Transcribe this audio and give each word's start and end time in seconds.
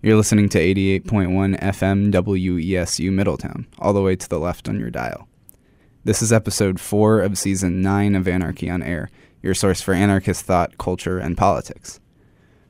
You're 0.00 0.16
listening 0.16 0.48
to 0.50 0.60
88.1 0.60 1.58
FM 1.58 2.12
WESU 2.12 3.10
Middletown, 3.10 3.66
all 3.80 3.92
the 3.92 4.00
way 4.00 4.14
to 4.14 4.28
the 4.28 4.38
left 4.38 4.68
on 4.68 4.78
your 4.78 4.90
dial. 4.90 5.26
This 6.04 6.22
is 6.22 6.32
episode 6.32 6.78
4 6.78 7.20
of 7.20 7.36
season 7.36 7.82
9 7.82 8.14
of 8.14 8.28
Anarchy 8.28 8.70
on 8.70 8.80
Air, 8.80 9.10
your 9.42 9.54
source 9.54 9.80
for 9.80 9.94
anarchist 9.94 10.44
thought, 10.44 10.78
culture, 10.78 11.18
and 11.18 11.36
politics. 11.36 11.98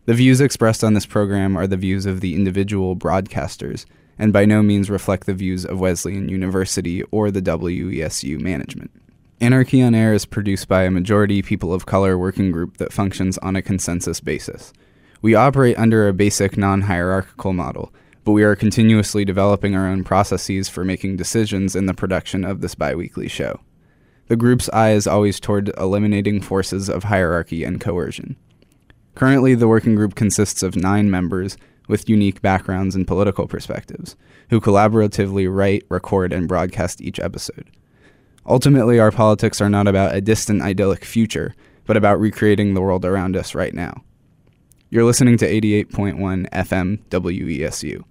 The 0.06 0.14
views 0.14 0.40
expressed 0.40 0.82
on 0.82 0.94
this 0.94 1.04
program 1.04 1.54
are 1.54 1.66
the 1.66 1.76
views 1.76 2.06
of 2.06 2.22
the 2.22 2.34
individual 2.34 2.96
broadcasters 2.96 3.84
and 4.18 4.32
by 4.32 4.46
no 4.46 4.62
means 4.62 4.88
reflect 4.88 5.26
the 5.26 5.34
views 5.34 5.66
of 5.66 5.80
Wesleyan 5.80 6.30
University 6.30 7.02
or 7.10 7.30
the 7.30 7.42
WESU 7.42 8.40
management. 8.40 8.90
Anarchy 9.38 9.82
on 9.82 9.94
Air 9.94 10.14
is 10.14 10.24
produced 10.24 10.66
by 10.66 10.84
a 10.84 10.90
majority 10.90 11.42
people 11.42 11.74
of 11.74 11.84
color 11.84 12.16
working 12.16 12.52
group 12.52 12.78
that 12.78 12.90
functions 12.90 13.36
on 13.38 13.54
a 13.54 13.60
consensus 13.60 14.18
basis. 14.18 14.72
We 15.20 15.34
operate 15.34 15.78
under 15.78 16.06
a 16.06 16.12
basic 16.12 16.56
non 16.56 16.82
hierarchical 16.82 17.52
model, 17.52 17.92
but 18.24 18.32
we 18.32 18.44
are 18.44 18.54
continuously 18.54 19.24
developing 19.24 19.74
our 19.74 19.88
own 19.88 20.04
processes 20.04 20.68
for 20.68 20.84
making 20.84 21.16
decisions 21.16 21.74
in 21.74 21.86
the 21.86 21.94
production 21.94 22.44
of 22.44 22.60
this 22.60 22.74
biweekly 22.74 23.28
show. 23.28 23.60
The 24.28 24.36
group's 24.36 24.68
eye 24.72 24.92
is 24.92 25.06
always 25.06 25.40
toward 25.40 25.70
eliminating 25.78 26.40
forces 26.40 26.88
of 26.88 27.04
hierarchy 27.04 27.64
and 27.64 27.80
coercion. 27.80 28.36
Currently, 29.14 29.54
the 29.56 29.66
working 29.66 29.96
group 29.96 30.14
consists 30.14 30.62
of 30.62 30.76
nine 30.76 31.10
members 31.10 31.56
with 31.88 32.08
unique 32.08 32.42
backgrounds 32.42 32.94
and 32.94 33.06
political 33.06 33.48
perspectives, 33.48 34.14
who 34.50 34.60
collaboratively 34.60 35.52
write, 35.52 35.84
record, 35.88 36.32
and 36.32 36.46
broadcast 36.46 37.00
each 37.00 37.18
episode. 37.18 37.70
Ultimately, 38.46 39.00
our 39.00 39.10
politics 39.10 39.60
are 39.60 39.70
not 39.70 39.88
about 39.88 40.14
a 40.14 40.20
distant 40.20 40.62
idyllic 40.62 41.04
future, 41.04 41.54
but 41.86 41.96
about 41.96 42.20
recreating 42.20 42.74
the 42.74 42.80
world 42.80 43.04
around 43.04 43.36
us 43.36 43.54
right 43.54 43.74
now. 43.74 44.04
You're 44.90 45.04
listening 45.04 45.36
to 45.36 45.46
88.1 45.46 46.48
FM 46.48 46.98
WESU. 47.10 48.04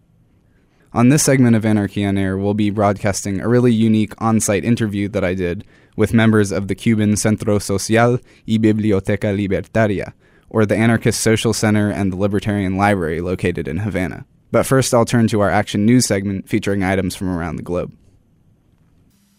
On 0.93 1.09
this 1.09 1.23
segment 1.23 1.55
of 1.55 1.65
Anarchy 1.65 2.05
on 2.05 2.19
Air, 2.19 2.37
we'll 2.37 2.53
be 2.53 2.69
broadcasting 2.69 3.41
a 3.41 3.47
really 3.47 3.73
unique 3.73 4.13
on 4.19 4.39
site 4.39 4.63
interview 4.63 5.07
that 5.09 5.23
I 5.23 5.33
did 5.33 5.65
with 5.95 6.13
members 6.13 6.51
of 6.51 6.67
the 6.67 6.75
Cuban 6.75 7.17
Centro 7.17 7.57
Social 7.57 8.19
y 8.47 8.57
Biblioteca 8.59 9.33
Libertaria, 9.35 10.13
or 10.51 10.67
the 10.67 10.77
Anarchist 10.77 11.19
Social 11.19 11.51
Center 11.51 11.89
and 11.89 12.13
the 12.13 12.17
Libertarian 12.17 12.77
Library 12.77 13.21
located 13.21 13.67
in 13.67 13.77
Havana. 13.77 14.27
But 14.51 14.67
first, 14.67 14.93
I'll 14.93 15.03
turn 15.03 15.27
to 15.29 15.41
our 15.41 15.49
Action 15.49 15.83
News 15.83 16.05
segment 16.05 16.47
featuring 16.47 16.83
items 16.83 17.15
from 17.15 17.35
around 17.35 17.55
the 17.55 17.63
globe. 17.63 17.91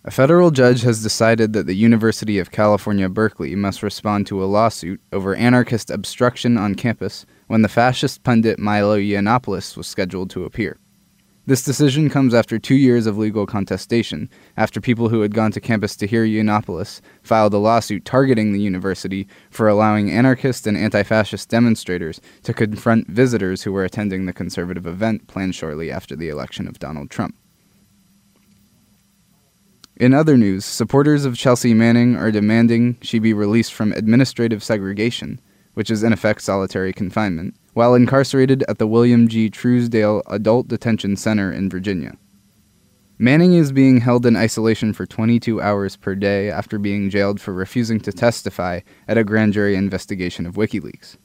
A 0.08 0.10
federal 0.10 0.50
judge 0.50 0.80
has 0.84 1.02
decided 1.02 1.52
that 1.52 1.66
the 1.66 1.74
University 1.74 2.38
of 2.38 2.50
California, 2.50 3.10
Berkeley 3.10 3.54
must 3.54 3.82
respond 3.82 4.26
to 4.26 4.42
a 4.42 4.46
lawsuit 4.46 5.02
over 5.12 5.34
anarchist 5.34 5.90
obstruction 5.90 6.56
on 6.56 6.76
campus 6.76 7.26
when 7.48 7.62
the 7.62 7.68
fascist 7.68 8.22
pundit 8.22 8.58
Milo 8.58 8.96
Yiannopoulos 8.96 9.76
was 9.76 9.86
scheduled 9.86 10.30
to 10.30 10.44
appear. 10.44 10.78
This 11.48 11.64
decision 11.64 12.10
comes 12.10 12.34
after 12.34 12.58
two 12.58 12.74
years 12.74 13.06
of 13.06 13.16
legal 13.16 13.46
contestation, 13.46 14.28
after 14.58 14.82
people 14.82 15.08
who 15.08 15.22
had 15.22 15.34
gone 15.34 15.50
to 15.52 15.62
campus 15.62 15.96
to 15.96 16.06
hear 16.06 16.26
Yiannopoulos 16.26 17.00
filed 17.22 17.54
a 17.54 17.56
lawsuit 17.56 18.04
targeting 18.04 18.52
the 18.52 18.60
university 18.60 19.26
for 19.48 19.66
allowing 19.66 20.10
anarchist 20.10 20.66
and 20.66 20.76
anti 20.76 21.02
fascist 21.02 21.48
demonstrators 21.48 22.20
to 22.42 22.52
confront 22.52 23.08
visitors 23.08 23.62
who 23.62 23.72
were 23.72 23.84
attending 23.84 24.26
the 24.26 24.34
conservative 24.34 24.86
event 24.86 25.26
planned 25.26 25.54
shortly 25.54 25.90
after 25.90 26.14
the 26.14 26.28
election 26.28 26.68
of 26.68 26.78
Donald 26.78 27.08
Trump. 27.08 27.34
In 29.96 30.12
other 30.12 30.36
news, 30.36 30.66
supporters 30.66 31.24
of 31.24 31.38
Chelsea 31.38 31.72
Manning 31.72 32.14
are 32.14 32.30
demanding 32.30 32.98
she 33.00 33.18
be 33.18 33.32
released 33.32 33.72
from 33.72 33.92
administrative 33.92 34.62
segregation, 34.62 35.40
which 35.78 35.92
is 35.92 36.02
in 36.02 36.12
effect 36.12 36.42
solitary 36.42 36.92
confinement, 36.92 37.54
while 37.72 37.94
incarcerated 37.94 38.64
at 38.66 38.78
the 38.78 38.86
William 38.88 39.28
G. 39.28 39.48
Truesdale 39.48 40.24
Adult 40.26 40.66
Detention 40.66 41.14
Center 41.14 41.52
in 41.52 41.70
Virginia. 41.70 42.16
Manning 43.16 43.52
is 43.52 43.70
being 43.70 44.00
held 44.00 44.26
in 44.26 44.34
isolation 44.34 44.92
for 44.92 45.06
22 45.06 45.62
hours 45.62 45.94
per 45.94 46.16
day 46.16 46.50
after 46.50 46.80
being 46.80 47.10
jailed 47.10 47.40
for 47.40 47.52
refusing 47.52 48.00
to 48.00 48.12
testify 48.12 48.80
at 49.06 49.18
a 49.18 49.22
grand 49.22 49.52
jury 49.52 49.76
investigation 49.76 50.46
of 50.46 50.56
WikiLeaks. 50.56 51.16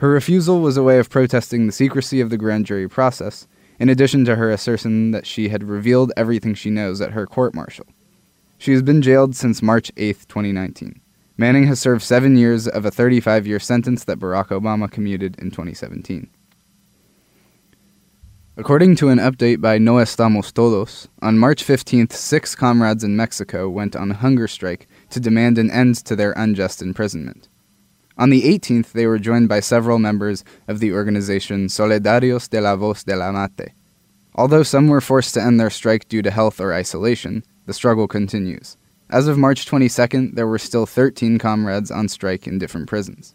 Her 0.00 0.10
refusal 0.10 0.60
was 0.60 0.76
a 0.76 0.82
way 0.82 0.98
of 0.98 1.08
protesting 1.08 1.64
the 1.64 1.72
secrecy 1.72 2.20
of 2.20 2.28
the 2.28 2.36
grand 2.36 2.66
jury 2.66 2.86
process 2.86 3.48
in 3.78 3.88
addition 3.88 4.26
to 4.26 4.36
her 4.36 4.50
assertion 4.50 5.12
that 5.12 5.26
she 5.26 5.48
had 5.48 5.64
revealed 5.64 6.12
everything 6.18 6.52
she 6.52 6.68
knows 6.68 7.00
at 7.00 7.12
her 7.12 7.26
court 7.26 7.54
martial. 7.54 7.86
She 8.58 8.72
has 8.72 8.82
been 8.82 9.00
jailed 9.00 9.34
since 9.36 9.62
March 9.62 9.90
8, 9.96 10.28
2019. 10.28 11.00
Manning 11.40 11.68
has 11.68 11.80
served 11.80 12.02
seven 12.02 12.36
years 12.36 12.68
of 12.68 12.84
a 12.84 12.90
35 12.90 13.46
year 13.46 13.58
sentence 13.58 14.04
that 14.04 14.18
Barack 14.18 14.48
Obama 14.48 14.90
commuted 14.90 15.38
in 15.38 15.50
2017. 15.50 16.28
According 18.58 18.96
to 18.96 19.08
an 19.08 19.16
update 19.16 19.58
by 19.58 19.78
No 19.78 19.94
Estamos 19.94 20.52
Todos, 20.52 21.08
on 21.22 21.38
March 21.38 21.64
15th, 21.64 22.12
six 22.12 22.54
comrades 22.54 23.02
in 23.02 23.16
Mexico 23.16 23.70
went 23.70 23.96
on 23.96 24.10
hunger 24.10 24.46
strike 24.46 24.86
to 25.08 25.18
demand 25.18 25.56
an 25.56 25.70
end 25.70 26.04
to 26.04 26.14
their 26.14 26.32
unjust 26.32 26.82
imprisonment. 26.82 27.48
On 28.18 28.28
the 28.28 28.42
18th, 28.42 28.92
they 28.92 29.06
were 29.06 29.18
joined 29.18 29.48
by 29.48 29.60
several 29.60 29.98
members 29.98 30.44
of 30.68 30.78
the 30.78 30.92
organization 30.92 31.68
Solidarios 31.68 32.50
de 32.50 32.60
la 32.60 32.76
Voz 32.76 33.02
del 33.02 33.22
Amate. 33.22 33.72
Although 34.34 34.62
some 34.62 34.88
were 34.88 35.00
forced 35.00 35.32
to 35.32 35.42
end 35.42 35.58
their 35.58 35.70
strike 35.70 36.06
due 36.06 36.20
to 36.20 36.30
health 36.30 36.60
or 36.60 36.74
isolation, 36.74 37.44
the 37.64 37.72
struggle 37.72 38.06
continues. 38.06 38.76
As 39.10 39.26
of 39.26 39.36
March 39.36 39.66
22nd, 39.66 40.36
there 40.36 40.46
were 40.46 40.58
still 40.58 40.86
13 40.86 41.38
comrades 41.38 41.90
on 41.90 42.08
strike 42.08 42.46
in 42.46 42.60
different 42.60 42.88
prisons. 42.88 43.34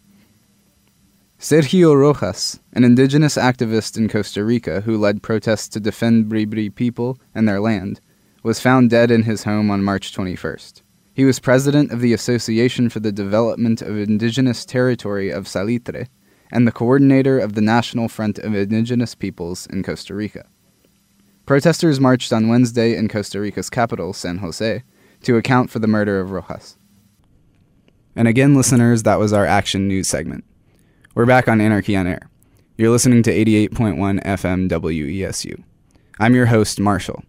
Sergio 1.38 1.94
Rojas, 1.94 2.62
an 2.72 2.86
indigenous 2.86 3.36
activist 3.36 3.98
in 3.98 4.08
Costa 4.08 4.46
Rica 4.46 4.82
who 4.82 4.98
led 4.98 5.22
protests 5.22 5.68
to 5.70 5.82
defend 5.82 6.32
Bribri 6.32 6.74
people 6.74 7.20
and 7.36 7.46
their 7.46 7.60
land, 7.60 8.00
was 8.42 8.62
found 8.62 8.90
dead 8.90 9.12
in 9.12 9.24
his 9.24 9.44
home 9.44 9.70
on 9.70 9.84
March 9.84 10.16
21st. 10.16 10.82
He 11.14 11.26
was 11.26 11.40
president 11.40 11.92
of 11.92 12.00
the 12.00 12.14
Association 12.14 12.90
for 12.90 13.02
the 13.02 13.12
Development 13.12 13.82
of 13.82 13.98
Indigenous 13.98 14.64
Territory 14.64 15.30
of 15.30 15.46
Salitre 15.46 16.08
and 16.52 16.66
the 16.66 16.72
coordinator 16.72 17.38
of 17.38 17.54
the 17.54 17.62
National 17.62 18.08
Front 18.08 18.40
of 18.40 18.56
Indigenous 18.56 19.14
Peoples 19.14 19.68
in 19.68 19.84
Costa 19.84 20.16
Rica. 20.16 20.46
Protesters 21.46 22.00
marched 22.00 22.32
on 22.32 22.48
Wednesday 22.48 22.96
in 22.96 23.10
Costa 23.10 23.42
Rica's 23.42 23.70
capital, 23.70 24.14
San 24.14 24.38
Jose, 24.38 24.84
to 25.24 25.38
account 25.38 25.70
for 25.70 25.80
the 25.80 25.88
murder 25.88 26.20
of 26.20 26.32
Rojas. 26.32 26.78
And 28.16 28.28
again, 28.28 28.56
listeners, 28.56 29.04
that 29.04 29.20
was 29.20 29.34
our 29.34 29.46
Action 29.46 29.88
News 29.88 30.08
segment. 30.08 30.46
We're 31.16 31.26
back 31.26 31.48
on 31.48 31.62
Anarchy 31.62 31.96
on 31.96 32.08
Air. 32.08 32.30
You're 32.78 32.92
listening 32.92 33.24
to 33.24 33.32
88.1 33.32 34.24
FM 34.24 34.70
WESU. 34.70 35.64
I'm 36.20 36.36
your 36.36 36.48
host, 36.48 36.80
Marshall. 36.80 37.24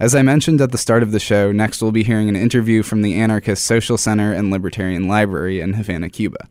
As 0.00 0.14
I 0.14 0.22
mentioned 0.22 0.60
at 0.60 0.72
the 0.72 0.78
start 0.78 1.02
of 1.04 1.12
the 1.12 1.20
show, 1.20 1.52
next 1.52 1.80
we'll 1.80 1.92
be 1.92 2.02
hearing 2.02 2.28
an 2.28 2.36
interview 2.36 2.82
from 2.82 3.02
the 3.02 3.14
Anarchist 3.14 3.64
Social 3.64 3.96
Center 3.96 4.32
and 4.32 4.50
Libertarian 4.50 5.06
Library 5.06 5.60
in 5.60 5.74
Havana, 5.74 6.10
Cuba. 6.10 6.48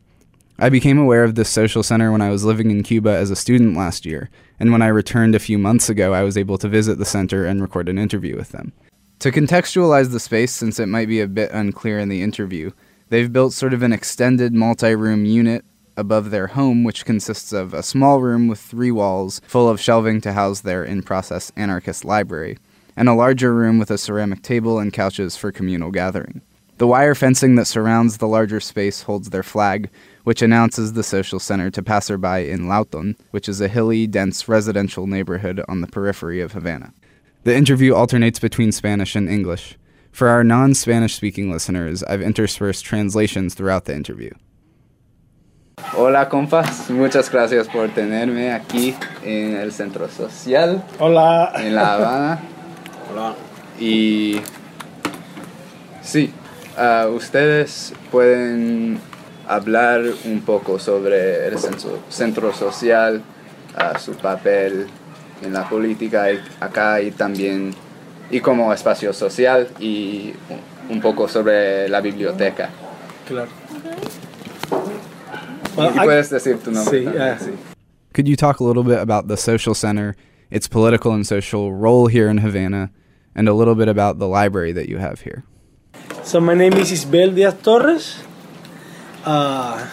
I 0.58 0.68
became 0.68 0.98
aware 0.98 1.24
of 1.24 1.34
this 1.34 1.50
social 1.50 1.82
center 1.82 2.12
when 2.12 2.22
I 2.22 2.30
was 2.30 2.44
living 2.44 2.70
in 2.70 2.82
Cuba 2.82 3.10
as 3.10 3.30
a 3.30 3.36
student 3.36 3.76
last 3.76 4.06
year, 4.06 4.30
and 4.58 4.72
when 4.72 4.82
I 4.82 4.86
returned 4.86 5.34
a 5.34 5.40
few 5.40 5.58
months 5.58 5.88
ago, 5.88 6.14
I 6.14 6.22
was 6.22 6.38
able 6.38 6.58
to 6.58 6.68
visit 6.68 6.98
the 6.98 7.04
center 7.04 7.44
and 7.44 7.60
record 7.60 7.88
an 7.88 7.98
interview 7.98 8.36
with 8.36 8.50
them. 8.50 8.72
To 9.20 9.32
contextualize 9.32 10.10
the 10.10 10.20
space, 10.20 10.52
since 10.52 10.78
it 10.78 10.86
might 10.86 11.08
be 11.08 11.20
a 11.20 11.26
bit 11.26 11.50
unclear 11.52 11.98
in 11.98 12.08
the 12.08 12.22
interview, 12.22 12.72
they've 13.08 13.32
built 13.32 13.52
sort 13.52 13.72
of 13.72 13.82
an 13.82 13.92
extended 13.92 14.52
multi 14.52 14.94
room 14.94 15.24
unit 15.24 15.64
above 15.96 16.30
their 16.30 16.48
home, 16.48 16.84
which 16.84 17.04
consists 17.04 17.52
of 17.52 17.72
a 17.72 17.82
small 17.82 18.20
room 18.20 18.48
with 18.48 18.60
three 18.60 18.90
walls 18.90 19.40
full 19.46 19.68
of 19.68 19.80
shelving 19.80 20.20
to 20.20 20.32
house 20.32 20.60
their 20.60 20.84
in 20.84 21.02
process 21.02 21.52
anarchist 21.56 22.04
library 22.04 22.58
and 22.96 23.08
a 23.08 23.14
larger 23.14 23.54
room 23.54 23.78
with 23.78 23.90
a 23.90 23.98
ceramic 23.98 24.42
table 24.42 24.78
and 24.78 24.92
couches 24.92 25.36
for 25.36 25.52
communal 25.52 25.90
gathering. 25.90 26.40
The 26.78 26.86
wire 26.86 27.14
fencing 27.14 27.54
that 27.54 27.66
surrounds 27.66 28.18
the 28.18 28.26
larger 28.26 28.58
space 28.58 29.02
holds 29.02 29.30
their 29.30 29.44
flag, 29.44 29.90
which 30.24 30.42
announces 30.42 30.92
the 30.92 31.04
social 31.04 31.38
center 31.38 31.70
to 31.70 31.82
passerby 31.82 32.50
in 32.50 32.68
Lawton, 32.68 33.16
which 33.30 33.48
is 33.48 33.60
a 33.60 33.68
hilly, 33.68 34.06
dense 34.08 34.48
residential 34.48 35.06
neighborhood 35.06 35.62
on 35.68 35.80
the 35.80 35.86
periphery 35.86 36.40
of 36.40 36.52
Havana. 36.52 36.92
The 37.44 37.54
interview 37.54 37.92
alternates 37.92 38.38
between 38.38 38.72
Spanish 38.72 39.14
and 39.14 39.28
English. 39.28 39.76
For 40.10 40.28
our 40.28 40.42
non 40.42 40.72
Spanish 40.72 41.14
speaking 41.14 41.52
listeners, 41.52 42.02
I've 42.04 42.22
interspersed 42.22 42.86
translations 42.86 43.52
throughout 43.52 43.84
the 43.84 43.94
interview. 43.94 44.30
Hola 45.92 46.26
compas, 46.30 46.88
muchas 46.88 47.28
gracias 47.28 47.68
por 47.68 47.88
tenerme 47.88 48.50
aquí 48.50 48.96
en 49.22 49.56
el 49.56 49.72
Centro 49.72 50.08
Social. 50.08 50.82
Hola. 50.98 51.52
En 51.56 51.74
La 51.74 51.96
Habana. 51.96 52.40
Hola. 53.12 53.36
Y 53.78 54.40
sí, 56.02 56.32
uh, 56.78 57.08
ustedes 57.08 57.92
pueden 58.10 58.98
hablar 59.46 60.00
un 60.24 60.40
poco 60.40 60.78
sobre 60.78 61.46
el 61.46 61.58
centro, 61.58 62.02
centro 62.08 62.54
social, 62.54 63.22
uh, 63.76 63.98
su 63.98 64.14
papel 64.14 64.88
en 65.44 65.52
la 65.52 65.68
política 65.68 66.26
acá 66.60 67.00
y 67.00 67.10
también 67.10 67.74
y 68.30 68.40
como 68.40 68.72
espacio 68.72 69.12
social 69.12 69.68
y 69.78 70.32
un 70.88 71.00
poco 71.00 71.28
sobre 71.28 71.88
la 71.88 72.00
biblioteca. 72.00 72.70
Claro. 73.26 73.48
y, 75.76 75.98
puedes 75.98 76.30
decir 76.30 76.58
tu 76.58 76.70
nombre. 76.70 76.98
Sí, 76.98 77.04
también, 77.04 77.38
sí. 77.38 77.52
Could 78.12 78.28
you 78.28 78.36
talk 78.36 78.60
a 78.60 78.64
little 78.64 78.84
bit 78.84 78.98
about 78.98 79.26
the 79.26 79.36
Social 79.36 79.74
Center, 79.74 80.14
its 80.50 80.68
political 80.68 81.12
and 81.12 81.26
social 81.26 81.72
role 81.72 82.06
here 82.06 82.28
in 82.28 82.38
Havana, 82.38 82.90
and 83.34 83.48
a 83.48 83.52
little 83.52 83.74
bit 83.74 83.88
about 83.88 84.18
the 84.18 84.28
library 84.28 84.72
that 84.72 84.88
you 84.88 84.98
have 84.98 85.22
here? 85.22 85.42
So 86.22 86.40
my 86.40 86.54
name 86.54 86.74
is 86.74 86.92
Isbel 86.92 87.34
Diaz 87.34 87.54
Torres. 87.62 88.22
Uh, 89.24 89.84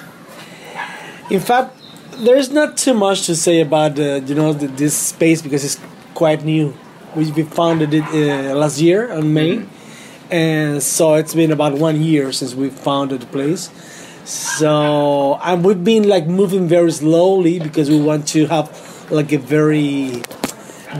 in 1.29 1.39
fact, 1.39 1.80
there's 2.17 2.51
not 2.51 2.77
too 2.77 2.93
much 2.93 3.25
to 3.25 3.35
say 3.35 3.61
about 3.61 3.99
uh, 3.99 4.21
you 4.25 4.35
know 4.35 4.53
the, 4.53 4.67
this 4.67 4.95
space 4.95 5.41
because 5.41 5.63
it's 5.63 5.79
quite 6.13 6.43
new. 6.43 6.73
We, 7.15 7.31
we 7.31 7.43
founded 7.43 7.93
it 7.93 8.03
uh, 8.03 8.55
last 8.55 8.79
year 8.79 9.11
in 9.11 9.33
May, 9.33 9.57
mm-hmm. 9.57 10.33
and 10.33 10.83
so 10.83 11.15
it's 11.15 11.33
been 11.33 11.51
about 11.51 11.73
one 11.73 12.01
year 12.01 12.31
since 12.31 12.53
we 12.53 12.69
founded 12.69 13.21
the 13.21 13.27
place. 13.27 13.69
So 14.25 15.39
and 15.43 15.65
we've 15.65 15.83
been 15.83 16.07
like 16.07 16.27
moving 16.27 16.67
very 16.67 16.91
slowly 16.91 17.59
because 17.59 17.89
we 17.89 17.99
want 17.99 18.27
to 18.29 18.45
have 18.47 19.11
like 19.11 19.31
a 19.33 19.37
very 19.37 20.21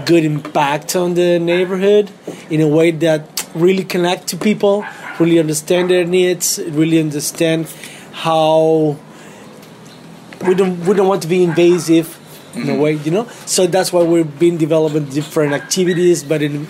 good 0.06 0.24
impact 0.26 0.96
on 0.96 1.14
the 1.14 1.40
neighborhood 1.40 2.10
in 2.50 2.62
a 2.62 2.68
way 2.68 2.92
that 2.92 3.48
really 3.54 3.84
connect 3.84 4.28
to 4.28 4.38
people, 4.38 4.86
really 5.20 5.40
understand 5.40 5.90
their 5.90 6.06
needs, 6.06 6.60
really 6.68 7.00
understand 7.00 7.68
how 8.12 8.98
we 10.48 10.56
don't 10.56 10.80
we 10.86 10.94
don't 10.94 11.08
want 11.08 11.22
to 11.24 11.28
be 11.28 11.44
invasive 11.44 12.18
in 12.56 12.70
a 12.70 12.76
way, 12.76 12.94
you 12.94 13.12
know. 13.12 13.28
So 13.46 13.68
that's 13.68 13.94
why 13.94 14.04
we've 14.04 14.40
been 14.40 14.58
developing 14.58 15.06
different 15.06 15.54
activities, 15.54 16.24
but 16.24 16.42
in 16.42 16.68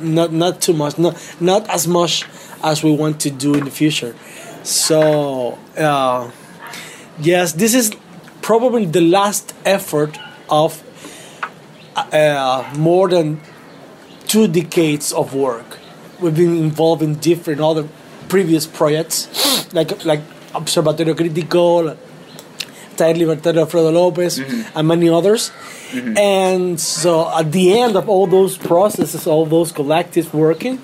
not 0.00 0.32
not 0.32 0.60
too 0.60 0.72
much, 0.72 0.98
not 0.98 1.16
not 1.40 1.68
as 1.68 1.86
much 1.86 2.24
as 2.62 2.82
we 2.82 2.92
want 2.92 3.20
to 3.20 3.30
do 3.30 3.54
in 3.54 3.64
the 3.64 3.70
future. 3.70 4.14
So 4.62 5.58
uh, 5.76 6.30
yes, 7.20 7.52
this 7.52 7.74
is 7.74 7.94
probably 8.42 8.86
the 8.86 9.00
last 9.00 9.54
effort 9.64 10.18
of 10.48 10.82
uh, 11.96 12.72
more 12.76 13.08
than 13.08 13.40
two 14.26 14.46
decades 14.48 15.12
of 15.12 15.34
work. 15.34 15.78
We've 16.20 16.34
been 16.34 16.56
involved 16.56 17.02
in 17.02 17.16
different 17.16 17.60
other 17.60 17.88
previous 18.28 18.66
projects, 18.66 19.28
like 19.74 20.04
like 20.04 20.20
Observatorio 20.54 21.14
Taller 22.96 23.14
Libertario 23.14 23.60
Alfredo 23.60 23.90
Lopez, 23.90 24.38
mm-hmm. 24.38 24.78
and 24.78 24.88
many 24.88 25.08
others. 25.08 25.50
Mm-hmm. 25.90 26.18
And 26.18 26.80
so 26.80 27.30
at 27.38 27.52
the 27.52 27.78
end 27.78 27.96
of 27.96 28.08
all 28.08 28.26
those 28.26 28.58
processes, 28.58 29.26
all 29.26 29.46
those 29.46 29.72
collectives 29.72 30.32
working, 30.32 30.80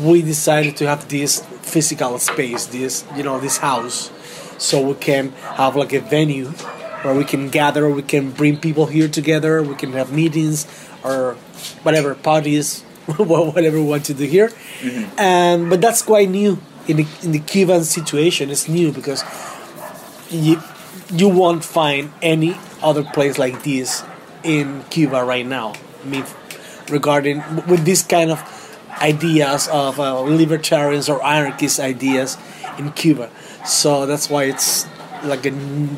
we 0.00 0.22
decided 0.22 0.76
to 0.78 0.86
have 0.86 1.08
this 1.08 1.44
physical 1.62 2.18
space, 2.18 2.66
this 2.66 3.04
you 3.16 3.22
know 3.22 3.38
this 3.40 3.58
house, 3.58 4.10
so 4.58 4.80
we 4.80 4.94
can 4.94 5.32
have 5.56 5.76
like 5.76 5.92
a 5.92 6.00
venue 6.00 6.48
where 7.02 7.14
we 7.14 7.24
can 7.24 7.50
gather, 7.50 7.88
we 7.90 8.02
can 8.02 8.30
bring 8.30 8.56
people 8.56 8.86
here 8.86 9.08
together, 9.08 9.62
we 9.62 9.74
can 9.74 9.92
have 9.92 10.12
meetings 10.12 10.66
or 11.04 11.34
whatever 11.82 12.14
parties, 12.14 12.82
whatever 13.16 13.76
we 13.78 13.84
want 13.84 14.04
to 14.06 14.14
do 14.14 14.24
here. 14.24 14.48
Mm-hmm. 14.48 15.18
And 15.18 15.70
but 15.70 15.80
that's 15.80 16.02
quite 16.02 16.28
new 16.28 16.58
in 16.88 16.96
the 16.98 17.06
in 17.22 17.32
the 17.32 17.40
Cuban 17.40 17.84
situation. 17.84 18.50
It's 18.50 18.68
new 18.68 18.92
because 18.92 19.22
you 20.30 20.60
you 21.10 21.28
won't 21.28 21.64
find 21.64 22.12
any 22.22 22.56
other 22.82 23.04
place 23.04 23.38
like 23.38 23.62
this 23.62 24.02
in 24.42 24.84
Cuba 24.90 25.24
right 25.24 25.46
now. 25.46 25.74
I 26.02 26.06
mean, 26.06 26.24
regarding 26.90 27.42
with 27.66 27.84
this 27.84 28.02
kind 28.02 28.30
of 28.30 28.42
ideas 29.00 29.68
of 29.68 29.98
uh, 29.98 30.20
libertarians 30.20 31.08
or 31.08 31.24
anarchist 31.24 31.80
ideas 31.80 32.36
in 32.78 32.92
Cuba. 32.92 33.30
So 33.64 34.06
that's 34.06 34.28
why 34.28 34.44
it's 34.44 34.86
like 35.22 35.46
a 35.46 35.52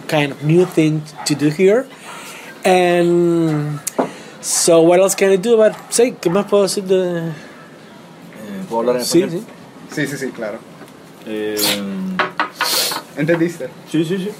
kind 0.09 0.33
of 0.33 0.45
new 0.45 0.65
thing 0.65 1.03
to 1.27 1.35
do 1.35 1.51
here. 1.51 1.87
And 2.65 3.81
so, 4.41 4.83
what 4.83 5.01
else 5.01 5.15
can 5.15 5.31
I 5.31 5.37
do 5.37 5.55
about 5.61 5.93
say? 5.93 6.13
¿Qué 6.13 6.31
más 6.31 6.49
puedo 6.49 6.63
decir 6.65 6.85
de? 6.85 7.29
Eh, 7.29 7.33
¿Puedo 8.69 8.81
hablar 8.81 8.97
en 8.97 9.05
sí, 9.05 9.23
sí. 9.29 9.45
Sí, 9.91 10.07
sí, 10.07 10.17
sí, 10.17 10.31
claro. 10.31 10.59
Eh, 11.27 11.57
¿Entendiste? 13.17 13.69
Sí, 13.91 14.05
sí, 14.05 14.19
sí. 14.19 14.31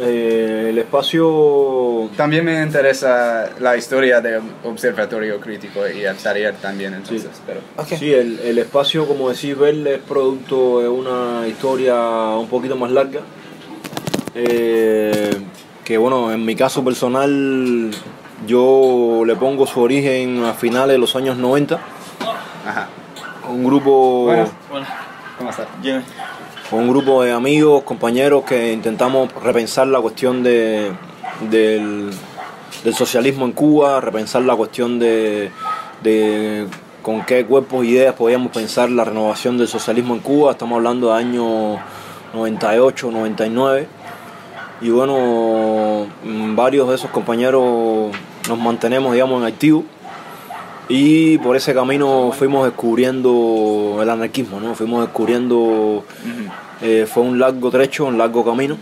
Eh, 0.00 0.66
el 0.70 0.78
espacio... 0.78 2.10
También 2.16 2.44
me 2.44 2.60
interesa 2.62 3.50
la 3.60 3.76
historia 3.76 4.20
del 4.20 4.42
observatorio 4.64 5.40
crítico 5.40 5.88
y 5.88 6.04
el 6.04 6.16
taller 6.16 6.54
también, 6.56 6.94
entonces. 6.94 7.30
Sí, 7.32 7.42
pero... 7.46 7.60
sí 7.96 8.12
el, 8.12 8.40
el, 8.40 8.58
espacio, 8.58 9.06
como 9.06 9.30
decís, 9.30 9.56
ver 9.56 9.86
es 9.86 10.00
producto 10.00 10.80
de 10.80 10.88
una 10.88 11.46
historia 11.46 11.94
un 12.36 12.48
poquito 12.48 12.76
más 12.76 12.90
larga. 12.90 13.20
Eh, 14.34 15.30
que 15.84 15.96
bueno, 15.96 16.32
en 16.32 16.44
mi 16.44 16.56
caso 16.56 16.82
personal, 16.82 17.90
yo 18.46 19.22
le 19.24 19.36
pongo 19.36 19.66
su 19.66 19.80
origen 19.80 20.44
a 20.44 20.54
finales 20.54 20.94
de 20.94 20.98
los 20.98 21.14
años 21.14 21.36
90. 21.36 21.78
Ajá. 22.66 22.88
Un 23.48 23.64
grupo... 23.64 24.24
Bueno, 24.24 24.48
bueno. 24.70 24.86
¿Cómo 25.38 25.50
estás? 25.50 25.66
Un 26.74 26.88
grupo 26.88 27.22
de 27.22 27.30
amigos, 27.30 27.84
compañeros 27.84 28.42
que 28.42 28.72
intentamos 28.72 29.32
repensar 29.44 29.86
la 29.86 30.00
cuestión 30.00 30.42
de, 30.42 30.90
del, 31.48 32.10
socialismo 32.92 33.44
en 33.44 33.52
Cuba, 33.52 34.00
repensar 34.00 34.42
la 34.42 34.56
cuestión 34.56 34.98
de, 34.98 35.52
con 37.00 37.24
qué 37.26 37.46
cuerpos 37.46 37.84
e 37.84 37.90
ideas 37.90 38.16
podíamos 38.16 38.50
pensar 38.50 38.90
la 38.90 39.04
renovación 39.04 39.56
del 39.56 39.68
socialismo 39.68 40.14
en 40.14 40.20
Cuba. 40.20 40.50
Estamos 40.50 40.74
hablando 40.74 41.12
de 41.12 41.14
años 41.14 41.78
98, 42.34 43.08
99. 43.08 43.86
Y 44.80 44.90
bueno, 44.90 46.08
varios 46.56 46.88
de 46.88 46.96
esos 46.96 47.10
compañeros 47.10 48.10
nos 48.48 48.58
mantenemos, 48.58 49.12
digamos, 49.12 49.40
en 49.40 49.46
activo. 49.46 49.84
Y 50.88 51.38
por 51.38 51.56
ese 51.56 51.72
camino 51.72 52.30
fuimos 52.36 52.66
descubriendo 52.66 53.98
el 54.02 54.10
anarquismo, 54.10 54.60
¿no? 54.60 54.74
Fuimos 54.74 55.02
descubriendo, 55.02 56.04
eh, 56.82 57.06
fue 57.10 57.22
un 57.22 57.38
largo 57.38 57.70
trecho, 57.70 58.04
un 58.04 58.18
largo 58.18 58.44
camino. 58.44 58.76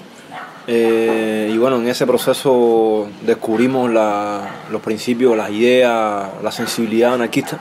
Eh, 0.66 1.50
y 1.52 1.58
bueno, 1.58 1.76
en 1.76 1.88
ese 1.88 2.06
proceso 2.06 3.08
descubrimos 3.24 3.90
los 3.90 4.80
principios, 4.82 5.36
las 5.36 5.50
ideas, 5.50 6.28
la 6.42 6.50
sensibilidad 6.50 7.14
anarquista. 7.14 7.60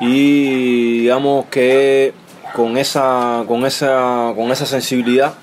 Y 0.00 1.00
digamos 1.00 1.46
que 1.46 2.12
con 2.54 2.76
esa, 2.76 3.44
con 3.46 3.64
esa, 3.64 4.32
con 4.34 4.50
esa 4.50 4.66
sensibilidad 4.66 5.34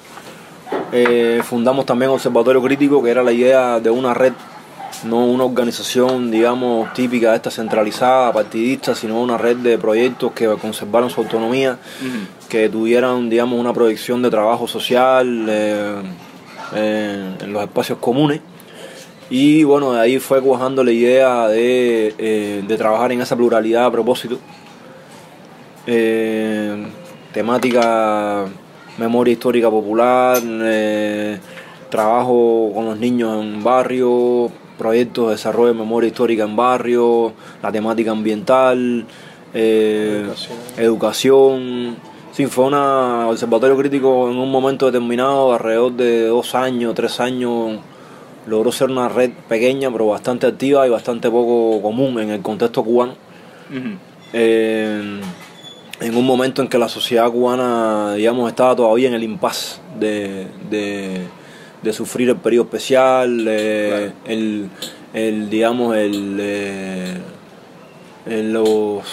eh, 0.91 1.41
fundamos 1.43 1.85
también 1.85 2.11
Observatorio 2.11 2.61
Crítico, 2.61 3.01
que 3.01 3.09
era 3.09 3.23
la 3.23 3.31
idea 3.31 3.79
de 3.79 3.89
una 3.89 4.13
red 4.13 4.33
no 5.05 5.25
una 5.25 5.43
organización, 5.43 6.31
digamos, 6.31 6.93
típica 6.93 7.31
de 7.31 7.37
esta 7.37 7.51
centralizada, 7.51 8.31
partidista, 8.31 8.95
sino 8.95 9.21
una 9.21 9.37
red 9.37 9.57
de 9.57 9.77
proyectos 9.77 10.31
que 10.33 10.47
conservaron 10.61 11.09
su 11.09 11.21
autonomía, 11.21 11.77
que 12.49 12.69
tuvieran, 12.69 13.29
digamos, 13.29 13.59
una 13.59 13.73
proyección 13.73 14.21
de 14.21 14.29
trabajo 14.29 14.67
social 14.67 15.45
eh, 15.49 17.35
en 17.41 17.53
los 17.53 17.63
espacios 17.63 17.99
comunes. 17.99 18.41
Y 19.29 19.63
bueno, 19.63 19.93
de 19.93 20.01
ahí 20.01 20.19
fue 20.19 20.41
cuajando 20.41 20.83
la 20.83 20.91
idea 20.91 21.47
de, 21.47 22.13
eh, 22.17 22.63
trabajar 22.77 23.11
en 23.11 23.21
esa 23.21 23.35
pluralidad 23.35 23.85
a 23.85 23.91
propósito. 23.91 24.37
Eh, 25.87 26.85
temática 27.33 28.45
memoria 28.97 29.33
histórica 29.33 29.69
popular, 29.69 30.41
trabajo 31.89 32.71
con 32.73 32.85
los 32.85 32.99
niños 32.99 33.41
en 33.41 33.63
barrio, 33.63 34.51
proyectos 34.83 35.27
de 35.27 35.31
desarrollo 35.31 35.69
de 35.71 35.79
memoria 35.79 36.09
histórica 36.09 36.43
en 36.43 36.57
barrio, 36.57 37.31
la 37.61 37.71
temática 37.71 38.11
ambiental, 38.11 39.05
eh, 39.53 40.27
educación. 40.77 41.95
Sí, 42.33 42.47
fue 42.47 42.65
un 42.65 42.73
observatorio 42.73 43.77
crítico 43.77 44.29
en 44.29 44.37
un 44.37 44.51
momento 44.51 44.87
determinado, 44.87 45.53
alrededor 45.53 45.93
de 45.93 46.27
dos 46.27 46.53
años, 46.53 46.93
tres 46.95 47.21
años, 47.21 47.79
logró 48.45 48.73
ser 48.73 48.91
una 48.91 49.07
red 49.07 49.31
pequeña 49.47 49.89
pero 49.89 50.07
bastante 50.07 50.47
activa 50.47 50.85
y 50.85 50.89
bastante 50.89 51.29
poco 51.29 51.81
común 51.81 52.19
en 52.19 52.31
el 52.31 52.41
contexto 52.41 52.83
cubano. 52.83 53.13
Eh, 54.33 55.21
en 56.01 56.17
un 56.17 56.25
momento 56.25 56.61
en 56.61 56.67
que 56.67 56.77
la 56.77 56.89
sociedad 56.89 57.31
cubana, 57.31 58.15
digamos, 58.15 58.49
estaba 58.49 58.75
todavía 58.75 59.07
en 59.07 59.13
el 59.13 59.23
impasse 59.23 59.79
de 59.97 60.47
de 60.69 61.21
sufrir 61.91 62.29
el 62.29 62.37
periodo 62.37 62.65
especial, 62.65 63.45
eh, 63.49 64.11
el, 64.25 65.49
digamos, 65.49 65.97
el, 65.97 66.37
eh, 66.39 67.17
los, 68.25 69.03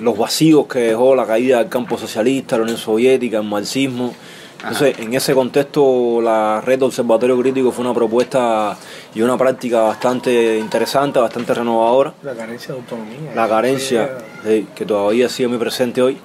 los 0.00 0.18
vacíos 0.18 0.66
que 0.66 0.80
dejó 0.80 1.14
la 1.14 1.26
caída 1.26 1.58
del 1.58 1.68
campo 1.68 1.96
socialista, 1.96 2.56
la 2.56 2.64
Unión 2.64 2.78
Soviética, 2.78 3.38
el 3.38 3.44
marxismo. 3.44 4.12
Entonces, 4.62 4.98
en 4.98 5.14
ese 5.14 5.32
contexto, 5.32 6.20
la 6.20 6.60
red 6.60 6.78
de 6.78 6.84
observatorio 6.84 7.38
crítico 7.40 7.72
fue 7.72 7.82
una 7.82 7.94
propuesta 7.94 8.76
y 9.14 9.22
una 9.22 9.38
práctica 9.38 9.80
bastante 9.80 10.58
interesante, 10.58 11.18
bastante 11.18 11.54
renovadora. 11.54 12.12
La 12.22 12.34
carencia 12.34 12.74
de 12.74 12.80
autonomía. 12.80 13.34
La 13.34 13.48
carencia, 13.48 14.18
que 14.74 14.84
todavía 14.84 15.30
sigue 15.30 15.48
muy 15.48 15.58
presente 15.58 16.02
hoy. 16.02 16.18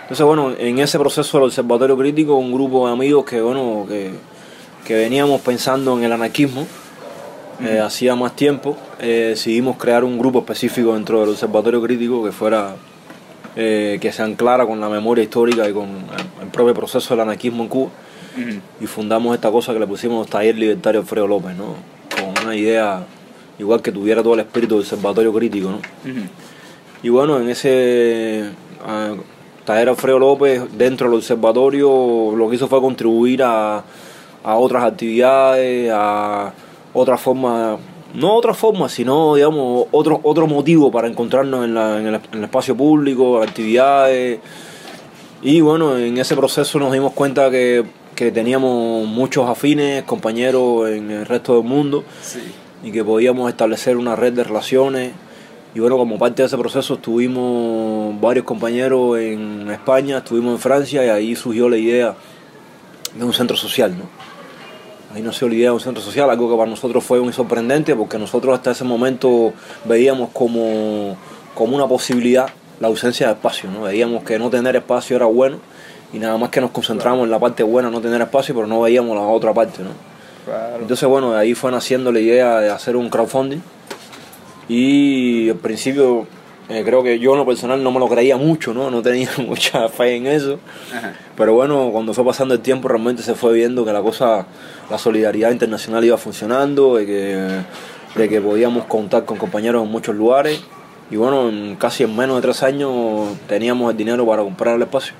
Entonces, 0.00 0.24
bueno, 0.24 0.52
en 0.58 0.78
ese 0.78 0.98
proceso 0.98 1.36
del 1.36 1.46
observatorio 1.46 1.96
crítico, 1.96 2.36
un 2.36 2.52
grupo 2.52 2.86
de 2.86 2.92
amigos 2.94 3.24
que, 3.26 3.42
bueno, 3.42 3.84
que 3.86 4.12
que 4.84 4.94
veníamos 4.94 5.40
pensando 5.40 5.96
en 5.96 6.04
el 6.04 6.12
anarquismo 6.12 6.66
eh, 7.62 7.78
hacía 7.78 8.16
más 8.16 8.34
tiempo, 8.34 8.76
eh, 8.98 9.28
decidimos 9.30 9.76
crear 9.76 10.02
un 10.02 10.18
grupo 10.18 10.40
específico 10.40 10.94
dentro 10.94 11.20
del 11.20 11.30
Observatorio 11.30 11.80
Crítico 11.80 12.24
que 12.24 12.32
fuera 12.32 12.74
eh, 13.54 13.98
que 14.00 14.10
se 14.10 14.22
anclara 14.22 14.66
con 14.66 14.80
la 14.80 14.88
memoria 14.88 15.22
histórica 15.22 15.68
y 15.68 15.72
con 15.72 15.88
el, 16.42 16.48
propio 16.48 16.74
proceso 16.74 17.14
del 17.14 17.20
anarquismo 17.20 17.62
en 17.62 17.68
Cuba. 17.68 17.90
Y 18.80 18.86
fundamos 18.86 19.32
esta 19.34 19.52
cosa 19.52 19.72
que 19.72 19.78
le 19.78 19.86
pusimos 19.86 20.26
Taller 20.26 20.56
Libertario 20.56 21.00
Alfredo 21.00 21.28
López, 21.28 21.54
¿no? 21.54 21.76
Con 22.18 22.44
una 22.44 22.56
idea 22.56 23.06
igual 23.60 23.80
que 23.80 23.92
tuviera 23.92 24.24
todo 24.24 24.34
el 24.34 24.40
espíritu 24.40 24.74
del 24.74 24.82
Observatorio 24.82 25.32
Crítico, 25.32 25.70
¿no? 25.70 25.78
Y 27.04 27.08
bueno, 27.10 27.38
en 27.38 27.48
ese 27.48 28.50
ah, 28.84 29.14
taller 29.64 29.90
Alfredo 29.90 30.18
López, 30.18 30.62
dentro 30.76 31.06
del 31.06 31.18
observatorio, 31.18 32.34
lo 32.34 32.48
que 32.48 32.56
hizo 32.56 32.66
fue 32.66 32.80
contribuir 32.80 33.44
a, 33.44 33.84
a 34.44 34.56
otras 34.56 34.84
actividades, 34.84 35.90
a 35.92 36.52
otra 36.92 37.16
forma, 37.16 37.78
no 38.14 38.34
otra 38.34 38.54
forma, 38.54 38.88
sino, 38.88 39.34
digamos, 39.34 39.86
otro, 39.90 40.20
otro 40.22 40.46
motivo 40.46 40.90
para 40.92 41.08
encontrarnos 41.08 41.64
en, 41.64 41.74
la- 41.74 41.98
en 41.98 42.06
el, 42.06 42.14
en 42.14 42.38
el 42.38 42.44
espacio 42.44 42.76
público, 42.76 43.42
actividades. 43.42 44.38
Y 45.42 45.60
bueno, 45.60 45.96
en 45.98 46.16
ese 46.18 46.36
proceso 46.36 46.78
nos 46.78 46.92
dimos 46.92 47.12
cuenta 47.12 47.50
que, 47.50 47.84
que 48.14 48.30
teníamos 48.30 49.06
muchos 49.06 49.48
afines, 49.48 50.02
compañeros 50.04 50.88
en 50.90 51.10
el 51.10 51.26
resto 51.26 51.56
del 51.56 51.64
mundo 51.64 52.04
y 52.82 52.92
que 52.92 53.02
podíamos 53.04 53.48
establecer 53.50 53.96
una 53.96 54.14
red 54.14 54.32
de 54.32 54.44
relaciones. 54.44 55.12
Y 55.74 55.80
bueno, 55.80 55.96
como 55.96 56.18
parte 56.18 56.42
de 56.42 56.46
ese 56.46 56.56
proceso 56.56 56.94
estuvimos 56.94 58.18
varios 58.20 58.44
compañeros 58.44 59.18
en 59.18 59.68
España, 59.70 60.18
estuvimos 60.18 60.52
en 60.54 60.58
Francia 60.60 61.04
y 61.04 61.08
ahí 61.08 61.34
surgió 61.34 61.68
la 61.68 61.76
idea 61.76 62.14
de 63.18 63.24
un 63.24 63.32
centro 63.32 63.56
social, 63.56 63.96
¿no? 63.98 64.04
Ahí 65.14 65.22
la 65.22 65.54
idea 65.54 65.68
de 65.68 65.74
un 65.74 65.80
centro 65.80 66.02
social, 66.02 66.28
algo 66.28 66.50
que 66.50 66.56
para 66.56 66.68
nosotros 66.68 67.04
fue 67.04 67.20
muy 67.20 67.32
sorprendente 67.32 67.94
porque 67.94 68.18
nosotros 68.18 68.52
hasta 68.52 68.72
ese 68.72 68.82
momento 68.82 69.52
veíamos 69.84 70.30
como, 70.32 71.16
como 71.54 71.76
una 71.76 71.86
posibilidad 71.86 72.48
la 72.80 72.88
ausencia 72.88 73.28
de 73.28 73.34
espacio, 73.34 73.70
¿no? 73.70 73.82
Veíamos 73.82 74.24
que 74.24 74.38
no 74.38 74.50
tener 74.50 74.74
espacio 74.74 75.14
era 75.14 75.26
bueno 75.26 75.58
y 76.12 76.18
nada 76.18 76.36
más 76.36 76.50
que 76.50 76.60
nos 76.60 76.72
concentramos 76.72 77.24
en 77.24 77.30
la 77.30 77.38
parte 77.38 77.62
buena, 77.62 77.90
no 77.90 78.00
tener 78.00 78.20
espacio, 78.20 78.54
pero 78.56 78.66
no 78.66 78.80
veíamos 78.80 79.16
la 79.16 79.22
otra 79.22 79.54
parte, 79.54 79.82
¿no? 79.82 79.90
Entonces, 80.80 81.08
bueno, 81.08 81.32
de 81.32 81.38
ahí 81.38 81.54
fue 81.54 81.70
naciendo 81.70 82.12
la 82.12 82.20
idea 82.20 82.58
de 82.60 82.70
hacer 82.70 82.96
un 82.96 83.08
crowdfunding. 83.08 83.60
Y 84.68 85.48
al 85.50 85.56
principio, 85.56 86.26
eh, 86.70 86.82
creo 86.82 87.02
que 87.02 87.18
yo 87.18 87.32
en 87.32 87.38
lo 87.38 87.46
personal 87.46 87.82
no 87.82 87.92
me 87.92 87.98
lo 87.98 88.08
creía 88.08 88.38
mucho, 88.38 88.72
¿no? 88.72 88.90
No 88.90 89.02
tenía 89.02 89.28
mucha 89.46 89.88
fe 89.88 90.16
en 90.16 90.26
eso. 90.26 90.58
Pero 91.36 91.54
bueno, 91.54 91.90
cuando 91.92 92.14
fue 92.14 92.24
pasando 92.24 92.54
el 92.54 92.60
tiempo, 92.60 92.88
realmente 92.88 93.22
se 93.22 93.34
fue 93.34 93.52
viendo 93.52 93.84
que 93.84 93.92
la 93.92 94.00
cosa, 94.00 94.46
la 94.90 94.98
solidaridad 94.98 95.50
internacional 95.50 96.02
iba 96.04 96.16
funcionando, 96.16 96.96
de 96.96 97.06
que, 97.06 98.20
de 98.20 98.28
que 98.28 98.40
podíamos 98.40 98.86
contar 98.86 99.26
con 99.26 99.36
compañeros 99.36 99.84
en 99.84 99.90
muchos 99.90 100.14
lugares. 100.14 100.62
Y 101.10 101.16
bueno, 101.16 101.50
en 101.50 101.76
casi 101.76 102.04
en 102.04 102.16
menos 102.16 102.36
de 102.36 102.42
tres 102.42 102.62
años 102.62 103.36
teníamos 103.46 103.90
el 103.90 103.96
dinero 103.96 104.26
para 104.26 104.42
comprar 104.42 104.76
el 104.76 104.82
espacio. 104.82 105.14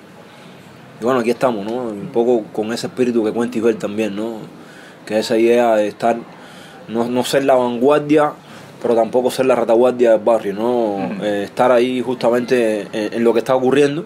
Y 0.99 1.05
bueno, 1.05 1.21
aquí 1.21 1.31
estamos, 1.31 1.67
¿no? 1.67 1.89
Un 1.89 2.09
poco 2.11 2.45
con 2.55 2.73
ese 2.73 2.87
espíritu 2.87 3.23
que 3.23 3.33
cuenta 3.33 3.59
Isabel 3.59 3.77
también, 3.77 4.17
¿no? 4.17 4.39
Que 5.05 5.19
esa 5.19 5.37
idea 5.37 5.77
de 5.77 5.89
estar, 5.89 6.17
no, 6.89 7.05
no 7.11 7.23
ser 7.25 7.45
la 7.45 7.55
vanguardia, 7.55 8.33
pero 8.85 8.95
tampoco 8.95 9.31
ser 9.31 9.47
la 9.47 9.55
retaguardia 9.55 10.11
del 10.11 10.21
barrio, 10.21 10.53
¿no? 10.53 11.25
Eh, 11.25 11.45
estar 11.45 11.73
ahí 11.73 12.03
justamente 12.03 12.83
en, 12.93 13.15
en 13.15 13.25
lo 13.25 13.33
que 13.33 13.39
está 13.39 13.55
ocurriendo 13.55 14.05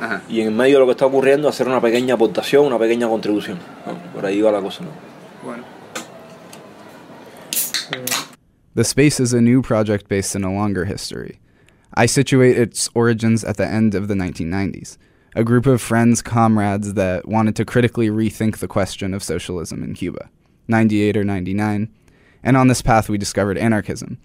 Ajá. 0.00 0.22
y 0.30 0.40
en 0.40 0.56
medio 0.56 0.76
de 0.76 0.80
lo 0.80 0.86
que 0.86 0.92
está 0.92 1.04
ocurriendo 1.04 1.46
hacer 1.46 1.68
una 1.68 1.78
pequeña 1.78 2.14
aportación, 2.14 2.64
una 2.64 2.78
pequeña 2.78 3.06
contribución. 3.06 3.58
¿no? 3.86 4.14
Por 4.14 4.24
ahí 4.24 4.40
va 4.40 4.50
la 4.50 4.62
cosa, 4.62 4.82
¿no? 4.82 4.88
Bueno. 5.44 5.62
The 8.74 8.84
Space 8.84 9.20
is 9.20 9.34
a 9.34 9.42
new 9.42 9.60
project 9.60 10.08
based 10.08 10.34
in 10.34 10.42
a 10.42 10.50
longer 10.50 10.86
history. 10.86 11.38
I 11.92 12.06
situate 12.06 12.56
its 12.56 12.88
origins 12.94 13.44
at 13.44 13.58
the 13.58 13.66
end 13.66 13.94
of 13.94 14.08
the 14.08 14.14
1990s. 14.14 14.96
A 15.36 15.44
group 15.44 15.66
of 15.66 15.82
friends, 15.82 16.22
comrades 16.22 16.94
that 16.94 17.28
wanted 17.28 17.56
to 17.56 17.66
critically 17.66 18.08
rethink 18.08 18.60
the 18.60 18.68
question 18.68 19.12
of 19.12 19.22
socialism 19.22 19.82
in 19.84 19.92
Cuba. 19.92 20.30
98 20.66 21.14
or 21.14 21.24
99. 21.24 21.90
And 22.44 22.58
on 22.58 22.68
this 22.68 22.82
path, 22.82 23.08
we 23.08 23.18
discovered 23.18 23.58
anarchism. 23.58 24.18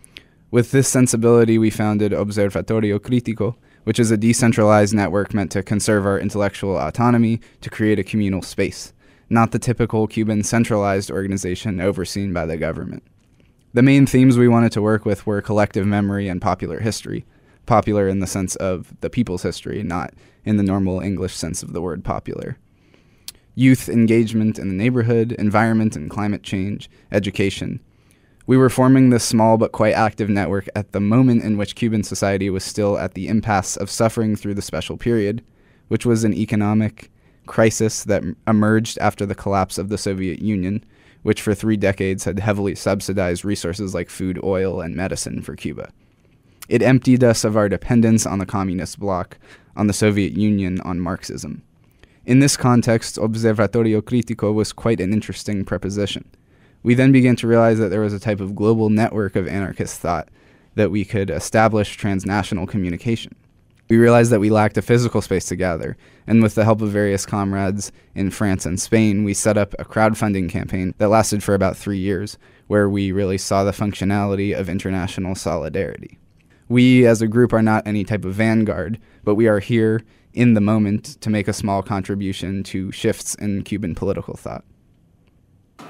With 0.51 0.71
this 0.71 0.89
sensibility, 0.89 1.57
we 1.57 1.69
founded 1.69 2.11
Observatorio 2.11 2.99
Crítico, 2.99 3.55
which 3.85 3.99
is 3.99 4.11
a 4.11 4.17
decentralized 4.17 4.93
network 4.93 5.33
meant 5.33 5.51
to 5.53 5.63
conserve 5.63 6.05
our 6.05 6.19
intellectual 6.19 6.77
autonomy 6.77 7.39
to 7.61 7.69
create 7.69 7.97
a 7.97 8.03
communal 8.03 8.41
space, 8.41 8.93
not 9.29 9.51
the 9.51 9.59
typical 9.59 10.05
Cuban 10.05 10.43
centralized 10.43 11.09
organization 11.09 11.79
overseen 11.79 12.33
by 12.33 12.45
the 12.45 12.57
government. 12.57 13.03
The 13.73 13.83
main 13.83 14.05
themes 14.05 14.38
we 14.38 14.47
wanted 14.47 14.73
to 14.73 14.81
work 14.81 15.05
with 15.05 15.25
were 15.25 15.41
collective 15.41 15.85
memory 15.88 16.27
and 16.27 16.41
popular 16.41 16.81
history. 16.81 17.25
Popular 17.67 18.09
in 18.09 18.19
the 18.19 18.27
sense 18.27 18.55
of 18.57 18.93
the 18.99 19.09
people's 19.09 19.43
history, 19.43 19.81
not 19.83 20.13
in 20.43 20.57
the 20.57 20.63
normal 20.63 20.99
English 20.99 21.35
sense 21.35 21.63
of 21.63 21.71
the 21.71 21.81
word 21.81 22.03
popular. 22.03 22.57
Youth 23.55 23.88
engagement 23.88 24.57
in 24.57 24.67
the 24.67 24.73
neighborhood, 24.73 25.33
environment 25.33 25.95
and 25.95 26.09
climate 26.09 26.43
change, 26.43 26.89
education. 27.11 27.79
We 28.50 28.58
were 28.58 28.72
forming 28.72 29.12
this 29.12 29.24
small 29.24 29.60
but 29.60 29.74
quite 29.74 29.94
active 29.94 30.27
network 30.27 30.68
at 30.75 30.91
the 30.91 31.00
moment 31.00 31.44
in 31.44 31.56
which 31.56 31.75
Cuban 31.75 32.01
society 32.01 32.50
was 32.50 32.63
still 32.63 32.98
at 32.98 33.13
the 33.13 33.27
impasse 33.27 33.77
of 33.77 33.91
suffering 33.91 34.36
through 34.36 34.56
the 34.56 34.63
special 34.63 34.98
period, 34.98 35.44
which 35.88 36.03
was 36.03 36.24
an 36.24 36.34
economic 36.34 37.12
crisis 37.46 38.03
that 38.06 38.24
emerged 38.48 38.98
after 38.98 39.24
the 39.24 39.36
collapse 39.36 39.77
of 39.77 39.89
the 39.89 40.00
Soviet 40.00 40.41
Union, 40.41 40.84
which 41.22 41.44
for 41.44 41.53
three 41.53 41.77
decades 41.77 42.24
had 42.24 42.39
heavily 42.39 42.74
subsidized 42.74 43.46
resources 43.46 43.94
like 43.94 44.10
food, 44.10 44.39
oil, 44.44 44.82
and 44.82 44.96
medicine 44.96 45.44
for 45.44 45.56
Cuba. 45.56 45.91
It 46.68 46.82
emptied 46.82 47.24
us 47.24 47.44
of 47.44 47.56
our 47.56 47.70
dependence 47.70 48.25
on 48.25 48.39
the 48.39 48.48
communist 48.48 49.00
bloc, 49.00 49.38
on 49.75 49.86
the 49.86 49.94
Soviet 49.94 50.34
Union, 50.34 50.82
on 50.82 51.00
Marxism. 51.00 51.62
In 52.25 52.39
this 52.39 52.58
context, 52.58 53.20
Observatorio 53.20 54.01
Crítico 54.01 54.51
was 54.51 54.74
quite 54.74 55.00
an 55.00 55.13
interesting 55.13 55.63
preposition. 55.65 56.27
We 56.83 56.93
then 56.93 57.12
began 57.12 57.36
to 57.38 57.48
realize 57.48 57.77
that 57.79 57.89
there 57.89 58.01
was 58.01 58.13
a 58.13 58.19
type 58.19 58.39
of 58.39 58.55
global 58.55 58.89
network 58.89 59.36
of 59.36 59.48
anarchist 59.48 60.00
thought 60.00 60.29
that 60.75 60.91
we 60.91 61.03
could 61.03 61.29
establish 61.29 61.98
transnational 61.98 62.65
communication. 62.65 63.36
We 63.89 63.98
realized 63.98 64.31
that 64.31 64.39
we 64.39 64.51
lacked 64.51 64.77
a 64.77 64.83
physical 64.83 65.21
space 65.21 65.45
to 65.45 65.55
gather, 65.55 65.98
and 66.27 66.43
with 66.43 66.53
the 66.53 66.63
help 66.63 66.81
of 66.81 66.91
various 66.91 67.25
comrades 67.25 67.91
in 68.13 68.29
France 68.29 68.65
and 68.65 68.79
Spain, 68.79 69.24
we 69.24 69.33
set 69.33 69.57
up 69.57 69.74
a 69.79 69.83
crowdfunding 69.83 70.48
campaign 70.48 70.93
that 71.00 71.09
lasted 71.09 71.43
for 71.43 71.55
about 71.55 71.75
three 71.75 71.98
years, 71.98 72.38
where 72.67 72.88
we 72.88 73.12
really 73.12 73.38
saw 73.39 73.63
the 73.63 73.71
functionality 73.71 74.57
of 74.57 74.69
international 74.69 75.33
solidarity. 75.33 76.19
We, 76.67 77.07
as 77.07 77.24
a 77.24 77.27
group, 77.27 77.51
are 77.51 77.63
not 77.63 77.88
any 77.88 78.03
type 78.03 78.25
of 78.25 78.36
vanguard, 78.36 79.00
but 79.24 79.33
we 79.33 79.48
are 79.48 79.59
here 79.59 80.03
in 80.36 80.53
the 80.53 80.62
moment 80.62 81.19
to 81.21 81.31
make 81.31 81.48
a 81.48 81.53
small 81.53 81.81
contribution 81.81 82.62
to 82.65 82.91
shifts 82.91 83.33
in 83.36 83.63
Cuban 83.63 83.95
political 83.95 84.36
thought. 84.36 84.63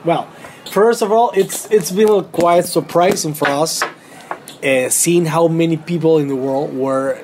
Well, 0.05 0.29
first 0.71 1.01
of 1.01 1.11
all, 1.11 1.31
it's 1.35 1.69
it's 1.71 1.91
been 1.91 2.23
quite 2.25 2.65
surprising 2.65 3.33
for 3.33 3.47
us 3.47 3.83
uh, 4.63 4.89
seeing 4.89 5.25
how 5.25 5.47
many 5.47 5.77
people 5.77 6.17
in 6.17 6.27
the 6.27 6.35
world 6.35 6.75
were 6.75 7.23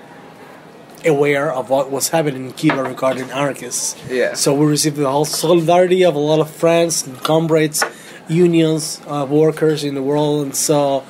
aware 1.05 1.53
of 1.53 1.69
what 1.69 1.91
was 1.91 2.10
happening 2.10 2.45
in 2.48 2.53
Cuba 2.53 2.84
regarding 2.84 3.29
anarchists. 3.29 3.95
Yeah. 4.10 4.34
So 4.34 4.53
we 4.55 4.65
received 4.65 4.95
the 4.95 5.10
whole 5.10 5.25
solidarity 5.25 6.03
of 6.03 6.15
a 6.15 6.19
lot 6.19 6.39
of 6.39 6.50
friends 6.50 7.05
and 7.05 7.17
comrades, 7.24 7.84
unions 8.27 9.01
of 9.05 9.29
workers 9.29 9.84
in 9.84 9.95
the 9.95 10.01
world, 10.01 10.45
and 10.45 10.55
so 10.55 11.03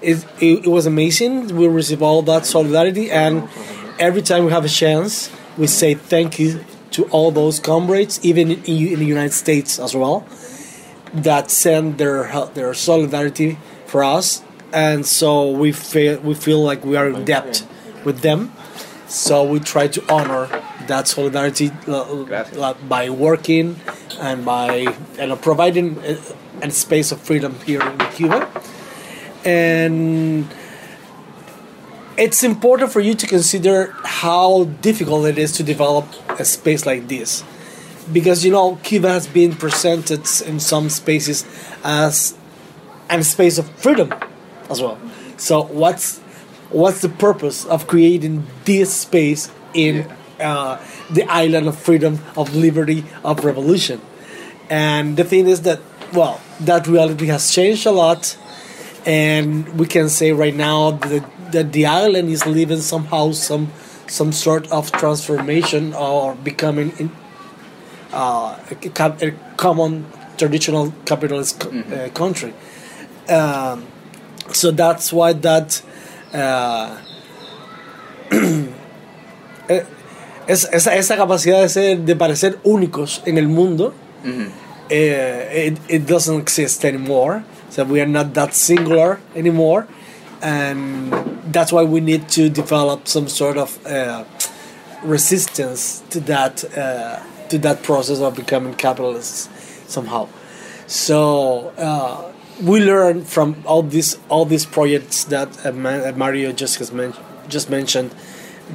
it, 0.00 0.24
it, 0.40 0.66
it 0.66 0.68
was 0.68 0.86
amazing. 0.86 1.54
We 1.54 1.68
received 1.68 2.02
all 2.02 2.22
that 2.22 2.46
solidarity, 2.46 3.10
and 3.10 3.48
every 3.98 4.22
time 4.22 4.46
we 4.46 4.52
have 4.52 4.64
a 4.64 4.68
chance, 4.68 5.30
we 5.58 5.66
say 5.66 5.94
thank 5.94 6.38
you 6.38 6.64
to 6.92 7.04
all 7.06 7.30
those 7.30 7.60
comrades, 7.60 8.24
even 8.24 8.50
in, 8.50 8.64
in 8.64 8.98
the 8.98 9.04
United 9.04 9.32
States 9.32 9.78
as 9.78 9.94
well 9.94 10.26
that 11.14 11.50
send 11.50 11.98
their 11.98 12.30
their 12.54 12.74
solidarity 12.74 13.58
for 13.86 14.02
us, 14.02 14.42
and 14.72 15.06
so 15.06 15.50
we 15.50 15.72
feel 15.72 16.20
we 16.20 16.34
feel 16.34 16.62
like 16.62 16.84
we 16.84 16.96
are 16.96 17.08
in 17.08 17.24
debt 17.24 17.66
with 18.04 18.20
them. 18.20 18.52
So 19.06 19.44
we 19.44 19.60
try 19.60 19.86
to 19.88 20.12
honor 20.12 20.48
that 20.88 21.06
solidarity 21.06 21.70
uh, 21.86 22.24
Gracias. 22.24 22.58
uh, 22.58 22.74
by 22.88 23.10
working 23.10 23.80
and 24.20 24.44
by 24.44 24.86
and 25.18 25.32
uh, 25.32 25.36
providing 25.36 25.98
a, 26.02 26.18
a 26.62 26.70
space 26.70 27.12
of 27.12 27.20
freedom 27.20 27.58
here 27.64 27.80
in 27.80 27.98
Cuba. 28.12 28.50
And 29.44 30.48
it's 32.16 32.42
important 32.42 32.92
for 32.92 33.00
you 33.00 33.14
to 33.14 33.26
consider 33.26 33.94
how 34.04 34.64
difficult 34.80 35.26
it 35.26 35.38
is 35.38 35.52
to 35.52 35.62
develop 35.62 36.06
a 36.40 36.44
space 36.44 36.86
like 36.86 37.08
this 37.08 37.44
because 38.12 38.44
you 38.44 38.52
know 38.52 38.76
Cuba 38.82 39.08
has 39.08 39.26
been 39.26 39.54
presented 39.54 40.20
in 40.46 40.60
some 40.60 40.88
spaces 40.90 41.44
as 41.82 42.36
a 43.10 43.22
space 43.22 43.58
of 43.58 43.68
freedom 43.70 44.12
as 44.70 44.80
well. 44.80 44.98
So 45.36 45.62
what's 45.64 46.18
what's 46.70 47.02
the 47.02 47.08
purpose 47.08 47.64
of 47.64 47.86
creating 47.86 48.46
this 48.64 48.94
space 48.94 49.50
in 49.72 50.10
uh, 50.40 50.84
the 51.10 51.24
island 51.24 51.68
of 51.68 51.78
freedom, 51.78 52.20
of 52.36 52.54
liberty, 52.54 53.04
of 53.24 53.44
revolution? 53.44 54.00
And 54.70 55.16
the 55.16 55.24
thing 55.24 55.46
is 55.46 55.62
that 55.62 55.80
well, 56.12 56.40
that 56.60 56.86
reality 56.86 57.26
has 57.26 57.52
changed 57.52 57.86
a 57.86 57.90
lot, 57.90 58.36
and 59.04 59.78
we 59.78 59.86
can 59.86 60.08
say 60.08 60.32
right 60.32 60.54
now 60.54 60.92
that, 60.92 61.52
that 61.52 61.72
the 61.72 61.86
island 61.86 62.28
is 62.28 62.46
living 62.46 62.80
somehow 62.80 63.32
some 63.32 63.72
some 64.06 64.32
sort 64.32 64.70
of 64.70 64.92
transformation 64.92 65.94
or 65.94 66.34
becoming 66.36 66.92
in, 66.98 67.10
uh, 68.14 68.56
a, 68.70 69.26
a 69.26 69.30
common 69.56 70.06
traditional 70.36 70.92
capitalist 71.04 71.60
co- 71.60 71.70
uh, 71.70 72.08
country. 72.10 72.52
Um, 73.28 73.86
so 74.52 74.70
that's 74.70 75.12
why 75.12 75.32
that 75.32 75.82
uh, 76.32 76.98
es- 80.48 80.68
esa, 80.72 80.94
esa 80.94 81.16
capacidad 81.16 81.60
de 81.62 81.68
ser 81.68 81.98
de 82.04 82.16
parecer 82.16 82.58
únicos 82.64 83.22
en 83.26 83.38
el 83.38 83.48
mundo 83.48 83.94
eh, 84.90 85.66
it, 85.68 85.78
it 85.88 86.06
doesn't 86.06 86.40
exist 86.40 86.84
anymore. 86.84 87.42
So 87.70 87.84
we 87.84 88.00
are 88.00 88.06
not 88.06 88.32
that 88.34 88.54
singular 88.54 89.18
anymore. 89.34 89.86
And 90.42 91.12
that's 91.52 91.72
why 91.72 91.84
we 91.84 92.00
need 92.00 92.28
to 92.30 92.48
develop 92.50 93.08
some 93.08 93.28
sort 93.28 93.56
of 93.56 93.78
uh, 93.86 94.24
resistance 95.02 96.02
to 96.10 96.20
that 96.20 96.64
uh, 96.76 97.20
to 97.50 97.58
that 97.58 97.82
process 97.82 98.20
of 98.20 98.36
becoming 98.36 98.74
capitalists 98.74 99.48
somehow. 99.86 100.28
So 100.86 101.72
uh, 101.78 102.32
we 102.62 102.80
learn 102.80 103.24
from 103.24 103.62
all 103.66 103.82
these 103.82 104.18
all 104.28 104.44
these 104.44 104.66
projects 104.66 105.24
that 105.24 105.48
uh, 105.64 105.70
uh, 105.70 106.12
Mario 106.16 106.52
just 106.52 106.78
has 106.78 106.92
men- 106.92 107.14
just 107.48 107.70
mentioned 107.70 108.14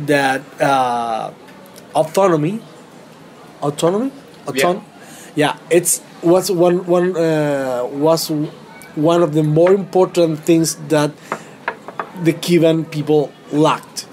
that 0.06 0.42
uh, 0.62 1.32
autonomy 1.96 2.62
autonomy? 3.62 4.12
Auton- 4.48 4.84
yeah. 5.36 5.58
it's 5.70 6.02
was 6.22 6.52
one 6.52 6.86
one 6.86 7.16
uh, 7.16 7.88
was 7.92 8.30
one 8.96 9.22
of 9.24 9.34
the 9.34 9.44
more 9.44 9.74
important 9.74 10.40
things 10.40 10.76
that 10.88 11.12
the 12.24 12.34
Cuban 12.34 12.86
people 12.86 13.32
lacked. 13.52 14.08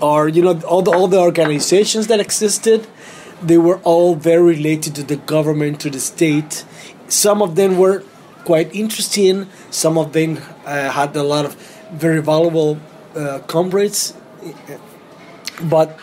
Or 0.00 0.28
you 0.28 0.42
know 0.42 0.60
all 0.60 0.82
the 0.82 0.92
all 0.92 1.08
the 1.08 1.18
organizations 1.18 2.06
that 2.08 2.20
existed 2.20 2.86
they 3.42 3.58
were 3.58 3.78
all 3.78 4.14
very 4.14 4.42
related 4.42 4.94
to 4.94 5.02
the 5.02 5.16
government 5.16 5.80
to 5.80 5.90
the 5.90 6.00
state 6.00 6.64
some 7.08 7.42
of 7.42 7.54
them 7.56 7.76
were 7.78 8.02
quite 8.44 8.74
interesting 8.74 9.48
some 9.70 9.98
of 9.98 10.12
them 10.12 10.38
uh, 10.64 10.90
had 10.90 11.14
a 11.16 11.22
lot 11.22 11.44
of 11.44 11.54
very 11.92 12.22
valuable 12.22 12.78
uh, 13.14 13.38
comrades 13.46 14.14
but 15.62 15.98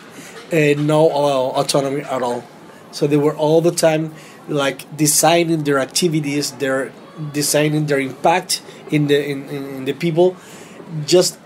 uh, 0.52 0.74
no 0.78 1.10
uh, 1.10 1.60
autonomy 1.60 2.02
at 2.02 2.22
all 2.22 2.44
so 2.92 3.08
they 3.08 3.18
were 3.18 3.36
all 3.36 3.62
the 3.62 3.72
time 3.72 4.14
like 4.48 4.86
designing 4.96 5.64
their 5.64 5.80
activities 5.80 6.52
their 6.54 6.92
designing 7.32 7.86
their 7.86 8.00
impact 8.00 8.62
in 8.90 9.08
the 9.08 9.30
in, 9.30 9.50
in 9.50 9.86
the 9.86 9.94
people 9.94 10.36
just 11.06 11.40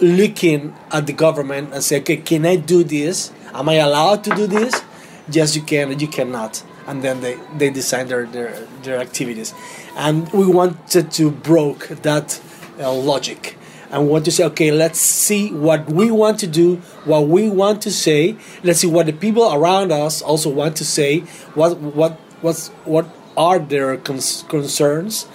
looking 0.00 0.74
at 0.90 1.06
the 1.06 1.12
government 1.12 1.72
and 1.72 1.82
say, 1.82 2.00
okay, 2.00 2.16
can 2.16 2.46
I 2.46 2.56
do 2.56 2.84
this? 2.84 3.32
Am 3.52 3.68
I 3.68 3.74
allowed 3.74 4.24
to 4.24 4.30
do 4.30 4.46
this? 4.46 4.82
Yes, 5.30 5.56
you 5.56 5.62
can. 5.62 5.98
You 5.98 6.08
cannot. 6.08 6.62
And 6.86 7.02
then 7.02 7.20
they, 7.20 7.38
they 7.56 7.70
design 7.70 8.08
their, 8.08 8.26
their, 8.26 8.66
their 8.82 8.98
activities. 9.00 9.54
And 9.96 10.30
we 10.32 10.46
wanted 10.46 11.10
to 11.12 11.30
broke 11.30 11.88
that 11.88 12.40
uh, 12.78 12.92
logic 12.92 13.56
and 13.90 14.08
want 14.08 14.24
to 14.24 14.32
say, 14.32 14.44
okay, 14.44 14.72
let's 14.72 14.98
see 14.98 15.52
what 15.52 15.86
we 15.86 16.10
want 16.10 16.40
to 16.40 16.46
do, 16.46 16.76
what 17.04 17.28
we 17.28 17.48
want 17.48 17.80
to 17.82 17.90
say. 17.92 18.36
Let's 18.62 18.80
see 18.80 18.88
what 18.88 19.06
the 19.06 19.12
people 19.12 19.52
around 19.54 19.92
us 19.92 20.20
also 20.20 20.50
want 20.50 20.76
to 20.78 20.84
say. 20.84 21.20
What 21.54 21.78
what 21.78 22.18
what's 22.42 22.68
what 22.84 23.06
are 23.36 23.58
their 23.60 23.96
concerns, 23.96 25.26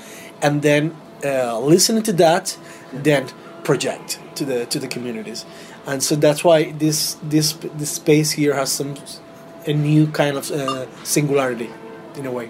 and 0.41 0.61
then 0.61 0.95
uh, 1.23 1.57
listening 1.59 2.03
to 2.03 2.13
that, 2.13 2.57
then 2.91 3.29
project 3.63 4.19
to 4.35 4.45
the 4.45 4.65
to 4.65 4.77
the 4.77 4.87
communities. 4.87 5.45
And 5.87 6.03
so 6.03 6.15
that's 6.15 6.43
why 6.43 6.71
this 6.73 7.15
this 7.23 7.53
this 7.53 7.91
space 7.91 8.31
here 8.31 8.55
has 8.55 8.71
some 8.71 8.95
a 9.67 9.73
new 9.73 10.07
kind 10.11 10.37
of 10.37 10.49
uh, 10.51 10.85
singularity, 11.03 11.69
in 12.17 12.25
a 12.25 12.31
way. 12.31 12.49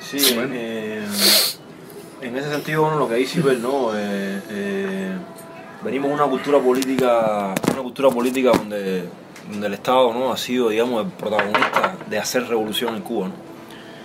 Sí, 0.00 0.18
eh, 0.30 1.04
en 2.20 2.36
ese 2.36 2.50
sentido, 2.50 2.82
bueno, 2.82 2.98
lo 2.98 3.08
que 3.08 3.14
dice 3.14 3.40
Ibel, 3.40 3.62
¿no? 3.62 3.92
Eh, 3.94 4.40
eh, 4.50 5.16
venimos 5.82 6.10
de 6.10 6.14
una 6.14 6.26
cultura 6.26 6.58
política, 6.58 7.54
una 7.72 7.82
cultura 7.82 8.10
política 8.10 8.50
donde, 8.50 9.04
donde 9.50 9.66
el 9.66 9.74
Estado 9.74 10.12
¿no? 10.12 10.32
ha 10.32 10.36
sido, 10.36 10.68
digamos, 10.68 11.04
el 11.04 11.10
protagonista 11.12 11.96
de 12.08 12.18
hacer 12.18 12.46
revolución 12.46 12.94
en 12.94 13.02
Cuba, 13.02 13.28
¿no? 13.28 13.52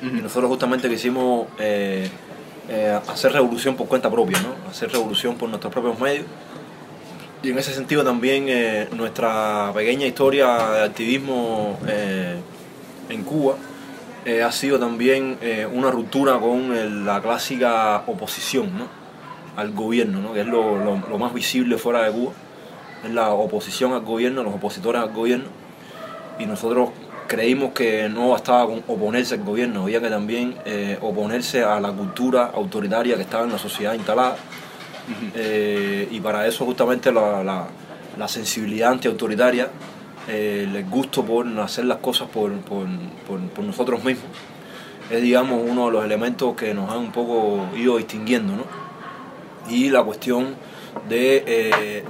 Y 0.01 0.21
nosotros 0.21 0.49
justamente 0.49 0.87
quisimos 0.89 1.47
eh, 1.57 2.09
eh, 2.69 2.99
hacer 3.07 3.31
revolución 3.33 3.75
por 3.75 3.87
cuenta 3.87 4.11
propia, 4.11 4.39
¿no? 4.41 4.69
Hacer 4.69 4.91
revolución 4.91 5.35
por 5.35 5.49
nuestros 5.49 5.73
propios 5.73 5.99
medios. 5.99 6.25
Y 7.43 7.51
en 7.51 7.57
ese 7.59 7.73
sentido 7.73 8.03
también 8.03 8.45
eh, 8.47 8.87
nuestra 8.95 9.71
pequeña 9.73 10.05
historia 10.05 10.57
de 10.71 10.83
activismo 10.83 11.77
eh, 11.87 12.35
en 13.09 13.23
Cuba 13.23 13.55
eh, 14.25 14.41
ha 14.43 14.51
sido 14.51 14.79
también 14.79 15.37
una 15.73 15.89
ruptura 15.91 16.37
con 16.39 17.05
la 17.05 17.21
clásica 17.21 18.03
oposición 18.07 18.69
al 19.55 19.71
gobierno, 19.71 20.19
¿no? 20.19 20.33
que 20.33 20.41
es 20.41 20.47
lo, 20.47 20.77
lo- 20.77 21.17
más 21.17 21.33
visible 21.33 21.77
fuera 21.77 22.03
de 22.03 22.11
Cuba, 22.11 22.33
es 23.05 23.11
la 23.11 23.29
oposición 23.31 23.93
al 23.93 24.01
gobierno, 24.01 24.43
los 24.43 24.53
opositores 24.53 25.01
al 25.01 25.13
gobierno, 25.13 25.45
y 26.39 26.45
nosotros 26.45 26.89
creímos 27.27 27.71
que 27.71 28.09
no 28.09 28.29
bastaba 28.29 28.65
con 28.67 28.83
oponerse 28.87 29.35
al 29.35 29.43
gobierno, 29.43 29.83
había 29.83 30.01
que 30.01 30.09
también 30.09 30.55
oponerse 31.01 31.63
a 31.63 31.79
la 31.79 31.91
cultura 31.91 32.51
autoritaria 32.53 33.15
que 33.15 33.21
estaba 33.21 33.45
en 33.45 33.51
la 33.53 33.57
sociedad 33.57 33.93
instalada, 33.93 34.35
eh, 35.35 36.07
y 36.11 36.19
para 36.19 36.47
eso 36.47 36.65
justamente 36.65 37.11
la, 37.11 37.67
sensibilidad 38.27 38.91
antiautoritaria, 38.91 39.69
eh, 40.27 40.67
el 40.71 40.85
gusto 40.85 41.23
por 41.23 41.47
hacer 41.59 41.85
las 41.85 41.97
cosas 41.97 42.27
por, 42.29 42.51
nosotros 43.63 44.03
mismos, 44.03 44.25
es 45.09 45.21
digamos 45.21 45.61
uno 45.65 45.87
de 45.87 45.91
los 45.93 46.05
elementos 46.05 46.55
que 46.55 46.73
nos 46.73 46.91
han 46.91 46.97
un 46.97 47.11
poco 47.11 47.67
ido 47.75 47.97
distinguiendo, 47.97 48.55
¿no? 48.55 48.63
Y 49.69 49.89
la 49.89 50.03
cuestión 50.03 50.55
de, 51.07 51.43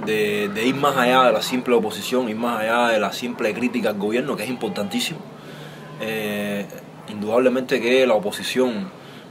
eh, 0.06 0.64
ir 0.64 0.74
más 0.74 0.96
allá 0.96 1.24
de 1.24 1.32
la 1.32 1.42
simple 1.42 1.74
oposición, 1.74 2.28
ir 2.28 2.36
más 2.36 2.60
allá 2.60 2.88
de 2.88 3.00
la 3.00 3.12
simple 3.12 3.52
crítica 3.54 3.90
al 3.90 3.98
gobierno, 3.98 4.36
que 4.36 4.44
es 4.44 4.48
importantísimo. 4.48 5.20
Eh, 6.00 6.66
indudablemente 7.08 7.80
que 7.80 8.06
la 8.06 8.14
oposición 8.14 8.90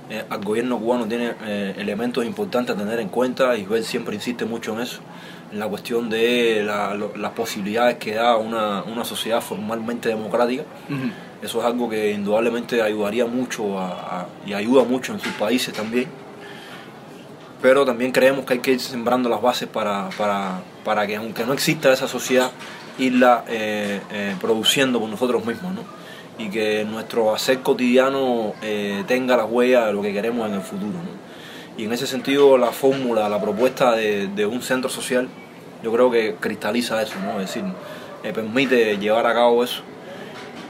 eh, 0.10 0.24
al 0.30 0.44
gobierno 0.44 0.78
cubano 0.80 1.06
tiene 1.06 1.34
eh, 1.46 1.76
elementos 1.78 2.26
importantes 2.26 2.76
a 2.76 2.80
tener 2.80 3.00
en 3.00 3.10
cuenta 3.10 3.56
y 3.58 3.62
Isabel 3.62 3.84
siempre 3.84 4.16
insiste 4.16 4.46
mucho 4.46 4.74
en 4.74 4.82
eso, 4.82 5.00
en 5.52 5.60
la 5.60 5.68
cuestión 5.68 6.10
de 6.10 6.64
la- 6.66 6.94
lo- 6.94 7.16
las 7.18 7.32
posibilidades 7.32 7.98
que 7.98 8.16
da 8.16 8.38
una, 8.38 8.84
una 8.84 9.04
sociedad 9.06 9.42
formalmente 9.42 10.10
democrática. 10.10 10.64
Eso 11.42 11.60
es 11.60 11.66
algo 11.66 11.88
que 11.90 12.12
indudablemente 12.12 12.82
ayudaría 12.82 13.26
mucho 13.26 13.78
a- 13.80 14.22
a- 14.22 14.28
y 14.46 14.54
ayuda 14.54 14.84
mucho 14.84 15.14
en 15.14 15.20
sus 15.20 15.34
países 15.34 15.74
también. 15.74 16.08
Pero 17.62 17.86
también 17.86 18.12
creemos 18.12 18.46
que 18.46 18.54
hay 18.54 18.60
que 18.60 18.72
ir 18.74 18.80
sembrando 18.80 19.30
las 19.30 19.42
bases 19.42 19.68
para, 19.68 20.10
para, 20.18 20.62
para 20.84 21.08
que 21.08 21.16
aunque 21.16 21.44
no 21.46 21.54
exista 21.54 21.92
esa 21.92 22.08
sociedad, 22.08 22.52
irla 23.00 23.44
eh, 23.48 24.00
eh, 24.12 24.36
produciendo 24.40 25.00
por 25.00 25.10
nosotros 25.10 25.44
mismos. 25.46 25.74
¿no? 25.74 25.82
Y 26.38 26.50
que 26.50 26.86
nuestro 26.86 27.34
hacer 27.34 27.60
cotidiano 27.60 28.54
eh, 28.62 29.04
tenga 29.08 29.36
la 29.36 29.46
huella 29.46 29.88
de 29.88 29.94
lo 29.94 30.02
que 30.02 30.14
queremos 30.14 30.48
en 30.48 30.56
el 30.56 30.62
futuro. 30.62 30.94
¿no? 30.94 31.18
Y 31.78 31.86
en 31.86 31.94
ese 31.94 32.08
sentido 32.08 32.58
la 32.58 32.72
fórmula, 32.72 33.28
la 33.30 33.42
propuesta 33.42 33.94
de, 33.94 34.28
de 34.28 34.46
un 34.46 34.62
centro 34.62 34.90
social, 34.90 35.28
yo 35.84 35.92
creo 35.92 36.10
que 36.10 36.36
cristaliza 36.40 37.02
eso, 37.02 37.16
¿no? 37.20 37.40
es 37.40 37.54
decir, 37.54 37.64
eh, 38.24 38.34
permite 38.34 38.98
llevar 38.98 39.26
a 39.28 39.34
cabo 39.34 39.64
eso. 39.64 39.82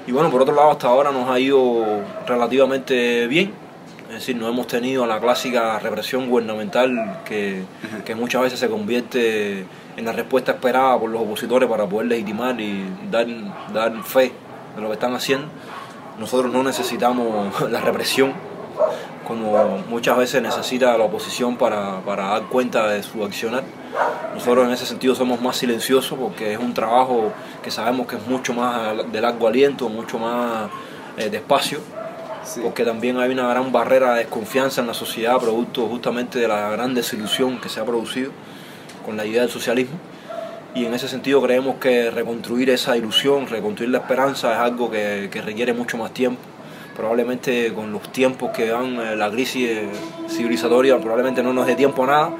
Y 0.05 0.11
bueno, 0.11 0.29
por 0.29 0.41
otro 0.41 0.55
lado, 0.55 0.71
hasta 0.71 0.87
ahora 0.87 1.11
nos 1.11 1.29
ha 1.29 1.39
ido 1.39 2.01
relativamente 2.25 3.27
bien. 3.27 3.51
Es 4.09 4.15
decir, 4.15 4.37
no 4.37 4.47
hemos 4.47 4.67
tenido 4.67 5.05
la 5.05 5.19
clásica 5.19 5.79
represión 5.79 6.29
gubernamental 6.29 7.21
que, 7.25 7.63
que 8.05 8.15
muchas 8.15 8.41
veces 8.41 8.59
se 8.59 8.69
convierte 8.69 9.65
en 9.97 10.05
la 10.05 10.13
respuesta 10.13 10.53
esperada 10.53 10.97
por 10.97 11.09
los 11.09 11.21
opositores 11.21 11.67
para 11.67 11.85
poder 11.85 12.07
legitimar 12.07 12.59
y 12.61 12.85
dar, 13.11 13.27
dar 13.73 14.03
fe 14.03 14.31
de 14.77 14.81
lo 14.81 14.87
que 14.87 14.93
están 14.93 15.13
haciendo. 15.13 15.47
Nosotros 16.17 16.51
no 16.53 16.63
necesitamos 16.63 17.61
la 17.69 17.81
represión 17.81 18.33
como 19.27 19.79
muchas 19.89 20.17
veces 20.17 20.41
necesita 20.41 20.97
la 20.97 21.03
oposición 21.03 21.57
para, 21.57 21.99
para 21.99 22.27
dar 22.27 22.43
cuenta 22.43 22.87
de 22.87 23.03
su 23.03 23.25
accionar. 23.25 23.63
Nosotros 24.33 24.65
en 24.65 24.71
ese 24.71 24.85
sentido 24.85 25.15
somos 25.15 25.41
más 25.41 25.57
silenciosos 25.57 26.17
porque 26.17 26.53
es 26.53 26.59
un 26.59 26.73
trabajo 26.73 27.33
que 27.61 27.69
sabemos 27.69 28.07
que 28.07 28.15
es 28.15 28.25
mucho 28.25 28.53
más 28.53 29.11
de 29.11 29.19
largo 29.19 29.47
aliento, 29.47 29.89
mucho 29.89 30.17
más 30.17 30.69
eh, 31.17 31.29
despacio, 31.29 31.79
Sí. 32.43 32.61
porque 32.63 32.85
también 32.85 33.17
hay 33.17 33.29
una 33.29 33.49
gran 33.49 33.73
barrera 33.73 34.13
de 34.13 34.19
desconfianza 34.19 34.79
en 34.79 34.87
la 34.87 34.93
sociedad 34.93 35.37
producto 35.37 35.85
justamente 35.87 36.39
de 36.39 36.47
la 36.47 36.69
gran 36.69 36.93
desilusión 36.93 37.59
que 37.59 37.67
se 37.67 37.81
ha 37.81 37.83
producido 37.83 38.31
con 39.05 39.17
la 39.17 39.25
idea 39.25 39.41
del 39.41 39.51
socialismo. 39.51 39.97
Y 40.77 40.85
en 40.85 40.93
ese 40.93 41.07
sentido 41.07 41.41
creemos 41.41 41.77
que 41.77 42.11
reconstruir 42.11 42.69
esa 42.69 42.95
ilusión, 42.95 43.47
reconstruir 43.47 43.89
la 43.89 43.97
esperanza 43.97 44.53
es 44.53 44.59
algo 44.59 44.91
que, 44.91 45.27
requiere 45.43 45.73
mucho 45.73 45.97
más 45.97 46.13
tiempo, 46.13 46.39
probablemente 46.95 47.73
con 47.73 47.91
los 47.91 48.11
tiempos 48.11 48.51
que 48.51 48.67
dan 48.67 48.99
eh, 48.99 49.15
la 49.15 49.31
crisis 49.31 49.69
eh, 49.69 49.89
civilizatoria, 50.29 50.99
probablemente 50.99 51.41
no 51.41 51.51
nos 51.51 51.65
dé 51.65 51.73
tiempo 51.73 52.03
a 52.03 52.07
nada, 52.07 52.31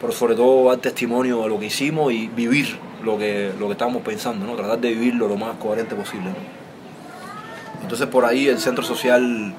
pero 0.00 0.14
sobre 0.14 0.34
todo 0.34 0.70
dar 0.70 0.78
testimonio 0.78 1.42
de 1.42 1.48
lo 1.50 1.60
que 1.60 1.66
hicimos 1.66 2.10
y 2.10 2.28
vivir 2.28 2.74
lo 3.02 3.18
que, 3.18 3.52
lo 3.60 3.66
que 3.66 3.72
estamos 3.72 4.00
pensando, 4.00 4.46
¿no? 4.46 4.54
tratar 4.54 4.78
de 4.78 4.88
vivirlo 4.88 5.28
lo 5.28 5.36
más 5.36 5.56
coherente 5.58 5.94
posible. 5.94 6.30
Entonces 7.82 8.06
por 8.06 8.24
ahí 8.24 8.48
el 8.48 8.60
centro 8.60 8.82
social 8.82 9.52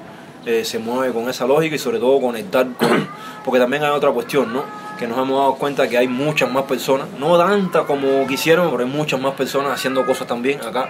eh, 0.44 0.64
se 0.64 0.80
mueve 0.80 1.12
con 1.12 1.28
esa 1.28 1.46
lógica 1.46 1.76
y 1.76 1.78
sobre 1.78 2.00
todo 2.00 2.20
conectar 2.20 2.66
con... 2.76 3.06
Porque 3.44 3.60
también 3.60 3.84
hay 3.84 3.90
otra 3.90 4.10
cuestión, 4.10 4.52
¿no? 4.52 4.64
Que 4.96 5.06
nos 5.06 5.18
hemos 5.18 5.38
dado 5.38 5.54
cuenta 5.56 5.88
que 5.88 5.98
hay 5.98 6.08
muchas 6.08 6.50
más 6.50 6.64
personas, 6.64 7.08
no 7.18 7.36
tantas 7.38 7.84
como 7.84 8.26
quisieron, 8.26 8.70
pero 8.70 8.82
hay 8.82 8.90
muchas 8.90 9.20
más 9.20 9.34
personas 9.34 9.72
haciendo 9.72 10.04
cosas 10.06 10.26
también 10.26 10.60
acá. 10.60 10.88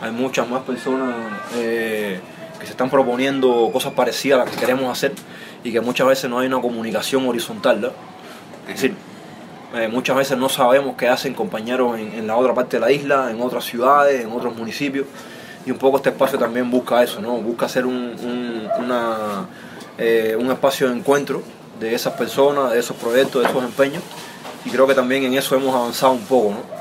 Hay 0.00 0.10
muchas 0.10 0.48
más 0.48 0.62
personas 0.62 1.14
eh, 1.54 2.20
que 2.58 2.66
se 2.66 2.72
están 2.72 2.90
proponiendo 2.90 3.70
cosas 3.72 3.92
parecidas 3.92 4.40
a 4.40 4.44
las 4.44 4.54
que 4.54 4.60
queremos 4.60 4.90
hacer 4.90 5.12
y 5.62 5.72
que 5.72 5.80
muchas 5.80 6.06
veces 6.06 6.28
no 6.28 6.38
hay 6.38 6.46
una 6.46 6.60
comunicación 6.60 7.26
horizontal. 7.26 7.80
¿no? 7.80 7.88
Es 8.68 8.74
decir, 8.74 8.94
eh, 9.74 9.88
muchas 9.88 10.16
veces 10.16 10.36
no 10.36 10.48
sabemos 10.48 10.94
qué 10.96 11.08
hacen 11.08 11.32
compañeros 11.32 11.98
en, 11.98 12.26
la 12.26 12.36
otra 12.36 12.52
parte 12.52 12.76
de 12.76 12.80
la 12.80 12.92
isla, 12.92 13.30
en 13.30 13.40
otras 13.40 13.64
ciudades, 13.64 14.22
en 14.22 14.30
otros 14.30 14.54
municipios. 14.54 15.06
Y 15.64 15.70
un 15.70 15.78
poco 15.78 15.96
este 15.96 16.10
espacio 16.10 16.38
también 16.38 16.70
busca 16.70 17.02
eso, 17.02 17.22
¿no? 17.22 17.38
Busca 17.38 17.68
ser 17.70 17.86
un, 17.86 18.14
eh, 19.96 20.36
un 20.38 20.50
espacio 20.50 20.90
de 20.90 20.96
encuentro 20.96 21.42
de 21.80 21.94
esas 21.94 22.14
personas, 22.14 22.72
de 22.72 22.78
esos 22.78 22.96
proyectos, 22.96 23.42
de 23.42 23.48
esos 23.48 23.62
empeños. 23.62 24.02
Y 24.64 24.70
creo 24.70 24.86
que 24.86 24.94
también 24.94 25.24
en 25.24 25.34
eso 25.34 25.54
hemos 25.54 25.74
avanzado 25.74 26.12
un 26.12 26.24
poco, 26.24 26.50
¿no? 26.50 26.74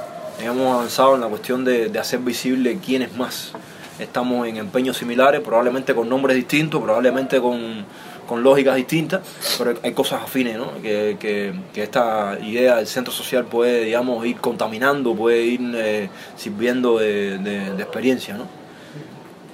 Hemos 0.44 0.74
avanzado 0.74 1.16
en 1.16 1.22
la 1.22 1.28
cuestión 1.28 1.64
de, 1.64 1.90
de 1.90 2.00
hacer 2.00 2.20
visible 2.20 2.80
quiénes 2.84 3.16
más 3.16 3.54
estamos 4.00 4.48
en 4.48 4.58
empeños 4.58 4.98
similares, 4.98 5.42
probablemente 5.42 5.94
con 5.94 6.10
nombres 6.10 6.36
distintos, 6.36 6.82
probablemente 6.82 7.40
con, 7.40 7.86
con 8.28 8.44
lógicas 8.44 8.76
distintas, 8.76 9.22
pero 9.58 9.76
hay 9.84 9.94
cosas 9.94 10.24
afines, 10.24 10.58
¿no? 10.58 10.82
Que, 10.82 11.18
que, 11.20 11.54
que, 11.74 11.84
esta 11.84 12.38
idea 12.42 12.78
del 12.78 12.88
centro 12.88 13.14
social 13.14 13.46
puede, 13.46 13.86
digamos, 13.86 14.26
ir 14.26 14.38
contaminando, 14.38 15.16
puede 15.16 15.44
ir 15.44 15.62
eh, 15.76 16.10
sirviendo 16.36 16.98
de, 16.98 17.38
de, 17.38 17.74
de 17.74 17.84
experiencia, 17.84 18.36
¿no? 18.36 18.48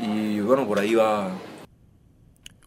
Y 0.01 0.39
bueno, 0.39 0.65
por 0.65 0.79
ahí 0.79 0.95
va, 0.95 1.29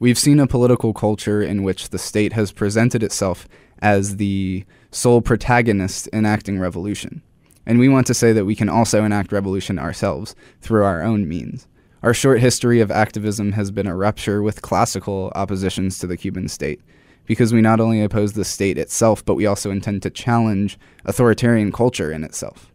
We've 0.02 0.18
seen 0.18 0.40
a 0.40 0.48
political 0.48 0.92
culture 0.92 1.40
in 1.40 1.62
which 1.62 1.90
the 1.90 1.98
state 1.98 2.32
has 2.32 2.50
presented 2.50 3.04
itself 3.04 3.46
as 3.80 4.16
the 4.16 4.64
sole 4.90 5.20
protagonist 5.20 6.08
enacting 6.12 6.58
revolution. 6.58 7.22
And 7.64 7.78
we 7.78 7.88
want 7.88 8.08
to 8.08 8.14
say 8.14 8.32
that 8.32 8.44
we 8.44 8.56
can 8.56 8.68
also 8.68 9.04
enact 9.04 9.30
revolution 9.30 9.78
ourselves 9.78 10.34
through 10.60 10.82
our 10.82 11.02
own 11.02 11.28
means. 11.28 11.68
Our 12.02 12.14
short 12.14 12.40
history 12.40 12.80
of 12.80 12.90
activism 12.90 13.52
has 13.52 13.70
been 13.70 13.86
a 13.86 13.94
rupture 13.94 14.42
with 14.42 14.60
classical 14.60 15.30
oppositions 15.36 16.00
to 16.00 16.08
the 16.08 16.16
Cuban 16.16 16.48
state, 16.48 16.80
because 17.24 17.52
we 17.52 17.60
not 17.60 17.78
only 17.78 18.02
oppose 18.02 18.32
the 18.32 18.44
state 18.44 18.78
itself, 18.78 19.24
but 19.24 19.36
we 19.36 19.46
also 19.46 19.70
intend 19.70 20.02
to 20.02 20.10
challenge 20.10 20.80
authoritarian 21.04 21.70
culture 21.70 22.10
in 22.10 22.24
itself. 22.24 22.72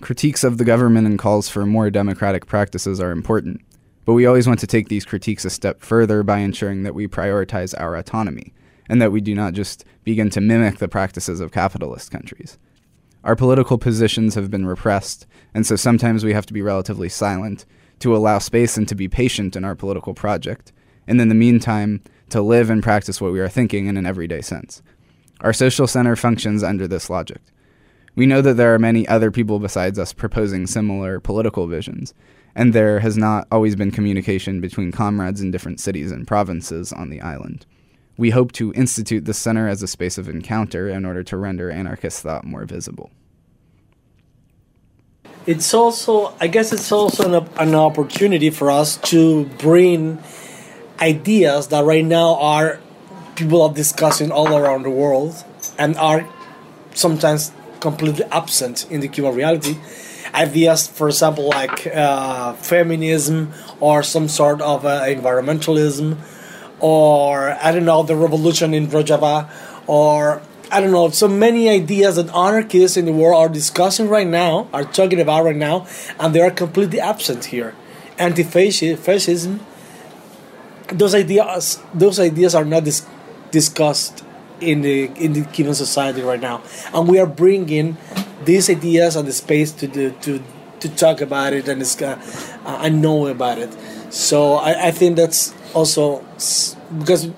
Critiques 0.00 0.42
of 0.42 0.56
the 0.56 0.64
government 0.64 1.06
and 1.06 1.18
calls 1.18 1.50
for 1.50 1.66
more 1.66 1.90
democratic 1.90 2.46
practices 2.46 2.98
are 2.98 3.10
important, 3.10 3.60
but 4.04 4.14
we 4.14 4.26
always 4.26 4.46
want 4.46 4.58
to 4.60 4.66
take 4.66 4.88
these 4.88 5.04
critiques 5.04 5.44
a 5.44 5.50
step 5.50 5.80
further 5.80 6.22
by 6.22 6.38
ensuring 6.38 6.82
that 6.82 6.94
we 6.94 7.06
prioritize 7.06 7.74
our 7.78 7.96
autonomy, 7.96 8.52
and 8.88 9.00
that 9.00 9.12
we 9.12 9.20
do 9.20 9.34
not 9.34 9.52
just 9.52 9.84
begin 10.04 10.30
to 10.30 10.40
mimic 10.40 10.78
the 10.78 10.88
practices 10.88 11.40
of 11.40 11.52
capitalist 11.52 12.10
countries. 12.10 12.58
Our 13.24 13.36
political 13.36 13.78
positions 13.78 14.34
have 14.34 14.50
been 14.50 14.66
repressed, 14.66 15.26
and 15.54 15.64
so 15.64 15.76
sometimes 15.76 16.24
we 16.24 16.32
have 16.32 16.46
to 16.46 16.52
be 16.52 16.62
relatively 16.62 17.08
silent 17.08 17.64
to 18.00 18.16
allow 18.16 18.40
space 18.40 18.76
and 18.76 18.88
to 18.88 18.96
be 18.96 19.08
patient 19.08 19.54
in 19.54 19.64
our 19.64 19.76
political 19.76 20.12
project, 20.12 20.72
and 21.06 21.20
in 21.20 21.28
the 21.28 21.34
meantime, 21.34 22.02
to 22.30 22.42
live 22.42 22.68
and 22.70 22.82
practice 22.82 23.20
what 23.20 23.32
we 23.32 23.38
are 23.38 23.48
thinking 23.48 23.86
in 23.86 23.96
an 23.96 24.06
everyday 24.06 24.40
sense. 24.40 24.82
Our 25.40 25.52
social 25.52 25.86
center 25.86 26.16
functions 26.16 26.64
under 26.64 26.88
this 26.88 27.08
logic. 27.08 27.40
We 28.14 28.26
know 28.26 28.42
that 28.42 28.54
there 28.54 28.74
are 28.74 28.78
many 28.78 29.06
other 29.06 29.30
people 29.30 29.58
besides 29.58 29.98
us 29.98 30.12
proposing 30.12 30.66
similar 30.66 31.20
political 31.20 31.66
visions, 31.66 32.14
and 32.54 32.72
there 32.72 33.00
has 33.00 33.16
not 33.16 33.46
always 33.50 33.76
been 33.76 33.90
communication 33.90 34.60
between 34.60 34.92
comrades 34.92 35.40
in 35.40 35.50
different 35.50 35.80
cities 35.80 36.10
and 36.10 36.26
provinces 36.26 36.92
on 36.92 37.10
the 37.10 37.20
island. 37.20 37.66
We 38.16 38.30
hope 38.30 38.52
to 38.52 38.72
institute 38.74 39.24
the 39.24 39.34
center 39.34 39.68
as 39.68 39.82
a 39.82 39.86
space 39.86 40.18
of 40.18 40.28
encounter 40.28 40.88
in 40.88 41.04
order 41.04 41.22
to 41.24 41.36
render 41.36 41.70
anarchist 41.70 42.22
thought 42.22 42.44
more 42.44 42.64
visible. 42.64 43.10
It's 45.46 45.74
also, 45.74 46.34
I 46.40 46.46
guess, 46.46 46.72
it's 46.72 46.92
also 46.92 47.40
an, 47.40 47.48
an 47.58 47.74
opportunity 47.74 48.50
for 48.50 48.70
us 48.70 48.96
to 49.10 49.46
bring 49.58 50.22
ideas 51.00 51.68
that 51.68 51.84
right 51.84 52.04
now 52.04 52.36
are 52.36 52.78
people 53.34 53.62
are 53.62 53.72
discussing 53.72 54.30
all 54.30 54.56
around 54.56 54.84
the 54.84 54.90
world 54.90 55.34
and 55.78 55.96
are 55.96 56.28
sometimes 56.94 57.50
completely 57.80 58.24
absent 58.26 58.88
in 58.90 59.00
the 59.00 59.08
Cuban 59.08 59.34
reality 59.34 59.76
ideas, 60.34 60.88
for 60.88 61.08
example, 61.08 61.48
like 61.48 61.86
uh, 61.86 62.54
feminism 62.54 63.52
or 63.80 64.02
some 64.02 64.28
sort 64.28 64.60
of 64.60 64.84
uh, 64.84 65.02
environmentalism, 65.02 66.16
or 66.80 67.52
I 67.62 67.72
don't 67.72 67.84
know, 67.84 68.02
the 68.02 68.16
revolution 68.16 68.74
in 68.74 68.88
Rojava, 68.88 69.50
or 69.86 70.42
I 70.70 70.80
don't 70.80 70.90
know, 70.90 71.10
so 71.10 71.28
many 71.28 71.68
ideas 71.68 72.16
that 72.16 72.28
anarchists 72.34 72.96
in 72.96 73.04
the 73.04 73.12
world 73.12 73.36
are 73.36 73.48
discussing 73.48 74.08
right 74.08 74.26
now, 74.26 74.68
are 74.72 74.84
talking 74.84 75.20
about 75.20 75.44
right 75.44 75.56
now, 75.56 75.86
and 76.18 76.34
they 76.34 76.40
are 76.40 76.50
completely 76.50 76.98
absent 76.98 77.46
here. 77.46 77.74
Anti-fascism, 78.18 79.60
those 80.88 81.14
ideas, 81.14 81.80
those 81.92 82.18
ideas 82.18 82.54
are 82.54 82.64
not 82.64 82.84
dis- 82.84 83.06
discussed 83.50 84.24
in 84.60 84.82
the 84.82 85.04
in 85.16 85.32
the 85.32 85.44
Cuban 85.44 85.74
society 85.74 86.22
right 86.22 86.40
now, 86.40 86.62
and 86.94 87.08
we 87.08 87.18
are 87.18 87.26
bringing 87.26 87.96
these 88.44 88.70
ideas 88.70 89.16
and 89.16 89.26
the 89.26 89.32
space 89.32 89.72
to 89.72 89.86
do, 89.86 90.10
to 90.22 90.42
to 90.82 90.88
talk 90.88 91.20
about 91.20 91.52
it 91.52 91.68
and 91.68 91.80
it's, 91.80 92.02
uh, 92.02 92.18
I 92.66 92.88
know 92.88 93.28
about 93.28 93.58
it. 93.58 93.70
So 94.10 94.54
I, 94.54 94.88
I 94.88 94.90
think 94.90 95.16
that's 95.16 95.54
also 95.74 96.24
because 96.98 97.30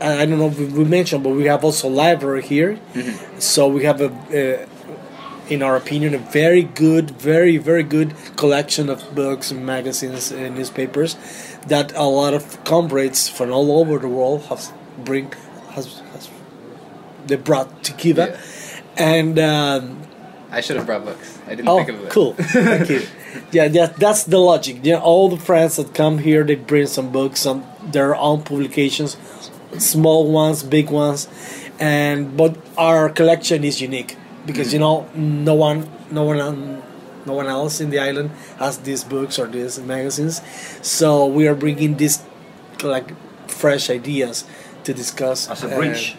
I 0.00 0.26
don't 0.26 0.38
know 0.38 0.48
if 0.48 0.72
we 0.72 0.84
mentioned, 0.84 1.22
but 1.22 1.30
we 1.30 1.44
have 1.44 1.62
also 1.62 1.88
library 1.88 2.42
here. 2.42 2.78
Mm-hmm. 2.94 3.38
So 3.38 3.68
we 3.68 3.84
have 3.84 4.00
a, 4.00 4.10
a, 4.32 4.66
in 5.52 5.62
our 5.62 5.76
opinion, 5.76 6.14
a 6.14 6.18
very 6.18 6.62
good, 6.62 7.10
very 7.10 7.58
very 7.58 7.82
good 7.82 8.14
collection 8.36 8.88
of 8.88 9.14
books 9.14 9.50
and 9.50 9.64
magazines 9.64 10.32
and 10.32 10.56
newspapers 10.56 11.16
that 11.68 11.94
a 11.94 12.04
lot 12.04 12.32
of 12.34 12.64
comrades 12.64 13.28
from 13.28 13.52
all 13.52 13.78
over 13.78 13.98
the 13.98 14.08
world 14.08 14.42
have 14.44 14.72
bring 15.04 15.32
has, 15.72 16.00
has 16.12 16.30
they 17.26 17.36
brought 17.36 17.84
to 17.84 17.92
Cuba, 17.92 18.26
yeah. 18.30 18.80
and. 18.96 19.38
Um, 19.38 20.00
I 20.50 20.60
should 20.60 20.76
have 20.76 20.86
brought 20.86 21.04
books. 21.04 21.38
I 21.46 21.50
didn't 21.50 21.68
oh, 21.68 21.84
think 21.84 21.88
of 21.90 22.04
it. 22.04 22.10
cool. 22.10 22.34
Thank 22.38 22.88
you. 22.88 23.02
Yeah, 23.50 23.64
yeah, 23.64 23.86
that's 23.86 24.24
the 24.24 24.38
logic. 24.38 24.78
Yeah, 24.82 25.00
all 25.00 25.28
the 25.28 25.36
friends 25.36 25.76
that 25.76 25.94
come 25.94 26.18
here, 26.18 26.44
they 26.44 26.54
bring 26.54 26.86
some 26.86 27.10
books, 27.10 27.40
some 27.40 27.64
their 27.82 28.14
own 28.14 28.42
publications, 28.42 29.16
small 29.78 30.30
ones, 30.30 30.62
big 30.62 30.90
ones, 30.90 31.28
and 31.80 32.36
but 32.36 32.56
our 32.78 33.08
collection 33.08 33.64
is 33.64 33.80
unique 33.80 34.16
because 34.46 34.68
mm-hmm. 34.68 34.74
you 34.74 34.80
know 34.80 35.08
no 35.14 35.54
one, 35.54 35.88
no 36.10 36.22
one, 36.22 36.82
no 37.26 37.32
one 37.32 37.46
else 37.46 37.80
in 37.80 37.90
the 37.90 37.98
island 37.98 38.30
has 38.58 38.78
these 38.78 39.02
books 39.02 39.38
or 39.38 39.46
these 39.46 39.80
magazines, 39.80 40.40
so 40.82 41.26
we 41.26 41.48
are 41.48 41.54
bringing 41.54 41.96
these 41.96 42.22
like 42.82 43.10
fresh 43.48 43.90
ideas 43.90 44.44
to 44.84 44.94
discuss 44.94 45.48
as 45.50 45.64
a 45.64 45.68
bridge. 45.68 46.16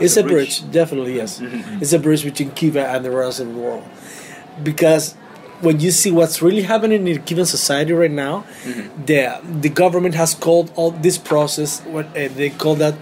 It's 0.00 0.16
a 0.16 0.22
bridge. 0.22 0.62
bridge, 0.62 0.72
definitely 0.72 1.16
yes. 1.16 1.40
Mm-hmm. 1.40 1.82
It's 1.82 1.92
a 1.92 1.98
bridge 1.98 2.24
between 2.24 2.50
Cuba 2.52 2.86
and 2.88 3.04
the 3.04 3.10
rest 3.10 3.40
of 3.40 3.48
the 3.48 3.54
world, 3.54 3.84
because 4.62 5.14
when 5.60 5.80
you 5.80 5.90
see 5.90 6.12
what's 6.12 6.40
really 6.40 6.62
happening 6.62 7.06
in 7.08 7.22
Cuban 7.22 7.46
society 7.46 7.92
right 7.92 8.10
now, 8.10 8.44
mm-hmm. 8.62 9.04
the 9.06 9.40
the 9.60 9.68
government 9.68 10.14
has 10.14 10.34
called 10.34 10.70
all 10.76 10.92
this 10.92 11.18
process 11.18 11.80
what 11.82 12.06
uh, 12.16 12.28
they 12.28 12.50
call 12.50 12.76
that 12.76 12.94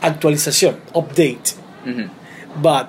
actualización, 0.00 0.80
update. 0.92 1.56
Mm-hmm. 1.84 2.62
But 2.62 2.88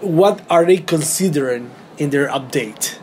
what 0.00 0.42
are 0.50 0.64
they 0.64 0.78
considering 0.78 1.70
in 1.98 2.10
their 2.10 2.28
update? 2.28 2.98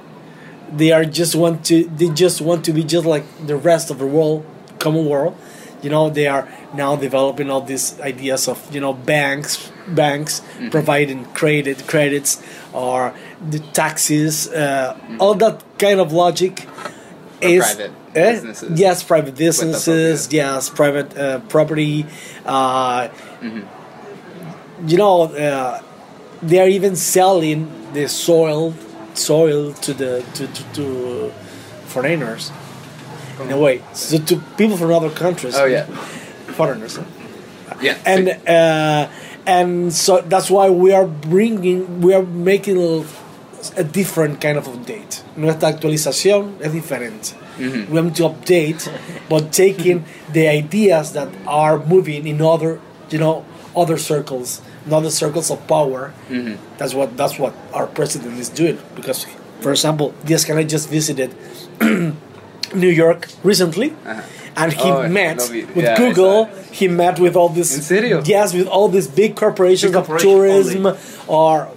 They 0.71 0.91
are 0.91 1.05
just 1.05 1.33
want 1.35 1.65
to 1.67 1.85
they 1.85 2.09
just 2.09 2.41
want 2.41 2.65
to 2.65 2.73
be 2.73 2.83
just 2.83 3.05
like 3.05 3.23
the 3.45 3.55
rest 3.55 3.89
of 3.89 3.99
the 3.99 4.07
world, 4.07 4.45
common 4.79 5.05
world. 5.05 5.37
You 5.81 5.89
know, 5.91 6.09
they 6.09 6.27
are 6.27 6.47
now 6.73 6.95
developing 6.95 7.49
all 7.49 7.61
these 7.61 7.99
ideas 8.01 8.47
of 8.47 8.73
you 8.73 8.81
know 8.81 8.93
banks 8.93 9.71
banks 9.87 10.39
mm-hmm. 10.39 10.69
providing 10.69 11.25
credit 11.33 11.87
credits 11.87 12.41
or 12.73 13.13
the 13.49 13.59
taxes 13.59 14.49
uh, 14.49 14.93
mm-hmm. 14.93 15.21
all 15.21 15.33
that 15.35 15.63
kind 15.77 15.99
of 15.99 16.11
logic 16.11 16.67
is 17.41 17.63
private 17.63 17.91
eh? 18.15 18.31
businesses. 18.33 18.79
yes 18.79 19.03
private 19.03 19.35
businesses 19.35 20.31
yes 20.31 20.69
private 20.69 21.17
uh, 21.17 21.39
property 21.47 22.05
uh, 22.45 23.07
mm-hmm. 23.39 24.87
you 24.87 24.97
know 24.97 25.23
uh, 25.23 25.81
they 26.41 26.59
are 26.59 26.67
even 26.67 26.95
selling 26.95 27.71
the 27.93 28.07
soil 28.07 28.73
soil 29.13 29.73
to 29.73 29.93
the 29.93 30.23
to, 30.33 30.47
to, 30.47 30.63
to 30.73 31.31
foreigners 31.85 32.51
in 33.41 33.51
a 33.51 33.57
way. 33.57 33.81
So 33.93 34.17
to 34.17 34.37
people 34.57 34.77
from 34.77 34.91
other 34.91 35.09
countries, 35.09 35.55
Oh 35.57 35.65
yeah. 35.65 35.85
foreigners, 36.57 36.99
Yeah. 37.81 37.97
and 38.05 38.29
uh, 38.47 39.07
and 39.45 39.93
so 39.93 40.21
that's 40.21 40.49
why 40.49 40.69
we 40.69 40.91
are 40.93 41.05
bringing, 41.05 42.01
we 42.01 42.13
are 42.13 42.23
making 42.23 42.77
a, 42.77 43.05
a 43.77 43.83
different 43.83 44.41
kind 44.41 44.57
of 44.57 44.65
update. 44.67 45.21
Nuestra 45.37 45.69
actualización 45.69 46.55
es 46.61 46.71
diferente. 46.73 47.33
Mm-hmm. 47.57 47.91
We 47.91 47.97
have 47.97 48.13
to 48.15 48.23
update, 48.29 48.87
but 49.29 49.51
taking 49.51 50.05
the 50.31 50.47
ideas 50.47 51.13
that 51.13 51.29
are 51.47 51.79
moving 51.79 52.27
in 52.27 52.41
other, 52.41 52.79
you 53.09 53.17
know, 53.19 53.45
other 53.75 53.97
circles, 53.97 54.61
not 54.85 55.01
the 55.01 55.11
circles 55.11 55.49
of 55.49 55.65
power. 55.67 56.13
Mm-hmm. 56.29 56.55
That's 56.77 56.93
what 56.93 57.15
that's 57.17 57.39
what 57.39 57.53
our 57.73 57.87
president 57.87 58.37
is 58.39 58.49
doing. 58.49 58.77
Because, 58.95 59.25
for 59.61 59.71
example, 59.71 60.13
Diaz 60.25 60.49
I 60.49 60.63
just 60.63 60.89
visited 60.89 61.33
New 62.73 62.89
York 62.89 63.27
recently, 63.43 63.89
Uh-huh. 64.05 64.21
and 64.55 64.73
he 64.73 64.89
Oh, 64.91 65.07
met 65.07 65.37
with 65.75 65.75
yeah, 65.83 65.97
Google. 65.97 66.45
saw 66.45 66.51
it. 66.51 66.65
He 66.79 66.87
met 66.87 67.19
with 67.19 67.35
all 67.35 67.49
these. 67.49 67.73
¿En 67.75 67.81
serio? 67.81 68.21
Yes, 68.25 68.53
with 68.53 68.67
all 68.67 68.89
these 68.89 69.07
big 69.07 69.35
corporations 69.35 69.91
Big 69.91 69.99
of 70.01 70.07
corporations 70.07 70.73
tourism, 70.73 70.97
or 71.27 71.67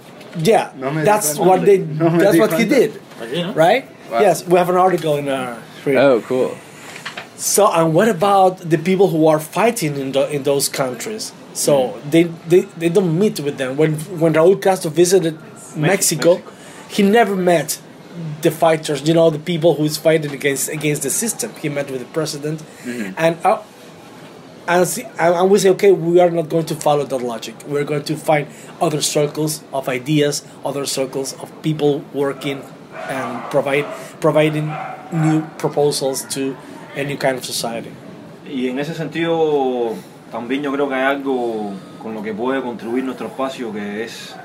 yeah, 0.43 0.71
No 0.77 0.91
that's 1.03 1.37
cuenta. 1.37 1.45
what 1.47 1.65
they. 1.65 1.77
No 1.79 2.09
that's 2.17 2.37
what 2.37 2.51
he 2.59 2.65
cuenta. 2.65 2.69
did, 2.69 3.55
right? 3.55 3.83
Wow. 4.11 4.19
Yes, 4.21 4.45
we 4.47 4.57
have 4.57 4.69
an 4.69 4.75
article 4.77 5.17
in 5.17 5.27
our. 5.29 5.57
Oh, 5.87 6.21
cool. 6.27 6.51
So, 7.37 7.71
and 7.71 7.93
what 7.95 8.07
about 8.07 8.69
the 8.69 8.77
people 8.77 9.07
who 9.09 9.25
are 9.27 9.39
fighting 9.39 9.97
in 9.97 10.11
the, 10.11 10.29
in 10.29 10.43
those 10.43 10.69
countries? 10.69 11.31
So 11.53 11.73
Mm. 11.73 12.11
they, 12.11 12.23
they 12.51 12.61
they 12.81 12.89
don't 12.89 13.17
meet 13.19 13.39
with 13.39 13.57
them. 13.57 13.75
When 13.77 13.93
when 14.21 14.33
Raúl 14.33 14.57
Castro 14.61 14.89
visited 14.91 15.35
Mexico, 15.75 16.35
Mexico. 16.35 16.41
he 16.95 17.01
never 17.03 17.35
met 17.35 17.79
the 18.41 18.51
fighters. 18.51 19.07
You 19.07 19.13
know, 19.13 19.29
the 19.29 19.39
people 19.39 19.75
who 19.75 19.83
is 19.85 19.97
fighting 19.97 20.31
against 20.31 20.69
against 20.69 21.03
the 21.03 21.09
system. 21.09 21.51
He 21.61 21.69
met 21.69 21.89
with 21.91 21.99
the 22.01 22.11
president, 22.13 22.61
Mm-hmm. 22.83 23.13
and 23.17 23.37
uh, 23.45 23.61
and, 24.67 24.87
see, 24.87 25.03
and 25.03 25.35
and 25.35 25.49
we 25.49 25.59
say, 25.59 25.69
okay, 25.71 25.91
we 25.91 26.19
are 26.19 26.29
not 26.29 26.49
going 26.49 26.65
to 26.67 26.75
follow 26.75 27.03
that 27.05 27.17
logic. 27.21 27.55
We're 27.67 27.83
going 27.83 28.03
to 28.03 28.15
find 28.15 28.47
other 28.79 29.01
circles 29.01 29.63
of 29.73 29.89
ideas, 29.89 30.45
other 30.63 30.85
circles 30.85 31.33
of 31.41 31.49
people 31.61 32.03
working 32.13 32.61
and 33.09 33.49
provide 33.49 33.85
providing 34.19 34.71
new 35.11 35.41
proposals 35.57 36.23
to 36.35 36.55
a 36.95 37.03
new 37.03 37.17
kind 37.17 37.37
of 37.37 37.45
society. 37.45 37.91
Y 38.45 38.67
en 38.69 38.79
ese 38.79 38.93
sentido, 38.95 39.95
también 40.31 40.61
yo 40.61 40.71
creo 40.71 40.87
que 40.89 40.95
hay 40.95 41.05
algo 41.05 41.73
con 42.01 42.13
lo 42.13 42.21
que 42.21 42.33
puede 42.33 42.61
contribuir 42.61 43.03
nuestro 43.03 43.27
espacio, 43.27 43.71
que 43.73 44.03
es 44.03 44.35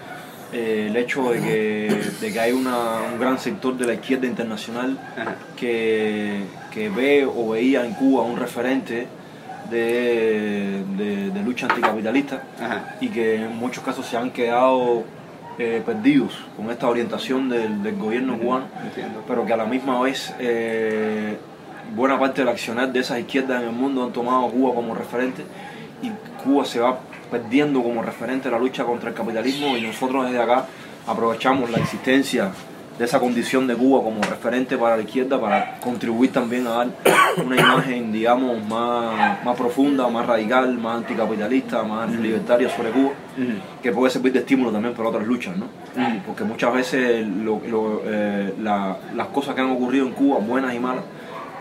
eh, 0.59 0.87
el 0.89 0.97
hecho 0.97 1.31
de 1.33 1.41
que, 1.41 2.01
de 2.21 2.33
que 2.33 2.41
hay 2.41 2.53
una- 2.53 3.03
un 3.13 3.21
gran 3.21 3.39
sector 3.39 3.77
de 3.77 3.87
la 3.87 3.95
izquierda 3.95 4.27
internacional 4.27 4.99
que, 5.57 6.41
que 6.73 6.89
ve 6.89 7.27
o 7.27 7.51
veía 7.51 7.85
en 7.85 7.93
Cuba 7.95 8.23
un 8.23 8.37
referente 8.39 9.07
de, 9.71 10.83
de- 10.97 11.31
de 11.31 11.43
lucha 11.43 11.67
anticapitalista 11.67 12.43
Ajá. 12.61 12.97
y 13.01 13.09
que 13.09 13.37
en 13.37 13.57
muchos 13.57 13.83
casos 13.85 14.07
se 14.07 14.17
han 14.17 14.31
quedado 14.31 15.05
eh, 15.59 15.83
perdidos 15.85 16.33
con 16.57 16.71
esta 16.71 16.89
orientación 16.89 17.49
del, 17.49 17.83
del 17.83 17.97
gobierno 17.97 18.39
cubano 18.39 18.67
Entiendo. 18.85 19.23
pero 19.27 19.45
que 19.47 19.53
a 19.53 19.57
la 19.57 19.65
misma 19.67 20.01
vez 20.03 20.33
eh, 20.39 21.37
buena 21.95 22.19
parte 22.19 22.43
del 22.43 22.49
accionar 22.49 22.93
de 22.93 23.01
esas 23.01 23.19
izquierdas 23.19 23.63
en 23.63 23.69
el 23.69 23.75
mundo 23.75 24.05
han 24.05 24.13
tomado 24.13 24.47
a 24.47 24.51
Cuba 24.51 24.75
como 24.75 24.95
referente 24.95 25.43
y 26.03 26.11
Cuba 26.43 26.65
se 26.65 26.81
va 26.81 26.99
perdiendo 27.31 27.83
como 27.83 28.03
referente 28.03 28.49
de 28.49 28.53
la 28.55 28.59
lucha 28.61 28.85
contra 28.85 29.09
el 29.11 29.15
capitalismo 29.15 29.77
y 29.77 29.83
nosotros 29.83 30.27
desde 30.27 30.41
acá 30.43 30.67
aprovechamos 31.07 31.71
la 31.71 31.79
existencia 31.79 32.51
de 32.99 33.05
esa 33.05 33.21
condición 33.21 33.67
de 33.67 33.75
Cuba 33.75 34.03
como 34.03 34.23
referente 34.23 34.79
para 34.79 34.97
la 34.97 35.03
izquierda 35.03 35.39
para 35.41 35.79
contribuir 35.81 36.33
también 36.33 36.67
a 36.67 36.71
dar 36.71 36.89
una 37.45 37.57
imagen 37.57 38.11
digamos 38.11 38.65
más, 38.67 39.45
más 39.45 39.55
profunda, 39.57 40.09
más 40.09 40.27
radical, 40.27 40.79
más 40.79 40.99
anticapitalista, 40.99 41.83
más 41.83 42.11
libertaria 42.11 42.71
sobre 42.71 42.91
Cuba 42.91 43.11
que 43.83 43.93
puede 43.93 44.11
servir 44.11 44.33
de 44.33 44.39
estímulo 44.39 44.71
también 44.73 44.95
para 44.95 45.11
otras 45.11 45.27
luchas, 45.27 45.55
¿no? 45.59 45.67
Porque 46.27 46.45
muchas 46.45 46.73
veces 46.73 47.27
lo- 47.27 47.61
lo, 47.69 48.03
eh, 48.07 48.55
la- 48.63 48.97
las 49.15 49.27
cosas 49.29 49.55
que 49.55 49.61
han 49.61 49.71
ocurrido 49.71 50.07
en 50.07 50.13
Cuba, 50.13 50.39
buenas 50.39 50.75
y 50.75 50.79
malas, 50.79 51.05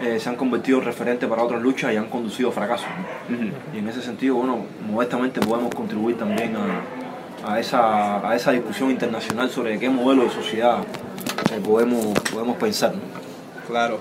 eh, 0.02 0.20
se 0.20 0.30
han 0.30 0.36
convertido 0.36 0.80
en 0.80 0.86
referente 0.86 1.28
para 1.28 1.44
otras 1.44 1.62
luchas 1.62 1.94
y 1.94 1.98
han 1.98 2.10
conducido 2.10 2.50
a 2.50 2.52
fracasos. 2.52 2.88
¿no? 3.30 3.36
Ujú. 3.36 3.48
Y 3.74 3.80
en 3.80 3.88
ese 3.88 4.02
sentido, 4.02 4.36
bueno, 4.36 4.66
modestamente 4.88 5.40
podemos 5.40 5.74
contribuir 5.74 6.18
también 6.18 6.56
a, 6.56 7.52
a 7.54 7.60
esa, 7.60 8.28
a 8.28 8.36
esa 8.36 8.52
discusión 8.52 8.92
internacional 8.92 9.50
sobre 9.50 9.80
qué 9.80 9.90
modelo 9.90 10.24
de 10.24 10.32
sociedad 10.32 10.80
eh, 11.52 11.62
podemos, 11.64 12.20
podemos 12.32 12.58
pensar. 12.58 12.94
¿no? 12.96 13.02
Claro. 13.68 14.00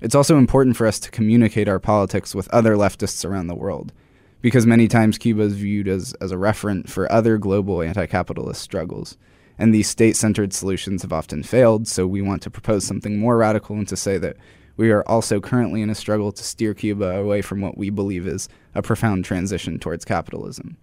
It's 0.00 0.14
also 0.14 0.38
important 0.38 0.76
for 0.76 0.86
us 0.86 1.00
to 1.00 1.10
communicate 1.10 1.68
our 1.68 1.80
politics 1.80 2.34
with 2.34 2.48
other 2.52 2.76
leftists 2.76 3.24
around 3.24 3.48
the 3.48 3.54
world, 3.54 3.92
because 4.40 4.64
many 4.64 4.86
times 4.86 5.18
Cuba 5.18 5.42
is 5.42 5.54
viewed 5.54 5.88
as, 5.88 6.14
as 6.20 6.30
a 6.30 6.36
referent 6.36 6.88
for 6.88 7.10
other 7.10 7.36
global 7.36 7.82
anti 7.82 8.06
capitalist 8.06 8.62
struggles. 8.62 9.16
And 9.58 9.74
these 9.74 9.88
state 9.88 10.16
centered 10.16 10.52
solutions 10.52 11.02
have 11.02 11.12
often 11.12 11.42
failed, 11.42 11.88
so 11.88 12.06
we 12.06 12.22
want 12.22 12.42
to 12.42 12.50
propose 12.50 12.84
something 12.84 13.18
more 13.18 13.36
radical 13.36 13.76
and 13.76 13.88
to 13.88 13.96
say 13.96 14.16
that 14.18 14.36
we 14.76 14.92
are 14.92 15.02
also 15.08 15.40
currently 15.40 15.82
in 15.82 15.90
a 15.90 15.94
struggle 15.94 16.30
to 16.30 16.44
steer 16.44 16.72
Cuba 16.72 17.18
away 17.18 17.42
from 17.42 17.60
what 17.60 17.76
we 17.76 17.90
believe 17.90 18.28
is 18.28 18.48
a 18.76 18.82
profound 18.82 19.24
transition 19.24 19.80
towards 19.80 20.04
capitalism. 20.04 20.76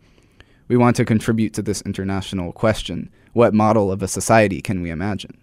We 0.67 0.75
want 0.75 0.97
to 0.97 1.05
contribute 1.05 1.53
to 1.53 1.61
this 1.61 1.81
international 1.83 2.51
question 2.51 3.09
what 3.31 3.53
model 3.53 3.91
of 3.91 4.01
a 4.01 4.07
society 4.07 4.61
can 4.61 4.81
we 4.81 4.89
imagine? 4.89 5.37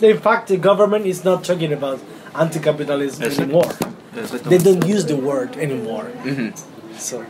In 0.00 0.18
fact, 0.18 0.48
the 0.48 0.56
government 0.56 1.06
is 1.06 1.24
not 1.24 1.44
talking 1.44 1.72
about 1.72 2.00
anti-capitalism 2.34 3.24
anymore. 3.24 3.72
They 4.12 4.58
don't 4.58 4.86
use 4.86 5.04
the 5.04 5.16
word 5.16 5.56
anymore. 5.56 6.10
Mm-hmm. 6.22 6.96
So 6.96 7.24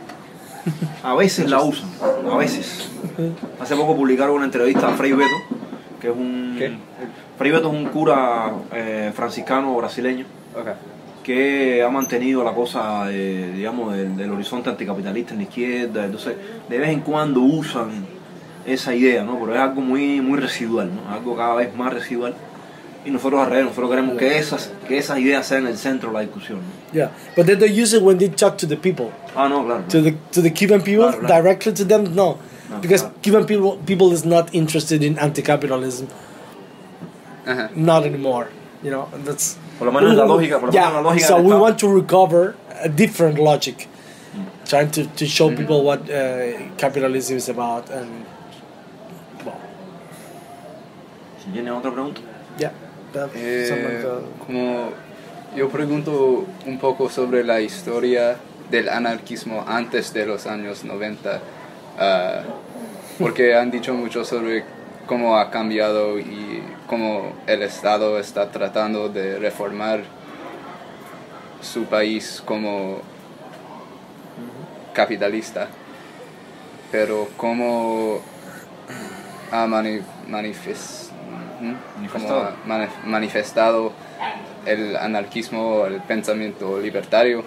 A 1.03 1.15
veces 1.15 1.49
la 1.49 1.61
usan, 1.61 1.89
a 2.31 2.37
veces. 2.37 2.89
Hace 3.59 3.75
poco 3.75 3.95
publicaron 3.95 4.35
una 4.35 4.45
entrevista 4.45 4.87
a 4.87 4.91
Frei 4.91 5.11
Beto, 5.11 5.35
que 5.99 6.09
es 6.09 6.15
un... 6.15 6.55
¿Qué? 6.57 6.71
Frei 7.37 7.51
Beto 7.51 7.69
es 7.69 7.73
un 7.73 7.85
cura 7.87 8.51
eh, 8.73 9.11
franciscano 9.13 9.75
brasileño 9.75 10.25
Okay. 10.53 10.73
que 11.23 11.81
ha 11.81 11.89
mantenido 11.89 12.43
la 12.43 12.51
cosa, 12.53 13.07
digamos, 13.07 13.95
del, 13.95 14.17
del 14.17 14.31
horizonte 14.31 14.69
anticapitalista 14.69 15.31
en 15.31 15.37
la 15.37 15.43
izquierda. 15.43 16.03
Entonces, 16.03 16.35
de 16.67 16.77
vez 16.77 16.89
en 16.89 16.99
cuando 16.99 17.39
usan 17.39 18.05
esa 18.65 18.93
idea, 18.93 19.23
¿no? 19.23 19.39
Pero 19.39 19.55
es 19.55 19.61
algo 19.61 19.79
muy, 19.79 20.19
muy 20.19 20.39
residual, 20.39 20.91
¿no? 20.93 21.09
Algo 21.09 21.35
cada 21.37 21.55
vez 21.55 21.73
más 21.75 21.93
residual. 21.93 22.35
Y 23.03 23.09
nosotros 23.09 23.41
al 23.41 23.49
revés, 23.49 23.65
nosotros 23.65 23.89
queremos 23.89 24.17
que 24.17 24.37
esas, 24.37 24.69
que 24.87 24.97
esas 24.99 25.17
ideas 25.17 25.47
sean 25.47 25.65
el 25.65 25.75
centro 25.77 26.09
de 26.09 26.13
la 26.13 26.21
discusión. 26.21 26.59
¿no? 26.59 26.93
yeah, 26.93 27.09
but 27.35 27.45
then 27.47 27.57
they 27.57 27.67
use 27.81 27.93
it 27.95 28.03
when 28.03 28.17
they 28.19 28.29
talk 28.29 28.57
to 28.57 28.67
the 28.67 28.77
people, 28.77 29.11
Ah, 29.35 29.47
no, 29.47 29.63
claro. 29.65 29.83
to 29.89 30.01
the 30.01 30.11
to 30.31 30.41
the 30.41 30.51
Cuban 30.51 30.81
people 30.83 31.05
Claro, 31.09 31.19
claro. 31.25 31.41
directly 31.43 31.73
to 31.73 31.83
them. 31.83 32.13
No, 32.13 32.37
No, 32.69 32.77
because 32.79 33.01
claro. 33.01 33.15
Cuban 33.23 33.45
people 33.47 33.77
people 33.87 34.11
is 34.13 34.23
not 34.23 34.53
interested 34.53 35.01
in 35.03 35.17
anti-capitalism, 35.17 36.07
Uh-huh. 37.47 37.67
not 37.75 38.03
anymore. 38.05 38.49
You 38.83 38.91
know, 38.91 39.07
and 39.13 39.25
that's 39.25 39.57
Por 39.79 39.87
lo 39.87 39.93
menos 39.99 40.15
la 40.15 40.25
lógica, 40.25 40.59
por 40.59 40.67
lo 40.67 40.73
yeah. 40.73 40.89
menos 40.91 41.03
la 41.03 41.09
lógica 41.11 41.27
so 41.27 41.41
we 41.41 41.55
want 41.55 41.79
to 41.79 41.87
recover 41.87 42.55
a 42.83 42.87
different 42.89 43.39
logic, 43.39 43.87
trying 44.65 44.91
to, 44.91 45.05
to 45.15 45.25
show 45.25 45.47
Mm-hmm. 45.49 45.57
people 45.57 45.83
what 45.83 46.01
uh, 46.07 46.69
capitalism 46.77 47.37
is 47.37 47.49
about, 47.49 47.89
and 47.89 48.25
well, 49.43 49.57
Si 51.43 51.49
tienen 51.51 51.73
otra 51.73 51.91
pregunta. 51.91 52.21
Eh, 53.35 53.65
como 54.45 54.89
yo 55.55 55.69
pregunto 55.69 56.45
un 56.65 56.77
poco 56.79 57.09
sobre 57.09 57.43
la 57.43 57.59
historia 57.61 58.37
del 58.69 58.87
anarquismo 58.89 59.65
antes 59.67 60.13
de 60.13 60.25
los 60.25 60.47
años 60.47 60.83
90, 60.85 61.39
ah, 61.99 62.41
porque 63.19 63.53
han 63.55 63.69
dicho 63.69 63.93
mucho 63.93 64.23
sobre 64.23 64.63
cómo 65.07 65.37
ha 65.37 65.51
cambiado 65.51 66.17
y 66.19 66.63
cómo 66.87 67.33
el 67.47 67.63
Estado 67.63 68.17
está 68.17 68.49
tratando 68.49 69.09
de 69.09 69.37
reformar 69.39 70.01
su 71.61 71.83
país 71.83 72.41
como 72.45 72.99
capitalista, 74.93 75.67
pero 76.91 77.27
cómo 77.37 78.19
ha 79.51 79.67
mani- 79.67 80.01
Manifestado. 80.27 81.10
Ha 81.61 82.55
manif- 82.65 83.03
manifestado 83.05 83.93
el 84.65 84.95
anarquismo, 84.95 85.85
el 85.85 86.01
pensamiento 86.01 86.79
libertario 86.79 87.43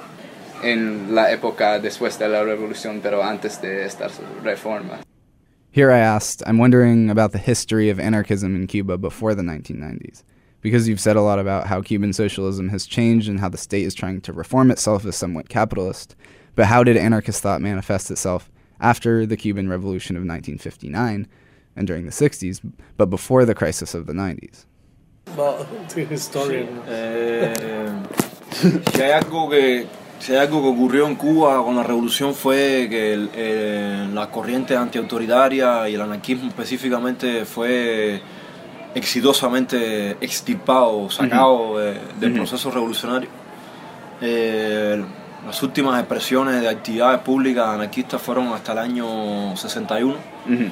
en 0.62 1.14
la 1.14 1.30
época 1.30 1.78
después 1.78 2.18
de 2.18 2.28
la 2.28 2.42
revolución, 2.42 3.00
pero 3.02 3.22
antes 3.22 3.60
de 3.60 3.84
estas 3.84 4.20
reformas. 4.42 5.00
Here 5.70 5.90
I 5.90 5.98
asked, 5.98 6.42
I'm 6.46 6.58
wondering 6.58 7.10
about 7.10 7.32
the 7.32 7.38
history 7.38 7.90
of 7.90 7.98
anarchism 7.98 8.54
in 8.54 8.66
Cuba 8.68 8.96
before 8.96 9.34
the 9.34 9.42
1990s. 9.42 10.22
Because 10.60 10.88
you've 10.88 11.00
said 11.00 11.16
a 11.16 11.20
lot 11.20 11.38
about 11.38 11.66
how 11.66 11.82
Cuban 11.82 12.12
socialism 12.12 12.68
has 12.70 12.86
changed 12.86 13.28
and 13.28 13.40
how 13.40 13.48
the 13.48 13.58
state 13.58 13.84
is 13.84 13.94
trying 13.94 14.20
to 14.22 14.32
reform 14.32 14.70
itself 14.70 15.04
as 15.04 15.16
somewhat 15.16 15.48
capitalist. 15.48 16.14
But 16.54 16.66
how 16.66 16.84
did 16.84 16.96
anarchist 16.96 17.42
thought 17.42 17.60
manifest 17.60 18.10
itself 18.10 18.50
after 18.80 19.26
the 19.26 19.36
Cuban 19.36 19.68
Revolution 19.68 20.16
of 20.16 20.20
1959 20.20 21.26
and 21.76 21.86
during 21.86 22.04
the 22.04 22.12
60s, 22.12 22.60
but 22.96 23.10
before 23.10 23.44
the 23.44 23.54
crisis 23.54 23.94
of 23.94 24.06
the 24.06 24.12
90s? 24.12 24.66
Well, 25.36 25.66
the 25.94 26.04
historian. 26.04 26.68
Eh, 26.88 27.88
si 28.94 29.02
hay 29.02 29.12
algo 29.12 29.48
que 29.50 29.86
si 30.20 30.32
hay 30.32 30.38
algo 30.38 30.62
que 30.62 30.68
ocurrió 30.68 31.06
en 31.06 31.16
Cuba 31.16 31.62
con 31.62 31.76
la 31.76 31.82
revolución 31.82 32.34
fue 32.34 32.86
que 32.88 33.12
el- 33.14 33.30
eh, 33.34 34.08
las 34.14 34.28
corrientes 34.28 34.76
antiautoritarias 34.76 35.88
y 35.90 35.94
el 35.94 36.00
anarquismo 36.00 36.48
específicamente 36.48 37.44
fue 37.44 38.22
exitosamente 38.94 40.12
extirpado, 40.20 41.10
sacado 41.10 41.78
de- 41.78 41.98
del 42.20 42.30
Ujú. 42.30 42.38
proceso 42.38 42.70
revolucionario. 42.70 43.28
Eh, 44.20 45.04
las 45.46 45.62
últimas 45.62 45.98
expresiones 46.00 46.60
de 46.62 46.68
actividades 46.68 47.20
públicas 47.20 47.68
anarquistas 47.68 48.22
fueron 48.22 48.48
hasta 48.48 48.72
el 48.72 48.78
año 48.78 49.56
61. 49.56 50.14
Ujú. 50.46 50.64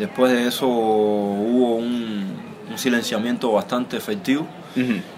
Después 0.00 0.32
de 0.32 0.48
eso 0.48 0.66
hubo 0.66 1.76
un, 1.76 2.26
un 2.70 2.78
silenciamiento 2.78 3.52
bastante 3.52 3.96
efectivo. 3.98 4.46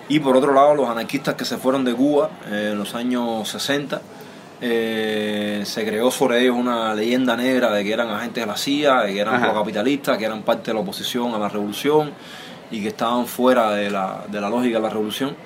Y 0.09 0.19
por 0.19 0.37
otro 0.37 0.53
lado, 0.53 0.75
los 0.75 0.89
anarquistas 0.89 1.35
que 1.37 1.45
se 1.45 1.57
fueron 1.57 1.85
de 1.85 1.95
Cuba 1.95 2.31
eh, 2.51 2.71
en 2.73 2.79
los 2.79 2.95
años 2.95 3.49
60, 3.49 4.01
eh, 4.61 5.63
se 5.65 5.85
creó 5.85 6.11
sobre 6.11 6.41
ellos 6.43 6.57
una 6.57 6.95
leyenda 6.95 7.37
negra 7.37 7.71
de 7.71 7.85
que 7.85 7.93
eran 7.93 8.09
agentes 8.11 8.43
de 8.43 8.47
la 8.47 8.57
CIA, 8.57 9.03
de 9.03 9.13
que 9.13 9.21
eran 9.21 9.37
Ajá. 9.37 9.53
procapitalistas, 9.53 10.19
que 10.19 10.25
eran 10.25 10.43
parte 10.43 10.71
de 10.71 10.75
la 10.75 10.81
oposición 10.81 11.33
a 11.35 11.39
la 11.39 11.49
revolución 11.49 12.13
y 12.71 12.81
que 12.81 12.89
estaban 12.89 13.27
fuera 13.27 13.73
de 13.73 13.91
la, 13.91 14.25
de 14.29 14.41
la 14.41 14.49
lógica 14.49 14.79
de 14.79 14.83
la 14.83 14.91
revolución. 14.91 15.37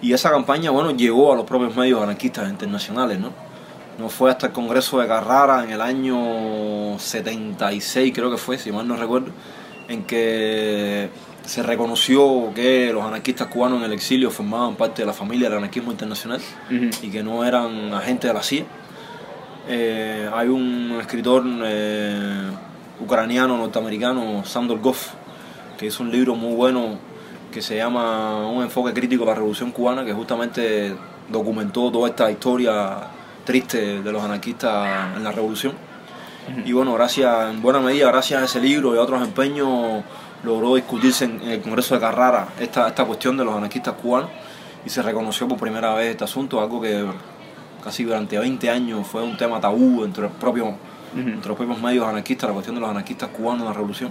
Y 0.00 0.12
esa 0.12 0.30
campaña, 0.30 0.70
bueno, 0.70 0.90
llegó 0.90 1.32
a 1.32 1.36
los 1.36 1.44
propios 1.44 1.76
medios 1.76 2.02
anarquistas 2.02 2.50
internacionales, 2.50 3.18
¿no? 3.20 3.30
No 4.02 4.08
fue 4.08 4.32
hasta 4.32 4.48
el 4.48 4.52
Congreso 4.52 4.98
de 4.98 5.06
Carrara 5.06 5.62
en 5.62 5.70
el 5.70 5.80
año 5.80 6.98
76, 6.98 8.12
creo 8.12 8.32
que 8.32 8.36
fue, 8.36 8.58
si 8.58 8.72
mal 8.72 8.88
no 8.88 8.96
recuerdo, 8.96 9.28
en 9.86 10.02
que 10.02 11.08
se 11.44 11.62
reconoció 11.62 12.52
que 12.52 12.92
los 12.92 13.04
anarquistas 13.04 13.46
cubanos 13.46 13.78
en 13.78 13.84
el 13.84 13.92
exilio 13.92 14.32
formaban 14.32 14.74
parte 14.74 15.02
de 15.02 15.06
la 15.06 15.12
familia 15.12 15.48
del 15.48 15.58
anarquismo 15.58 15.92
internacional 15.92 16.40
y 16.68 17.10
que 17.10 17.22
no 17.22 17.44
eran 17.44 17.94
agentes 17.94 18.28
de 18.28 18.34
la 18.34 18.42
CIA. 18.42 18.64
Eh, 19.68 20.28
hay 20.34 20.48
un 20.48 20.98
escritor 21.00 21.44
eh, 21.64 22.50
ucraniano 22.98 23.56
norteamericano, 23.56 24.44
Sandor 24.44 24.80
Goff, 24.80 25.12
que 25.78 25.86
hizo 25.86 26.02
un 26.02 26.10
libro 26.10 26.34
muy 26.34 26.56
bueno 26.56 26.98
que 27.52 27.62
se 27.62 27.76
llama 27.76 28.48
Un 28.48 28.64
enfoque 28.64 28.92
crítico 28.92 29.22
de 29.22 29.30
la 29.30 29.36
revolución 29.36 29.70
cubana, 29.70 30.04
que 30.04 30.12
justamente 30.12 30.92
documentó 31.28 31.92
toda 31.92 32.08
esta 32.08 32.28
historia 32.28 33.21
triste 33.44 34.02
de 34.02 34.12
los 34.12 34.22
anarquistas 34.22 35.16
en 35.16 35.24
la 35.24 35.32
revolución. 35.32 35.74
Y 36.64 36.72
bueno, 36.72 36.92
gracias, 36.94 37.50
en 37.50 37.62
buena 37.62 37.80
medida, 37.80 38.08
gracias 38.08 38.42
a 38.42 38.44
ese 38.44 38.60
libro 38.60 38.94
y 38.94 38.98
a 38.98 39.02
otros 39.02 39.22
empeños, 39.22 40.02
logró 40.42 40.74
discutirse 40.74 41.24
en, 41.24 41.40
en 41.42 41.50
el 41.50 41.60
Congreso 41.62 41.94
de 41.94 42.00
Carrara 42.00 42.48
esta, 42.58 42.88
esta 42.88 43.04
cuestión 43.04 43.36
de 43.36 43.44
los 43.44 43.54
anarquistas 43.54 43.94
cubanos 43.94 44.30
y 44.84 44.90
se 44.90 45.02
reconoció 45.02 45.46
por 45.46 45.58
primera 45.58 45.94
vez 45.94 46.10
este 46.10 46.24
asunto, 46.24 46.60
algo 46.60 46.80
que 46.80 47.06
casi 47.82 48.04
durante 48.04 48.38
20 48.38 48.70
años 48.70 49.06
fue 49.06 49.22
un 49.22 49.36
tema 49.36 49.60
tabú 49.60 50.04
entre 50.04 50.24
los 50.24 50.32
propios, 50.32 50.74
entre 51.14 51.48
los 51.48 51.56
propios 51.56 51.80
medios 51.80 52.06
anarquistas, 52.06 52.48
la 52.48 52.54
cuestión 52.54 52.74
de 52.74 52.80
los 52.80 52.90
anarquistas 52.90 53.28
cubanos 53.30 53.62
en 53.62 53.66
la 53.68 53.72
revolución. 53.72 54.10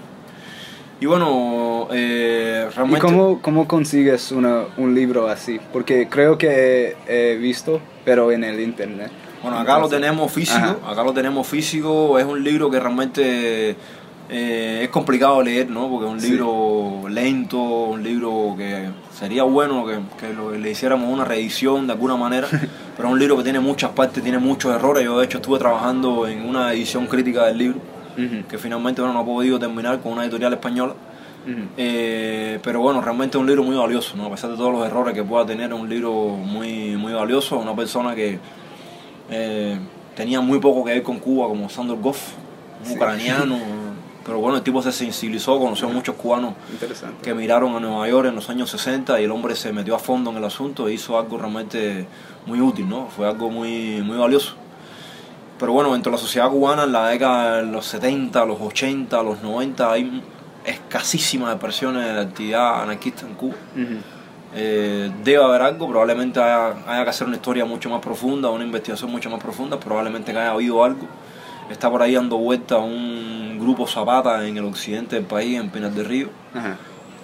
Y 1.02 1.08
bueno, 1.08 1.88
eh, 1.92 2.68
¿Y 2.70 2.76
realmente... 2.76 3.02
cómo, 3.02 3.42
cómo 3.42 3.68
consigues 3.68 4.32
una, 4.32 4.66
un 4.78 4.94
libro 4.94 5.28
así? 5.28 5.60
Porque 5.74 6.08
creo 6.08 6.38
que 6.38 6.96
he 7.08 7.38
visto, 7.38 7.82
pero 8.06 8.32
en 8.32 8.44
el 8.44 8.60
internet. 8.60 9.12
Bueno, 9.42 9.58
acá 9.58 9.80
lo 9.80 9.90
tenemos 9.90 10.32
físico, 10.32 10.58
Ajá. 10.60 10.78
acá 10.92 11.04
lo 11.04 11.12
tenemos 11.12 11.48
físico, 11.48 12.20
es 12.20 12.26
un 12.26 12.44
libro 12.44 12.70
que 12.70 12.80
realmente 12.80 13.76
eh, 14.30 14.82
es 14.84 14.90
complicado 14.90 15.42
leer, 15.42 15.72
¿no? 15.72 15.90
Porque 15.90 16.06
es 16.06 16.12
un 16.14 16.22
Sí. 16.22 16.30
libro 16.30 17.10
lento, 17.10 17.58
un 17.60 18.04
libro 18.04 18.54
que 18.56 18.90
sería 19.12 19.42
bueno 19.42 19.84
que, 19.88 19.98
que 20.20 20.32
lo- 20.34 20.52
le 20.52 20.70
hiciéramos 20.70 21.12
una 21.12 21.26
reedición 21.26 21.88
de 21.88 21.94
alguna 21.94 22.16
manera, 22.16 22.48
pero 22.96 23.08
es 23.10 23.14
un 23.14 23.20
libro 23.20 23.38
que 23.38 23.44
tiene 23.44 23.60
muchas 23.60 23.90
partes, 23.90 24.22
tiene 24.22 24.38
muchos 24.38 24.72
errores. 24.76 25.04
Yo 25.04 25.18
de 25.18 25.26
hecho 25.26 25.40
estuve 25.40 25.58
trabajando 25.58 26.28
en 26.28 26.48
una 26.48 26.72
edición 26.72 27.08
crítica 27.08 27.46
del 27.48 27.58
libro, 27.58 27.80
Que 28.48 28.58
finalmente 28.58 29.02
bueno, 29.02 29.14
no 29.14 29.22
he 29.22 29.26
podido 29.26 29.60
terminar 29.60 30.00
con 30.02 30.14
una 30.14 30.24
editorial 30.24 30.54
española. 30.54 30.94
Eh, 31.78 32.60
pero 32.62 32.82
bueno, 32.82 33.02
realmente 33.02 33.38
es 33.38 33.42
un 33.42 33.48
libro 33.48 33.64
muy 33.64 33.76
valioso, 33.76 34.16
¿no? 34.16 34.26
A 34.28 34.32
pesar 34.32 34.52
de 34.52 34.58
todos 34.58 34.72
los 34.72 34.86
errores 34.86 35.14
que 35.16 35.24
pueda 35.24 35.46
tener, 35.46 35.72
es 35.74 35.80
un 35.80 35.90
libro 35.90 36.12
muy, 36.28 36.96
muy 36.98 37.14
valioso. 37.14 37.58
Una 37.58 37.76
persona 37.76 38.14
que 38.14 38.38
eh, 39.30 39.78
tenía 40.16 40.42
muy 40.42 40.60
poco 40.60 40.84
que 40.84 40.92
ver 40.94 41.04
con 41.04 41.20
Cuba, 41.20 41.48
como 41.48 41.70
Sandor 41.70 42.00
Goff, 42.00 42.34
un 42.82 42.88
Sí. 42.88 42.94
ucraniano. 42.96 43.58
Pero 44.24 44.38
bueno, 44.40 44.58
el 44.58 44.62
tipo 44.64 44.84
se 44.84 44.92
sensibilizó, 44.92 45.58
conoció 45.60 45.88
a 45.88 45.92
muchos 45.92 46.14
cubanos 46.16 46.54
que 47.24 47.32
emigraron 47.32 47.76
a 47.76 47.80
Nueva 47.80 48.08
York 48.08 48.28
en 48.28 48.36
los 48.36 48.48
años 48.52 48.70
60 48.70 49.20
y 49.20 49.24
el 49.24 49.32
hombre 49.32 49.56
se 49.56 49.74
metió 49.74 49.96
a 49.96 50.00
fondo 50.00 50.30
en 50.30 50.38
el 50.38 50.44
asunto 50.44 50.88
e 50.88 50.94
hizo 50.94 51.18
algo 51.18 51.40
realmente 51.40 52.06
muy 52.46 52.62
útil, 52.62 52.88
¿no? 52.88 53.08
Fue 53.08 53.28
algo 53.28 53.50
muy, 53.50 54.00
muy 54.04 54.18
valioso. 54.18 54.54
Pero 55.62 55.74
bueno, 55.74 55.94
dentro 55.94 56.12
de 56.12 56.18
la 56.18 56.22
sociedad 56.22 56.50
cubana, 56.50 56.86
en 56.86 56.92
la 56.92 57.10
década 57.10 57.58
de 57.58 57.72
los 57.72 57.86
70, 57.86 58.46
los 58.46 58.60
80, 58.60 59.22
los 59.22 59.44
90, 59.44 59.92
hay 59.92 60.24
escasísimas 60.66 61.52
expresiones 61.52 62.04
de 62.04 62.20
actividad 62.20 62.82
anarquista 62.82 63.28
en 63.28 63.36
Cuba. 63.36 63.54
Eh, 64.56 65.12
debe 65.24 65.44
haber 65.44 65.62
algo, 65.62 65.88
probablemente 65.88 66.42
haya, 66.42 66.74
haya 66.88 67.04
que 67.04 67.10
hacer 67.12 67.28
una 67.28 67.36
historia 67.36 67.64
mucho 67.64 67.92
más 67.92 68.02
profunda, 68.02 68.50
una 68.50 68.64
investigación 68.66 69.12
mucho 69.12 69.30
más 69.30 69.40
profunda, 69.40 69.80
probablemente 69.80 70.32
que 70.32 70.40
haya 70.40 70.50
habido 70.50 70.84
algo. 70.84 71.06
Está 71.70 71.92
por 71.92 72.02
ahí 72.02 72.16
dando 72.16 72.38
vuelta 72.38 72.80
un 72.80 73.60
grupo 73.60 73.86
Zapata 73.86 74.48
en 74.48 74.58
el 74.58 74.66
occidente 74.66 75.16
del 75.16 75.26
país, 75.26 75.60
en 75.60 75.70
Pinar 75.70 75.92
del 75.92 76.06
Río, 76.06 76.30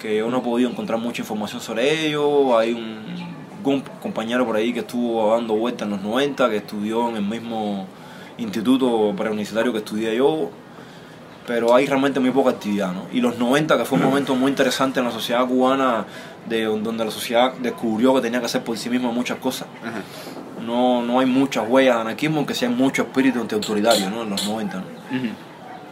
que 0.00 0.18
yo 0.18 0.30
no 0.30 0.38
he 0.38 0.42
podido 0.42 0.70
encontrar 0.70 1.00
mucha 1.00 1.22
información 1.22 1.60
sobre 1.60 2.06
ello. 2.06 2.56
Hay 2.56 2.72
un, 2.72 3.00
un 3.64 3.80
compañero 4.00 4.46
por 4.46 4.54
ahí 4.54 4.72
que 4.72 4.80
estuvo 4.80 5.34
dando 5.34 5.54
vuelta 5.54 5.84
en 5.84 5.90
los 5.90 6.02
90, 6.02 6.48
que 6.50 6.58
estudió 6.58 7.08
en 7.08 7.16
el 7.16 7.24
mismo 7.24 7.88
instituto 8.38 9.12
preuniversitario 9.16 9.72
que 9.72 9.78
estudié 9.78 10.16
yo, 10.16 10.50
pero 11.46 11.74
hay 11.74 11.86
realmente 11.86 12.20
muy 12.20 12.30
poca 12.30 12.50
actividad. 12.50 12.92
¿no? 12.92 13.06
Y 13.12 13.20
los 13.20 13.38
90, 13.38 13.76
que 13.78 13.84
fue 13.84 13.98
un 13.98 14.04
momento 14.04 14.34
muy 14.34 14.50
interesante 14.50 15.00
en 15.00 15.06
la 15.06 15.12
sociedad 15.12 15.46
cubana, 15.46 16.04
de, 16.46 16.64
donde 16.64 17.04
la 17.04 17.10
sociedad 17.10 17.52
descubrió 17.54 18.14
que 18.14 18.20
tenía 18.20 18.40
que 18.40 18.46
hacer 18.46 18.62
por 18.62 18.76
sí 18.78 18.88
misma 18.88 19.10
muchas 19.12 19.38
cosas. 19.38 19.68
No, 20.64 21.02
no 21.02 21.20
hay 21.20 21.26
muchas 21.26 21.68
huellas 21.68 21.96
de 21.96 22.00
anarquismo, 22.02 22.38
aunque 22.38 22.54
sí 22.54 22.64
hay 22.64 22.70
mucho 22.70 23.02
espíritu 23.02 23.40
antiautoritario 23.40 24.10
¿no? 24.10 24.22
en 24.22 24.30
los 24.30 24.46
90. 24.46 24.76
¿no? 24.76 24.84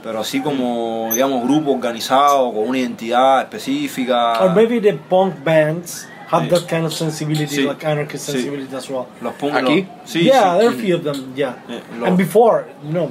Pero 0.02 0.20
así 0.20 0.40
como, 0.40 1.08
digamos, 1.12 1.42
grupo 1.42 1.72
organizado 1.72 2.52
con 2.52 2.68
una 2.68 2.78
identidad 2.78 3.40
específica. 3.40 4.40
Or 4.44 4.54
maybe 4.54 4.80
the 4.80 4.92
punk 4.92 5.42
bands 5.42 6.06
have 6.30 6.48
that 6.48 6.66
kind 6.68 6.84
of 6.86 6.92
sensibility, 6.92 7.46
Sí. 7.56 7.62
like 7.66 7.84
anarchist 7.86 8.26
Sí. 8.26 8.32
sensibility 8.32 8.74
as 8.76 8.88
well. 8.90 9.06
Los 9.20 9.34
punk- 9.34 9.54
¿Aquí? 9.54 9.86
sí, 10.04 10.20
yeah, 10.24 10.54
sí. 10.54 10.58
there 10.58 10.68
are 10.68 10.68
a 10.68 10.72
few 10.72 10.96
of 10.96 11.02
them. 11.04 11.34
Yeah, 11.34 11.56
Eh, 11.68 11.80
and 12.06 12.16
before, 12.16 12.64
no, 12.82 13.10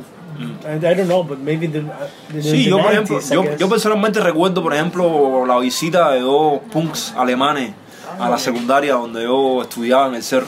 I, 0.68 0.76
I 0.76 0.94
don't 0.96 1.06
know, 1.08 1.24
but 1.24 1.40
maybe 1.40 1.68
the, 1.68 1.80
uh, 1.80 1.92
the 2.34 2.42
Sí, 2.42 2.64
the 2.66 2.70
yo 2.72 2.78
por 2.78 2.92
90s, 2.94 3.32
ejemplo, 3.32 3.58
yo, 3.58 3.70
personalmente 3.70 4.20
recuerdo, 4.20 4.62
por 4.62 4.74
ejemplo, 4.74 5.46
la 5.46 5.58
visita 5.60 6.12
de 6.12 6.20
dos 6.20 6.60
punks 6.72 7.14
alemanes 7.16 7.72
a 8.20 8.30
la 8.30 8.38
secundaria 8.38 8.94
donde 8.96 9.24
yo 9.24 9.62
estudiaba 9.62 10.08
en 10.08 10.16
el 10.16 10.24
cerro. 10.24 10.48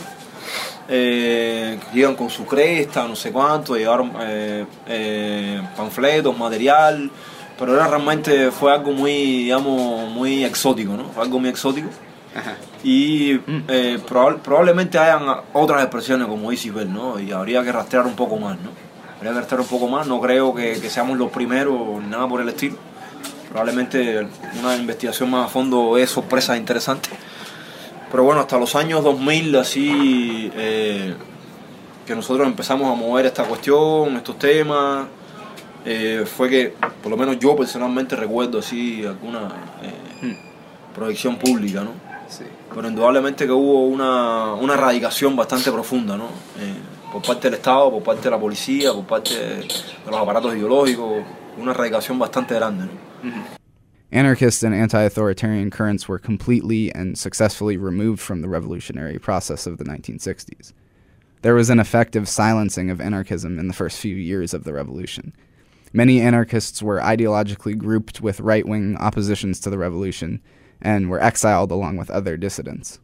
Eh, 0.90 1.78
iban 1.94 2.16
con 2.16 2.30
su 2.30 2.46
cresta, 2.46 3.06
no 3.08 3.16
sé 3.16 3.32
cuánto, 3.32 3.76
llevaron 3.76 4.12
eh, 4.22 4.66
eh, 4.88 5.62
panfletos, 5.76 6.38
material, 6.38 7.12
pero 7.60 7.76
era 7.76 7.88
realmente 7.88 8.52
fue 8.52 8.72
algo 8.74 8.92
muy, 8.94 9.12
digamos, 9.44 10.10
muy 10.12 10.46
exótico, 10.46 10.94
¿no? 10.94 11.06
Fue 11.10 11.24
algo 11.24 11.40
muy 11.40 11.50
exótico. 11.50 11.90
Ajá. 12.38 12.56
Y 12.84 13.34
eh, 13.68 14.00
probab- 14.08 14.40
probablemente 14.40 14.98
hayan 14.98 15.26
otras 15.54 15.82
expresiones 15.82 16.28
como 16.28 16.52
Isabel, 16.52 16.94
¿no? 16.94 17.20
Y 17.20 17.32
habría 17.32 17.64
que 17.64 17.72
rastrear 17.72 18.06
un 18.06 18.16
poco 18.16 18.38
más, 18.38 18.58
¿no? 18.60 18.70
Habría 19.18 19.34
que 19.34 19.40
rastrear 19.40 19.62
un 19.62 19.68
poco 19.68 19.88
más, 19.88 20.06
no 20.08 20.22
creo 20.22 20.54
que, 20.54 20.80
que 20.80 20.90
seamos 20.90 21.18
los 21.18 21.32
primeros 21.32 22.02
ni 22.04 22.08
nada 22.10 22.28
por 22.28 22.40
el 22.40 22.50
estilo. 22.50 22.76
Probablemente 23.50 24.28
una 24.60 24.76
investigación 24.76 25.32
más 25.32 25.46
a 25.46 25.50
fondo 25.50 25.98
es 25.98 26.10
sorpresa 26.12 26.56
interesante. 26.56 27.10
Pero 28.12 28.24
bueno, 28.24 28.42
hasta 28.42 28.58
los 28.58 28.76
años 28.76 29.04
2000, 29.04 29.56
así 29.56 30.52
eh, 30.56 31.16
que 32.06 32.16
nosotros 32.16 32.46
empezamos 32.48 32.90
a 32.92 32.96
mover 32.96 33.26
esta 33.26 33.44
cuestión, 33.44 34.16
estos 34.16 34.38
temas, 34.38 35.08
eh, 35.86 36.24
fue 36.26 36.50
que, 36.50 36.74
por 37.02 37.10
lo 37.12 37.18
menos 37.18 37.40
yo 37.40 37.56
personalmente 37.56 38.16
recuerdo 38.16 38.60
así 38.60 39.04
alguna 39.06 39.50
eh, 39.82 40.38
proyección 40.96 41.38
pública, 41.38 41.82
¿no? 41.82 41.92
Sí. 42.30 42.44
pero 42.74 42.88
indudablemente 42.88 43.46
que 43.46 43.52
hubo 43.52 43.88
una, 43.88 44.54
una 44.54 44.74
erradicación 44.74 45.36
bastante 45.36 45.72
profunda, 45.72 46.18
¿no? 46.18 46.26
Eh, 46.60 46.76
por 47.12 47.22
parte 47.22 47.50
del 47.50 47.56
Estado, 47.56 47.90
por 47.90 48.04
parte 48.04 48.24
de 48.24 48.32
la 48.32 48.40
policía, 48.40 48.92
por 48.92 49.06
parte 49.06 49.34
de, 49.34 49.68
los 50.06 50.16
aparatos 50.16 50.54
ideológicos, 50.54 51.24
una 51.58 51.72
erradicación 51.72 52.20
bastante 52.20 52.56
grande, 52.56 52.86
¿no? 52.86 53.58
Anarchist 54.12 54.64
and 54.64 54.74
anti 54.74 55.02
authoritarian 55.02 55.70
currents 55.70 56.08
were 56.08 56.18
completely 56.18 56.92
and 56.94 57.18
successfully 57.18 57.76
removed 57.76 58.22
from 58.22 58.42
the 58.42 58.48
revolutionary 58.48 59.20
process 59.20 59.68
of 59.68 59.78
the 59.78 59.84
1960s. 59.84 60.72
There 61.42 61.54
was 61.54 61.70
an 61.70 61.80
effective 61.80 62.28
silencing 62.28 62.90
of 62.90 63.02
anarchism 63.02 63.60
in 63.60 63.68
the 63.68 63.74
first 63.74 64.00
few 64.00 64.16
years 64.16 64.54
of 64.54 64.64
the 64.64 64.74
revolution. 64.74 65.34
Many 65.94 66.22
anarchists 66.22 66.82
were 66.82 67.00
ideologically 67.00 67.78
grouped 67.78 68.22
with 68.22 68.40
right 68.40 68.66
wing 68.66 68.96
oppositions 68.98 69.60
to 69.62 69.70
the 69.70 69.78
revolution, 69.78 70.42
and 70.82 71.10
were 71.10 71.22
exiled 71.22 71.72
along 71.72 71.98
with 71.98 72.10
other 72.10 72.38
dissidents. 72.38 73.00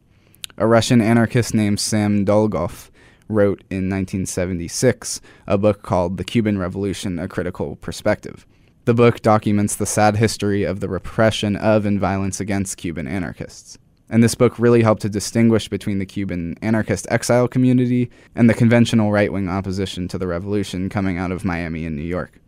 A 0.56 0.66
Russian 0.66 1.00
anarchist 1.00 1.54
named 1.54 1.80
Sam 1.80 2.24
Dolgoff 2.24 2.90
wrote 3.28 3.64
in 3.70 3.88
1976 3.88 5.20
a 5.46 5.58
book 5.58 5.82
called 5.82 6.16
The 6.16 6.24
Cuban 6.24 6.58
Revolution 6.58 7.18
A 7.18 7.28
Critical 7.28 7.76
Perspective. 7.76 8.46
The 8.84 8.94
book 8.94 9.22
documents 9.22 9.76
the 9.76 9.86
sad 9.86 10.16
history 10.16 10.62
of 10.62 10.80
the 10.80 10.88
repression 10.88 11.56
of 11.56 11.86
and 11.86 11.98
violence 11.98 12.38
against 12.38 12.76
Cuban 12.76 13.08
anarchists. 13.08 13.78
And 14.10 14.22
this 14.22 14.34
book 14.34 14.58
really 14.58 14.82
helped 14.82 15.02
to 15.02 15.08
distinguish 15.08 15.68
between 15.68 15.98
the 15.98 16.06
Cuban 16.06 16.56
anarchist 16.60 17.06
exile 17.10 17.48
community 17.48 18.10
and 18.34 18.48
the 18.48 18.54
conventional 18.54 19.10
right 19.10 19.32
wing 19.32 19.48
opposition 19.48 20.06
to 20.08 20.18
the 20.18 20.26
revolution 20.26 20.90
coming 20.90 21.16
out 21.16 21.32
of 21.32 21.44
Miami 21.44 21.86
and 21.86 21.96
New 21.96 22.02
York. 22.02 22.38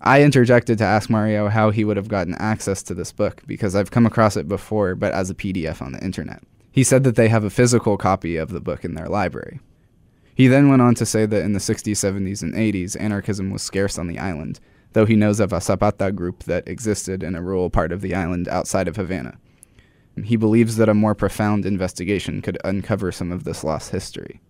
I 0.00 0.22
interjected 0.22 0.78
to 0.78 0.84
ask 0.84 1.10
Mario 1.10 1.48
how 1.48 1.70
he 1.70 1.84
would 1.84 1.96
have 1.96 2.08
gotten 2.08 2.34
access 2.34 2.82
to 2.84 2.94
this 2.94 3.10
book 3.10 3.42
because 3.46 3.74
I've 3.74 3.90
come 3.90 4.06
across 4.06 4.36
it 4.36 4.46
before, 4.46 4.94
but 4.94 5.12
as 5.12 5.28
a 5.28 5.34
PDF 5.34 5.82
on 5.82 5.92
the 5.92 6.04
internet. 6.04 6.42
He 6.70 6.84
said 6.84 7.02
that 7.04 7.16
they 7.16 7.28
have 7.28 7.44
a 7.44 7.50
physical 7.50 7.96
copy 7.96 8.36
of 8.36 8.50
the 8.50 8.60
book 8.60 8.84
in 8.84 8.94
their 8.94 9.08
library. 9.08 9.58
He 10.34 10.46
then 10.46 10.68
went 10.68 10.82
on 10.82 10.94
to 10.94 11.06
say 11.06 11.26
that 11.26 11.42
in 11.42 11.52
the 11.52 11.58
60s, 11.58 11.90
70s, 11.90 12.42
and 12.42 12.54
80s, 12.54 12.96
anarchism 13.00 13.50
was 13.50 13.62
scarce 13.62 13.98
on 13.98 14.06
the 14.06 14.20
island, 14.20 14.60
though 14.92 15.04
he 15.04 15.16
knows 15.16 15.40
of 15.40 15.52
a 15.52 15.60
Zapata 15.60 16.12
group 16.12 16.44
that 16.44 16.68
existed 16.68 17.24
in 17.24 17.34
a 17.34 17.42
rural 17.42 17.70
part 17.70 17.90
of 17.90 18.00
the 18.00 18.14
island 18.14 18.46
outside 18.46 18.86
of 18.86 18.94
Havana. 18.94 19.36
He 20.22 20.36
believes 20.36 20.76
that 20.76 20.88
a 20.88 20.94
more 20.94 21.14
profound 21.16 21.66
investigation 21.66 22.40
could 22.40 22.58
uncover 22.64 23.10
some 23.10 23.32
of 23.32 23.42
this 23.42 23.64
lost 23.64 23.90
history. 23.90 24.40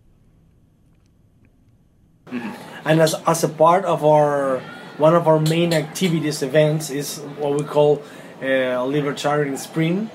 And 2.31 3.01
as, 3.01 3.15
as 3.25 3.43
a 3.43 3.49
part 3.49 3.85
of 3.85 4.05
our 4.05 4.61
one 4.99 5.15
of 5.15 5.27
our 5.27 5.39
main 5.39 5.73
activities 5.73 6.41
events 6.43 6.89
is 6.91 7.19
what 7.39 7.53
we 7.57 7.63
call 7.63 8.01
uh, 8.43 8.83
Libertarian 8.83 9.57
Spring 9.57 10.09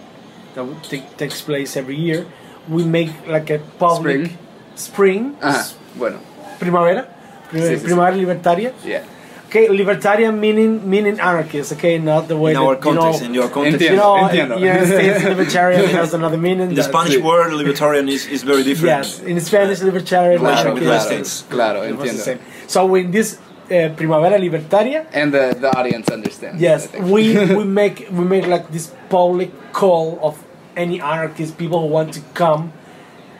that 0.55 0.65
t- 0.85 1.03
takes 1.17 1.41
place 1.43 1.77
every 1.77 1.97
year. 1.97 2.27
We 2.69 2.85
make 2.85 3.11
like 3.27 3.51
a 3.51 3.59
public 3.79 4.31
Spring? 4.77 5.35
spring, 5.35 5.37
Ajá, 5.43 5.73
bueno, 5.97 6.19
primavera, 6.59 7.09
Pri- 7.51 7.61
Sí, 7.61 7.67
sí, 7.69 7.77
sí. 7.79 7.85
primavera 7.85 8.17
libertaria. 8.17 8.73
yeah. 8.85 9.03
Okay, 9.49 9.69
libertarian 9.69 10.41
meaning 10.41 10.81
meaning 10.91 11.21
anarchist. 11.21 11.73
Okay, 11.75 11.97
not 11.99 12.27
the 12.27 12.37
way 12.37 12.51
In 12.53 12.59
that, 12.59 12.65
our 12.65 12.79
you 12.85 12.95
know, 12.95 13.15
in 13.23 13.35
your 13.35 13.49
context. 13.49 13.81
you 13.83 13.95
know, 13.95 14.17
entiendo. 14.17 14.55
in 14.57 14.61
the 14.61 14.67
United 14.67 14.87
States, 14.89 15.25
libertarian 15.25 15.85
has 15.91 16.13
another 16.13 16.37
meaning. 16.39 16.71
In 16.71 16.75
the 16.75 16.83
that- 16.83 16.91
Spanish 16.91 17.19
word, 17.23 17.53
libertarian 17.53 18.09
is, 18.09 18.27
is 18.27 18.43
very 18.43 18.65
different. 18.65 19.05
Yes, 19.07 19.21
in 19.21 19.39
Spanish, 19.41 19.81
libertarian. 19.81 20.41
Claro, 20.41 20.71
anarchist, 20.75 20.83
claro. 20.83 21.15
it's- 21.21 21.45
Claro, 21.49 21.81
the 21.83 21.93
entiendo. 21.93 22.19
same. 22.25 22.39
So 22.67 22.87
when 22.87 23.13
this 23.13 23.39
uh, 23.71 23.89
primavera 23.97 24.39
libertaria, 24.39 25.07
And 25.13 25.33
the, 25.33 25.57
the 25.61 25.71
audience 25.79 26.09
understands. 26.11 26.61
yes, 26.61 26.89
we 26.93 27.37
we 27.59 27.65
make 27.65 28.07
we 28.11 28.25
make 28.25 28.47
like 28.47 28.69
this 28.71 28.93
public 29.09 29.51
call 29.73 30.19
of 30.23 30.35
any 30.77 31.01
anarchist 31.01 31.57
people 31.57 31.81
who 31.81 31.87
want 31.87 32.13
to 32.15 32.21
come 32.35 32.73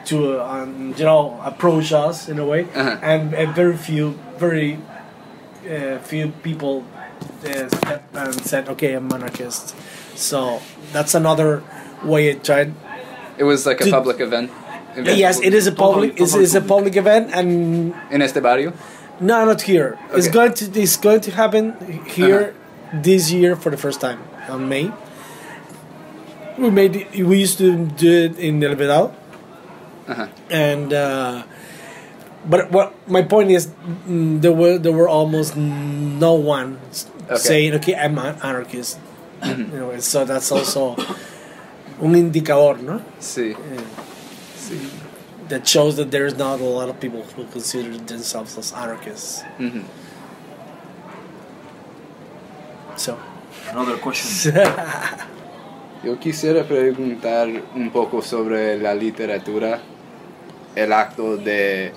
to 0.07 0.39
uh, 0.41 0.45
um, 0.63 0.95
you 0.97 1.05
know 1.05 1.41
approach 1.45 1.93
us 1.93 2.29
in 2.29 2.39
a 2.39 2.45
way, 2.45 2.63
Uh-huh. 2.75 2.99
and 3.03 3.35
uh, 3.35 3.51
very 3.53 3.77
few 3.77 4.15
very 4.39 4.79
uh, 5.69 5.99
few 5.99 6.29
people 6.43 6.85
uh, 7.45 7.69
stepped 7.69 8.15
and 8.17 8.35
said, 8.45 8.69
"Okay, 8.69 8.95
I'm 8.95 9.11
anarchist." 9.13 9.75
So 10.15 10.61
that's 10.93 11.15
another 11.15 11.63
way 12.05 12.31
I 12.31 12.35
tried 12.35 12.73
It 13.39 13.45
was 13.45 13.67
like 13.67 13.81
a 13.81 13.91
public 13.91 14.21
event. 14.21 14.51
yes, 14.97 15.41
it 15.43 15.55
is 15.55 15.67
a 15.67 15.73
Totally, 15.75 16.11
public. 16.15 16.21
It's, 16.23 16.35
it's 16.35 16.55
a 16.55 16.61
public 16.61 16.95
event, 16.97 17.31
and 17.35 17.95
In 18.15 18.23
este 18.23 18.41
barrio? 18.41 18.73
No, 19.21 19.45
not 19.45 19.63
here. 19.63 19.99
It's 20.13 20.29
going 20.29 20.55
to 20.55 20.65
it's 20.81 20.97
going 20.97 21.21
to 21.23 21.31
happen 21.31 21.75
here 22.07 22.55
this 22.93 23.31
year 23.31 23.55
for 23.57 23.71
the 23.71 23.77
first 23.77 24.01
time 24.01 24.19
on 24.49 24.69
May. 24.69 24.91
We 26.59 26.71
made 26.71 26.97
it, 26.97 27.25
we 27.27 27.39
used 27.41 27.59
to 27.59 27.87
do 27.87 28.11
it 28.31 28.39
in 28.39 28.63
El 28.63 28.75
Vedado, 28.77 29.13
Uh-huh. 30.07 30.27
and 30.51 30.93
uh, 30.93 31.43
but 32.47 32.71
what 32.71 32.93
my 33.09 33.23
point 33.23 33.51
is, 33.51 33.67
mm, 34.07 34.41
there 34.43 34.53
were 34.53 34.79
there 34.79 34.93
were 34.93 35.09
almost 35.09 35.57
no 35.57 36.35
one 36.35 36.79
Okay. 37.25 37.37
saying, 37.41 37.75
"Okay, 37.81 37.95
I'm 37.97 38.19
an 38.19 38.37
anarchist." 38.43 38.99
you 39.43 39.57
know, 39.73 39.99
so 40.01 40.25
that's 40.25 40.53
also 40.53 40.95
un 42.03 42.15
indicador, 42.15 42.77
no? 42.79 43.01
Sí. 43.21 43.57
That 45.49 45.67
shows 45.67 45.97
that 45.97 46.11
there's 46.11 46.37
not 46.37 46.61
a 46.61 46.65
lot 46.65 46.89
of 46.89 46.99
people 47.01 47.23
who 47.37 47.45
consider 47.53 47.97
themselves 47.99 48.57
as 48.59 48.73
anarchists. 48.73 49.43
Mhm. 49.59 49.85
So, 52.97 53.19
Another 53.71 53.97
question. 53.99 54.55
Yo 56.05 56.19
quisiera 56.19 56.65
preguntar 56.65 57.49
un 57.75 57.91
poco 57.91 58.21
sobre 58.23 58.79
la 58.79 58.95
literatura, 58.95 59.81
el 60.77 60.93
acto 60.93 61.37
de 61.39 61.93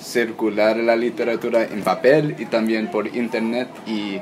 circular 0.00 0.76
la 0.76 0.94
literatura 0.94 1.64
en 1.64 1.82
papel 1.82 2.36
y 2.38 2.46
también 2.46 2.88
por 2.88 3.08
internet 3.08 3.68
y 3.84 4.20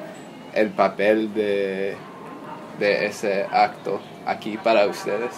el 0.54 0.70
papel 0.70 1.34
de, 1.34 1.96
de 2.80 3.06
ese 3.06 3.44
acto 3.52 4.00
aquí 4.24 4.56
para 4.56 4.86
ustedes. 4.86 5.32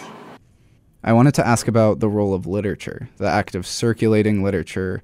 I 1.04 1.12
wanted 1.12 1.34
to 1.34 1.46
ask 1.46 1.68
about 1.68 2.00
the 2.00 2.08
role 2.08 2.34
of 2.34 2.46
literature, 2.46 3.08
the 3.18 3.28
act 3.28 3.54
of 3.54 3.66
circulating 3.66 4.42
literature 4.42 5.02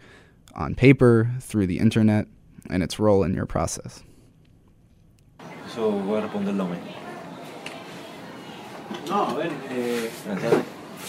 on 0.54 0.74
paper, 0.74 1.30
through 1.40 1.66
the 1.66 1.78
internet, 1.78 2.26
and 2.68 2.82
its 2.82 2.98
role 2.98 3.22
in 3.24 3.34
your 3.34 3.46
process. 3.46 4.02
Eso 5.66 5.90
voy 5.90 6.18
a 6.18 6.22
responderlo 6.22 6.64
a 6.64 6.68
mí. 6.68 6.78
no, 9.08 9.24
a 9.24 9.34
ver, 9.34 9.50
eh, 9.70 10.10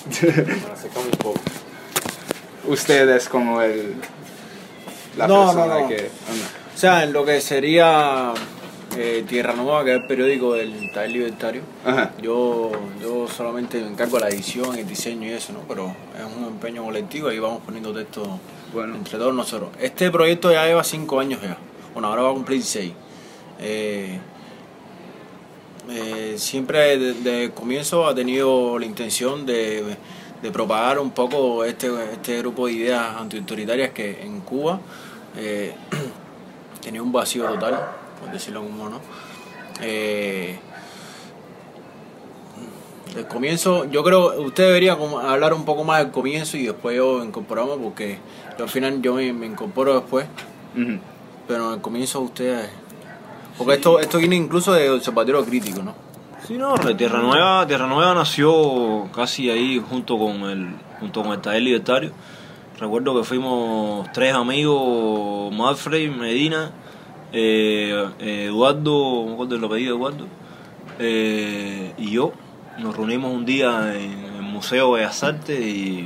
un 0.96 1.12
poco. 1.20 1.40
Usted 2.68 3.10
es 3.10 3.28
como 3.30 3.62
el, 3.62 3.96
la 5.18 5.28
No, 5.28 5.46
persona 5.46 5.66
no, 5.68 5.80
no. 5.82 5.88
que... 5.88 6.10
O 6.74 6.78
sea, 6.78 7.04
en 7.04 7.14
lo 7.14 7.24
que 7.26 7.40
sería 7.42 8.34
eh, 8.98 9.26
Tierra 9.28 9.54
Nueva, 9.54 9.84
que 9.84 9.92
es 9.96 10.02
el 10.02 10.08
periódico 10.08 10.54
del 10.54 10.92
Taller 10.94 11.12
Libertario, 11.12 11.62
Ajá. 11.86 12.12
yo, 12.22 12.72
yo 13.02 13.28
solamente 13.28 13.80
me 13.82 13.88
encargo 13.90 14.18
de 14.18 14.22
la 14.24 14.30
edición, 14.30 14.76
el 14.76 14.88
diseño 14.88 15.28
y 15.28 15.32
eso, 15.34 15.54
¿no? 15.54 15.60
Pero 15.68 15.96
es 16.18 16.38
un 16.38 16.46
empeño 16.46 16.84
colectivo 16.84 17.32
y 17.32 17.40
vamos 17.40 17.62
poniendo 17.66 17.94
textos 17.94 18.28
Bueno. 18.74 18.96
entre 18.96 19.18
todos 19.18 19.34
nosotros. 19.34 19.70
Este 19.80 20.10
proyecto 20.12 20.52
ya 20.52 20.66
lleva 20.66 20.84
cinco 20.84 21.20
años 21.20 21.42
ya. 21.42 21.58
Bueno, 21.94 22.08
ahora 22.10 22.24
va 22.24 22.30
a 22.32 22.34
cumplir 22.34 22.62
seis. 22.64 22.94
Eh, 23.60 24.20
eh, 25.90 26.36
siempre 26.38 26.98
desde 26.98 27.44
el 27.46 27.52
comienzo 27.52 28.08
ha 28.08 28.16
tenido 28.16 28.78
la 28.80 28.86
intención 28.86 29.46
de, 29.46 29.96
de 30.42 30.52
propagar 30.52 31.00
un 31.00 31.12
poco 31.12 31.64
este, 31.64 31.90
este 32.12 32.40
grupo 32.40 32.68
de 32.68 32.74
ideas 32.74 33.16
antiautoritarias 33.18 33.92
que 33.92 34.22
en 34.24 34.42
Cuba 34.42 34.80
eh, 35.38 35.74
tenía 36.82 37.02
un 37.04 37.12
vacío 37.12 37.46
total, 37.46 37.80
por 38.20 38.32
decirlo 38.32 38.62
como 38.64 38.90
no. 38.90 39.00
Eh, 39.82 40.58
del 43.14 43.28
comienzo, 43.28 43.86
yo 43.86 44.04
creo 44.04 44.42
usted 44.42 44.66
debería 44.66 44.94
hablar 44.94 45.54
un 45.54 45.64
poco 45.64 45.84
más 45.84 46.00
del 46.00 46.12
comienzo 46.12 46.58
y 46.58 46.66
después 46.66 46.98
yo 46.98 47.24
incorporamos 47.24 47.80
porque 47.82 48.20
yo 48.58 48.66
al 48.66 48.70
final 48.70 49.02
yo 49.02 49.16
me, 49.16 49.32
me 49.32 49.46
incorporo 49.46 49.94
después, 49.94 50.28
pero 51.48 51.68
en 51.68 51.74
el 51.76 51.82
comienzo 51.82 52.20
usted... 52.20 52.70
Porque 53.58 53.76
esto, 53.76 54.00
esto 54.00 54.18
viene 54.18 54.36
incluso 54.36 54.74
de 54.74 54.90
observatorio 54.90 55.46
crítico, 55.46 55.82
¿no? 55.82 55.96
Sí, 56.46 56.58
no, 56.58 56.76
Tierra 56.76 57.20
Nueva, 57.20 57.66
Tierra 57.66 57.88
Nueva 57.88 58.14
nació 58.14 59.08
casi 59.16 59.50
ahí 59.50 59.82
junto 59.90 60.20
con 60.20 60.42
el, 60.44 60.76
junto 61.00 61.24
con 61.24 61.32
el 61.32 61.40
taller 61.40 61.62
libertario. 61.64 62.12
Recuerdo 62.78 63.18
que 63.18 63.24
fuimos 63.24 64.12
tres 64.12 64.34
amigos, 64.36 65.54
Manfred, 65.56 66.12
Medina, 66.12 66.72
eh, 67.38 68.46
Eduardo, 68.46 69.26
me 69.26 69.34
acuerdo 69.34 69.56
el 69.56 69.64
apellido 69.64 69.94
de 69.94 69.98
Eduardo, 69.98 70.28
eh, 71.00 71.94
y 71.98 72.12
yo. 72.12 72.32
Nos 72.80 72.96
reunimos 72.96 73.34
un 73.34 73.46
día 73.46 73.96
en 73.96 74.36
el 74.36 74.42
Museo 74.42 74.96
de 74.96 75.02
Bellas 75.02 75.24
Artes 75.24 75.60
y 75.60 76.06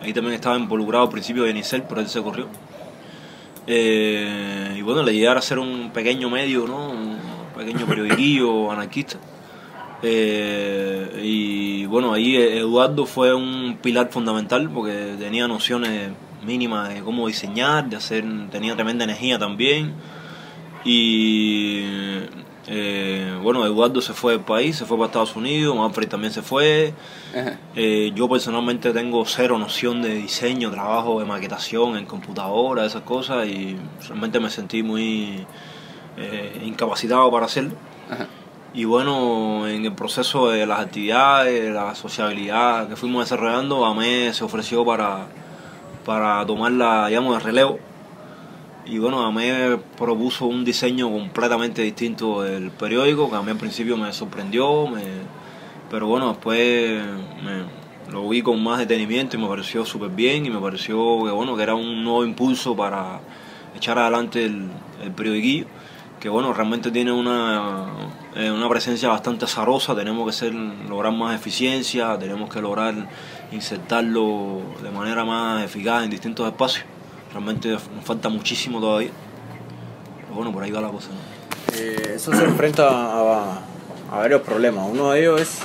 ahí 0.00 0.12
también 0.12 0.34
estaba 0.34 0.56
involucrado 0.56 1.04
al 1.04 1.10
principio 1.10 1.42
de 1.42 1.48
Yenicel, 1.48 1.82
pero 1.88 2.00
él 2.00 2.08
se 2.08 2.22
corrió. 2.22 2.46
Eh, 3.66 4.74
y 4.76 4.82
bueno, 4.82 5.02
la 5.02 5.12
idea 5.12 5.32
era 5.32 5.40
hacer 5.40 5.58
un 5.58 5.90
pequeño 5.92 6.30
medio, 6.30 6.66
¿no? 6.66 6.90
Un 6.90 7.18
pequeño 7.56 7.86
periodiquillo 7.86 8.70
anarquista. 8.72 9.18
Eh, 10.02 11.20
y 11.22 11.86
bueno, 11.86 12.12
ahí 12.12 12.36
Eduardo 12.36 13.06
fue 13.06 13.34
un 13.34 13.78
pilar 13.80 14.10
fundamental 14.10 14.68
porque 14.68 15.14
tenía 15.18 15.46
nociones 15.46 16.10
mínimas 16.42 16.92
de 16.92 17.02
cómo 17.02 17.26
diseñar, 17.26 17.88
de 17.88 17.96
hacer, 17.96 18.24
tenía 18.50 18.74
tremenda 18.74 19.04
energía 19.04 19.38
también. 19.38 19.94
Y 20.84 21.84
eh, 22.66 23.38
bueno, 23.42 23.64
Eduardo 23.64 24.00
se 24.00 24.12
fue 24.12 24.34
del 24.34 24.42
país, 24.42 24.76
se 24.76 24.84
fue 24.84 24.96
para 24.96 25.06
Estados 25.06 25.36
Unidos, 25.36 25.76
Manfred 25.76 26.08
también 26.08 26.32
se 26.32 26.42
fue. 26.42 26.94
Eh, 27.74 28.12
yo 28.14 28.28
personalmente 28.28 28.92
tengo 28.92 29.24
cero 29.24 29.58
noción 29.58 30.02
de 30.02 30.14
diseño, 30.14 30.70
trabajo 30.70 31.20
de 31.20 31.26
maquetación 31.26 31.96
en 31.96 32.06
computadora, 32.06 32.84
esas 32.84 33.02
cosas, 33.02 33.46
y 33.46 33.76
realmente 34.06 34.40
me 34.40 34.50
sentí 34.50 34.82
muy 34.82 35.46
eh, 36.16 36.62
incapacitado 36.64 37.30
para 37.30 37.46
hacerlo. 37.46 37.72
Ajá. 38.10 38.26
Y 38.74 38.84
bueno, 38.84 39.68
en 39.68 39.84
el 39.84 39.92
proceso 39.92 40.48
de 40.48 40.64
las 40.66 40.80
actividades, 40.80 41.74
la 41.74 41.94
sociabilidad 41.94 42.88
que 42.88 42.96
fuimos 42.96 43.26
desarrollando, 43.26 43.84
AME 43.84 44.32
se 44.32 44.44
ofreció 44.44 44.82
para, 44.82 45.26
para 46.04 46.44
tomar 46.46 46.72
la, 46.72 47.08
digamos, 47.08 47.36
el 47.36 47.42
relevo. 47.42 47.78
Y 48.84 48.98
bueno, 48.98 49.24
AME 49.24 49.78
propuso 49.96 50.46
un 50.46 50.64
diseño 50.64 51.10
completamente 51.10 51.82
distinto 51.82 52.42
del 52.42 52.70
periódico, 52.70 53.30
que 53.30 53.36
a 53.36 53.42
mí 53.42 53.50
al 53.50 53.56
principio 53.56 53.96
me 53.96 54.12
sorprendió, 54.12 54.88
me, 54.88 55.02
pero 55.88 56.08
bueno, 56.08 56.28
después 56.30 57.02
me, 57.44 58.12
lo 58.12 58.28
vi 58.28 58.42
con 58.42 58.62
más 58.62 58.78
detenimiento 58.78 59.36
y 59.36 59.40
me 59.40 59.46
pareció 59.46 59.84
súper 59.84 60.10
bien 60.10 60.44
y 60.46 60.50
me 60.50 60.58
pareció 60.58 61.24
que 61.24 61.30
bueno, 61.30 61.56
que 61.56 61.62
era 61.62 61.74
un 61.74 62.02
nuevo 62.02 62.24
impulso 62.24 62.74
para 62.74 63.20
echar 63.76 63.98
adelante 63.98 64.44
el, 64.44 64.68
el 65.02 65.12
que 66.18 66.28
bueno, 66.28 66.52
realmente 66.52 66.90
tiene 66.90 67.10
una, 67.10 67.86
eh, 68.36 68.50
una 68.50 68.68
presencia 68.68 69.08
bastante 69.08 69.44
azarosa, 69.44 69.94
tenemos 69.94 70.24
que 70.24 70.32
ser, 70.32 70.54
lograr 70.54 71.12
más 71.12 71.34
eficiencia, 71.34 72.16
tenemos 72.18 72.48
que 72.48 72.60
lograr 72.60 72.94
insertarlo 73.52 74.62
de 74.82 74.90
manera 74.90 75.24
más 75.24 75.64
eficaz 75.64 76.04
en 76.04 76.10
distintos 76.10 76.46
espacios. 76.46 76.84
Realmente 77.32 77.68
nos 77.68 77.82
falta 78.04 78.28
muchísimo 78.28 78.80
todavía. 78.80 79.10
Pero 80.20 80.34
bueno, 80.34 80.52
por 80.52 80.62
ahí 80.62 80.70
va 80.70 80.80
la 80.80 80.88
cosa. 80.88 81.08
Eh, 81.74 82.12
eso 82.16 82.32
se 82.34 82.44
enfrenta 82.44 82.88
a, 82.88 83.60
a, 84.10 84.16
varios 84.16 84.42
problemas. 84.42 84.86
Uno 84.90 85.12
de 85.12 85.20
ellos 85.20 85.40
es 85.40 85.60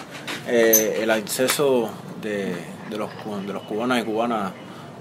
eh, 0.48 1.00
el 1.02 1.12
acceso 1.12 1.90
de, 2.22 2.56
de, 2.90 2.98
los, 2.98 3.10
de 3.46 3.54
los 3.54 3.64
cubanos 3.64 4.00
y 4.00 4.04
cubanas 4.04 4.54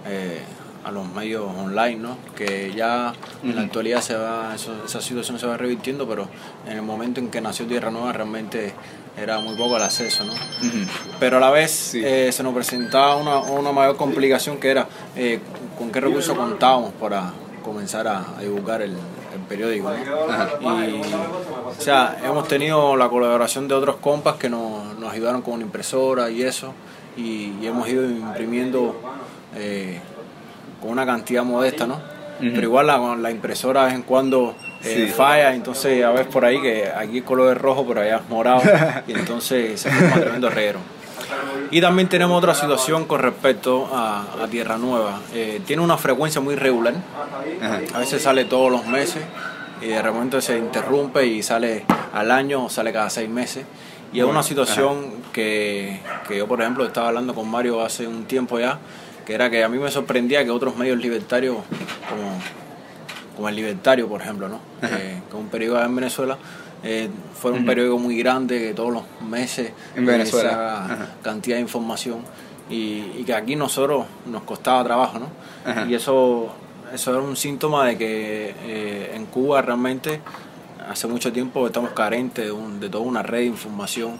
eh, 0.06 0.40
a 0.84 0.92
los 0.92 1.06
medios 1.08 1.44
online, 1.44 1.96
¿no? 1.96 2.16
que 2.36 2.72
ya 2.72 3.12
en 3.42 3.56
la 3.56 3.62
actualidad 3.62 4.00
se 4.00 4.14
va, 4.14 4.54
esa 4.54 5.00
situación 5.00 5.36
se 5.36 5.46
va 5.46 5.56
revirtiendo, 5.56 6.06
pero 6.06 6.28
en 6.64 6.74
el 6.74 6.82
momento 6.82 7.18
en 7.18 7.28
que 7.28 7.40
nació 7.40 7.66
Tierra 7.66 7.90
Nueva 7.90 8.12
realmente 8.12 8.72
era 9.16 9.38
muy 9.40 9.56
poco 9.56 9.76
el 9.76 9.82
acceso. 9.82 10.24
¿no? 10.24 10.32
Pero 11.18 11.38
a 11.38 11.40
la 11.40 11.50
vez 11.50 11.94
eh, 11.94 12.30
se 12.32 12.42
nos 12.42 12.54
presentaba 12.54 13.16
una, 13.16 13.38
una, 13.38 13.72
mayor 13.72 13.96
complicación 13.96 14.58
que 14.58 14.70
era 14.70 14.86
eh, 15.14 15.40
con 15.78 15.90
qué 15.90 16.00
recursos 16.00 16.36
contábamos 16.36 16.92
para 16.94 17.32
comenzar 17.64 18.06
a, 18.06 18.36
a 18.36 18.40
divulgar 18.40 18.82
el, 18.82 18.92
el 18.92 19.40
periódico. 19.48 19.90
¿no? 20.60 20.84
Y, 20.84 21.00
o 21.02 21.80
sea, 21.80 22.18
hemos 22.24 22.46
tenido 22.48 22.96
la 22.96 23.08
colaboración 23.08 23.68
de 23.68 23.74
otros 23.74 23.96
compas 23.96 24.36
que 24.36 24.48
nos, 24.48 24.96
nos 24.98 25.12
ayudaron 25.12 25.42
con 25.42 25.54
una 25.54 25.64
impresora 25.64 26.30
y 26.30 26.42
eso, 26.42 26.72
y, 27.16 27.52
y 27.60 27.66
hemos 27.66 27.88
ido 27.88 28.08
imprimiendo 28.08 29.00
eh, 29.54 30.00
con 30.80 30.90
una 30.90 31.06
cantidad 31.06 31.44
modesta, 31.44 31.86
¿no? 31.86 32.15
Uh 32.38 32.44
-huh. 32.44 32.52
Pero 32.54 32.62
igual 32.62 32.86
la, 32.86 33.16
la, 33.16 33.30
impresora 33.30 33.82
de 33.82 33.86
vez 33.86 33.94
en 33.96 34.02
cuando 34.02 34.54
eh, 34.84 35.06
sí. 35.06 35.12
falla, 35.12 35.54
entonces 35.54 36.04
a 36.04 36.10
ver 36.10 36.28
por 36.28 36.44
ahí 36.44 36.60
que 36.60 36.88
aquí 36.94 37.18
el 37.18 37.24
color 37.24 37.56
es 37.56 37.62
rojo, 37.62 37.86
pero 37.86 38.00
allá 38.00 38.16
es 38.16 38.28
morado, 38.28 38.62
y 39.06 39.12
entonces 39.12 39.80
se 39.80 39.90
forma 39.90 40.20
tremendo 40.20 40.50
reguero. 40.50 40.80
Y 41.70 41.80
también 41.80 42.08
tenemos 42.08 42.38
otra 42.38 42.54
situación 42.54 43.06
con 43.06 43.20
respecto 43.20 43.88
a, 43.92 44.42
a 44.42 44.46
Tierra 44.48 44.78
Nueva. 44.78 45.20
Eh, 45.34 45.60
tiene 45.66 45.82
una 45.82 45.96
frecuencia 45.96 46.40
muy 46.40 46.54
regular, 46.54 46.94
a 47.94 47.98
veces 47.98 48.22
sale 48.22 48.44
todos 48.44 48.70
los 48.70 48.86
meses 48.86 49.22
y 49.80 49.88
de 49.88 50.00
repente 50.00 50.40
se 50.40 50.56
interrumpe 50.58 51.26
y 51.26 51.42
sale 51.42 51.84
al 52.12 52.30
año 52.30 52.64
o 52.64 52.70
sale 52.70 52.92
cada 52.92 53.10
seis 53.10 53.28
meses. 53.28 53.64
Y 54.12 54.20
es 54.20 54.24
una 54.24 54.42
situación 54.42 55.10
que, 55.32 56.00
que 56.28 56.38
yo, 56.38 56.46
por 56.46 56.60
ejemplo, 56.60 56.86
estaba 56.86 57.08
hablando 57.08 57.34
con 57.34 57.50
Mario 57.50 57.82
hace 57.82 58.06
un 58.06 58.24
tiempo 58.24 58.58
ya, 58.58 58.78
que 59.26 59.34
era 59.34 59.50
que 59.50 59.62
a 59.64 59.68
mí 59.68 59.78
me 59.78 59.90
sorprendía 59.90 60.44
que 60.44 60.50
otros 60.50 60.76
medios 60.76 60.98
libertarios, 60.98 61.56
como, 62.08 62.38
como 63.34 63.48
el 63.48 63.56
Libertario, 63.56 64.08
por 64.08 64.22
ejemplo, 64.22 64.48
¿no? 64.48 64.60
Eh, 64.82 65.20
que 65.28 65.36
es 65.36 65.42
un 65.42 65.48
periódico 65.48 65.82
en 65.82 65.96
Venezuela, 65.96 66.38
eh, 66.84 67.10
fue 67.34 67.50
un 67.50 67.58
uh 67.58 67.62
-huh. 67.62 67.66
periódico 67.66 67.98
muy 67.98 68.16
grande 68.16 68.58
que 68.60 68.72
todos 68.72 68.92
los 68.92 69.02
meses 69.28 69.72
en 69.96 70.06
Venezuela 70.06 70.86
esa 70.86 71.08
cantidad 71.22 71.56
de 71.56 71.62
información 71.62 72.18
y, 72.70 73.02
y, 73.18 73.24
que 73.26 73.34
aquí 73.34 73.56
nosotros 73.56 74.06
nos 74.26 74.42
costaba 74.42 74.84
trabajo, 74.84 75.18
¿no? 75.18 75.28
Y 75.88 75.94
eso, 75.94 76.52
eso 76.92 77.10
era 77.10 77.20
un 77.20 77.36
síntoma 77.36 77.84
de 77.86 77.98
que 77.98 78.54
eh, 78.64 79.12
en 79.14 79.26
Cuba 79.26 79.62
realmente 79.62 80.20
hace 80.88 81.08
mucho 81.08 81.32
tiempo 81.32 81.66
estamos 81.66 81.90
carentes 81.90 82.44
de, 82.44 82.52
un, 82.52 82.78
de 82.78 82.88
toda 82.88 83.04
una 83.04 83.22
red 83.22 83.40
de 83.40 83.46
información 83.46 84.18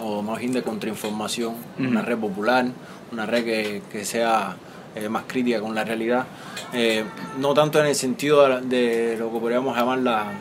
o 0.00 0.22
más 0.22 0.38
bien 0.38 0.52
de 0.52 0.62
contrainformación, 0.62 1.54
una 1.78 2.02
red 2.02 2.18
popular, 2.18 2.66
una 3.12 3.26
red 3.26 3.44
que, 3.44 3.82
que 3.90 4.04
sea 4.04 4.56
eh, 4.94 5.08
más 5.08 5.24
crítica 5.26 5.60
con 5.60 5.74
la 5.74 5.84
realidad, 5.84 6.26
eh, 6.72 7.04
no 7.38 7.54
tanto 7.54 7.80
en 7.80 7.86
el 7.86 7.94
sentido 7.94 8.46
de, 8.48 8.60
de, 8.62 9.16
lo 9.18 9.32
que 9.32 9.38
podríamos 9.38 9.76
llamar 9.76 9.98
la, 9.98 10.32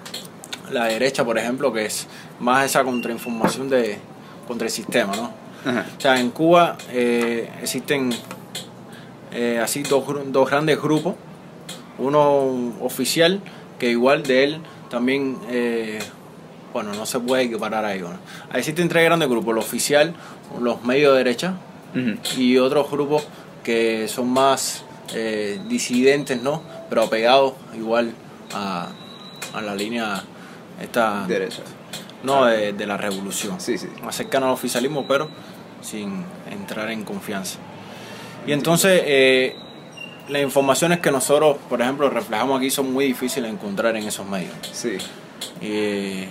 la 0.72 0.86
derecha, 0.86 1.24
por 1.24 1.38
ejemplo, 1.38 1.72
que 1.72 1.86
es 1.86 2.06
más 2.40 2.66
esa 2.66 2.84
contrainformación 2.84 3.68
de, 3.68 3.98
contra 4.46 4.66
el 4.66 4.72
sistema. 4.72 5.14
¿no? 5.16 5.30
Ajá. 5.64 5.86
O 5.96 6.00
sea, 6.00 6.20
en 6.20 6.30
Cuba 6.30 6.76
eh, 6.90 7.50
existen 7.62 8.10
eh, 9.32 9.60
así 9.62 9.82
dos, 9.82 10.04
dos 10.32 10.50
grandes 10.50 10.80
grupos, 10.80 11.14
uno 11.98 12.72
oficial, 12.80 13.40
que 13.78 13.90
igual 13.90 14.22
de 14.22 14.44
él 14.44 14.60
también 14.90 15.38
eh, 15.50 15.98
bueno, 16.82 16.94
no 16.94 17.06
se 17.06 17.18
puede 17.20 17.44
equiparar 17.44 17.84
a 17.84 17.94
ellos. 17.94 18.10
¿no? 18.10 18.56
Existen 18.58 18.88
tres 18.88 19.04
grandes 19.04 19.28
grupos, 19.28 19.52
el 19.52 19.58
oficial, 19.58 20.14
los 20.60 20.82
medios 20.84 21.12
de 21.12 21.18
derecha 21.18 21.54
uh 21.94 21.98
-huh. 21.98 22.38
y 22.38 22.58
otros 22.58 22.90
grupos 22.90 23.26
que 23.64 24.06
son 24.08 24.28
más 24.28 24.84
eh, 25.14 25.60
disidentes, 25.68 26.40
¿no? 26.42 26.62
Pero 26.88 27.02
apegados 27.02 27.54
igual 27.76 28.12
a, 28.54 28.88
a 29.52 29.60
la 29.60 29.74
línea 29.74 30.22
esta 30.80 31.26
derecha. 31.26 31.62
No, 32.22 32.44
de, 32.46 32.72
de, 32.72 32.86
la 32.86 32.96
revolución. 32.96 33.60
Sí, 33.60 33.78
sí. 33.78 33.88
Más 34.02 34.16
cercano 34.16 34.46
al 34.46 34.52
oficialismo, 34.52 35.06
pero 35.06 35.28
sin 35.80 36.24
entrar 36.50 36.90
en 36.90 37.04
confianza. 37.04 37.58
Y 38.46 38.52
entonces, 38.52 39.02
eh, 39.04 39.56
las 40.28 40.42
informaciones 40.42 41.00
que 41.00 41.10
nosotros, 41.10 41.56
por 41.68 41.80
ejemplo, 41.80 42.08
reflejamos 42.10 42.58
aquí 42.58 42.70
son 42.70 42.92
muy 42.92 43.06
difíciles 43.06 43.50
de 43.50 43.56
encontrar 43.56 43.96
en 43.96 44.04
esos 44.04 44.26
medios. 44.26 44.54
Sí. 44.72 44.98
Eh, 45.60 46.28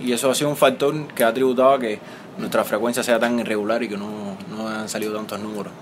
y 0.00 0.12
eso 0.12 0.30
ha 0.30 0.34
sido 0.34 0.50
un 0.50 0.56
factor 0.56 0.94
que 1.14 1.24
ha 1.24 1.32
tributado 1.32 1.74
a 1.74 1.78
que 1.78 1.98
nuestra 2.38 2.64
frecuencia 2.64 3.02
sea 3.02 3.18
tan 3.18 3.38
irregular 3.38 3.82
y 3.82 3.88
que 3.88 3.96
no, 3.96 4.36
no 4.48 4.68
han 4.68 4.88
salido 4.88 5.14
tantos 5.14 5.38
números 5.40 5.72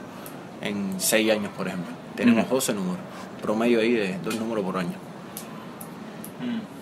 en 0.61 1.01
seis 1.01 1.31
años, 1.31 1.51
por 1.57 1.69
ejemplo. 1.69 1.95
Tenemos 2.16 2.47
-huh. 2.47 2.51
12 2.51 2.75
números, 2.75 2.99
promedio 3.41 3.81
ahí 3.81 3.93
de 3.93 4.19
dos 4.25 4.35
números 4.35 4.64
por 4.64 4.77
año. 4.77 4.97
Mm. 6.41 6.79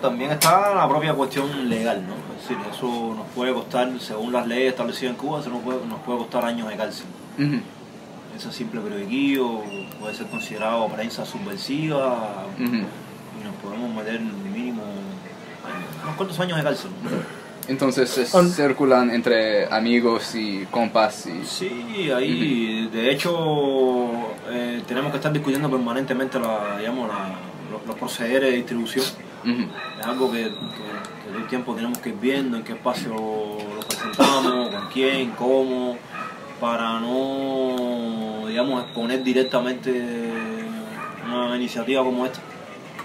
También 0.00 0.30
está 0.30 0.74
la 0.74 0.88
propia 0.88 1.14
cuestión 1.14 1.68
legal, 1.68 2.02
¿no? 2.06 2.14
Es 2.36 2.48
decir, 2.48 2.56
eso 2.70 3.14
nos 3.16 3.26
puede 3.34 3.52
costar, 3.52 3.90
según 4.00 4.32
las 4.32 4.46
leyes 4.46 4.70
establecidas 4.70 5.12
en 5.12 5.18
Cuba, 5.18 5.40
eso 5.40 5.50
nos 5.50 5.62
puede, 5.62 5.84
nos 5.86 6.00
puede 6.00 6.18
costar 6.18 6.44
años 6.44 6.68
de 6.68 6.76
cárcel. 6.76 7.06
Uh 7.38 7.42
-huh. 7.42 7.60
Ese 8.36 8.52
simple 8.52 8.80
periodiquillo 8.80 9.62
puede 9.98 10.14
ser 10.14 10.26
considerado 10.26 10.88
prensa 10.88 11.24
subversiva 11.24 12.46
uh 12.58 12.62
-huh. 12.62 12.84
y 13.40 13.44
nos 13.44 13.54
podemos 13.62 13.94
meter 13.94 14.20
unos 16.16 16.36
cuantos 16.36 16.40
años 16.40 16.56
de 16.56 16.64
cárcel. 16.64 16.90
Entonces 17.68 18.16
es, 18.18 18.54
circulan 18.54 19.10
entre 19.10 19.66
amigos 19.66 20.34
y 20.34 20.64
compas 20.70 21.26
y... 21.26 21.44
Sí, 21.44 22.10
ahí 22.12 22.86
uh 22.86 22.88
-huh. 22.88 22.90
de 22.90 23.10
hecho 23.10 24.34
eh, 24.50 24.82
tenemos 24.86 25.10
que 25.10 25.16
estar 25.16 25.32
discutiendo 25.32 25.68
permanentemente 25.68 26.38
la, 26.38 26.78
digamos, 26.78 27.08
la, 27.08 27.34
los, 27.72 27.84
los, 27.86 27.96
procederes 27.96 28.50
de 28.50 28.56
distribución. 28.58 29.04
Uh 29.44 29.48
-huh. 29.48 29.68
Es 30.00 30.06
algo 30.06 30.30
que, 30.30 30.44
que, 30.44 30.48
que, 30.48 31.28
todo 31.28 31.38
el 31.38 31.46
tiempo 31.48 31.74
tenemos 31.74 31.98
que 31.98 32.10
ir 32.10 32.16
viendo 32.20 32.56
en 32.56 32.62
qué 32.62 32.72
espacio 32.74 33.10
lo 33.10 33.80
presentamos, 33.80 34.68
con 34.70 34.88
quién, 34.92 35.30
cómo, 35.32 35.98
para 36.60 37.00
no, 37.00 38.46
digamos, 38.46 38.84
exponer 38.84 39.24
directamente 39.24 39.90
una 41.26 41.56
iniciativa 41.56 42.04
como 42.04 42.26
esta. 42.26 42.40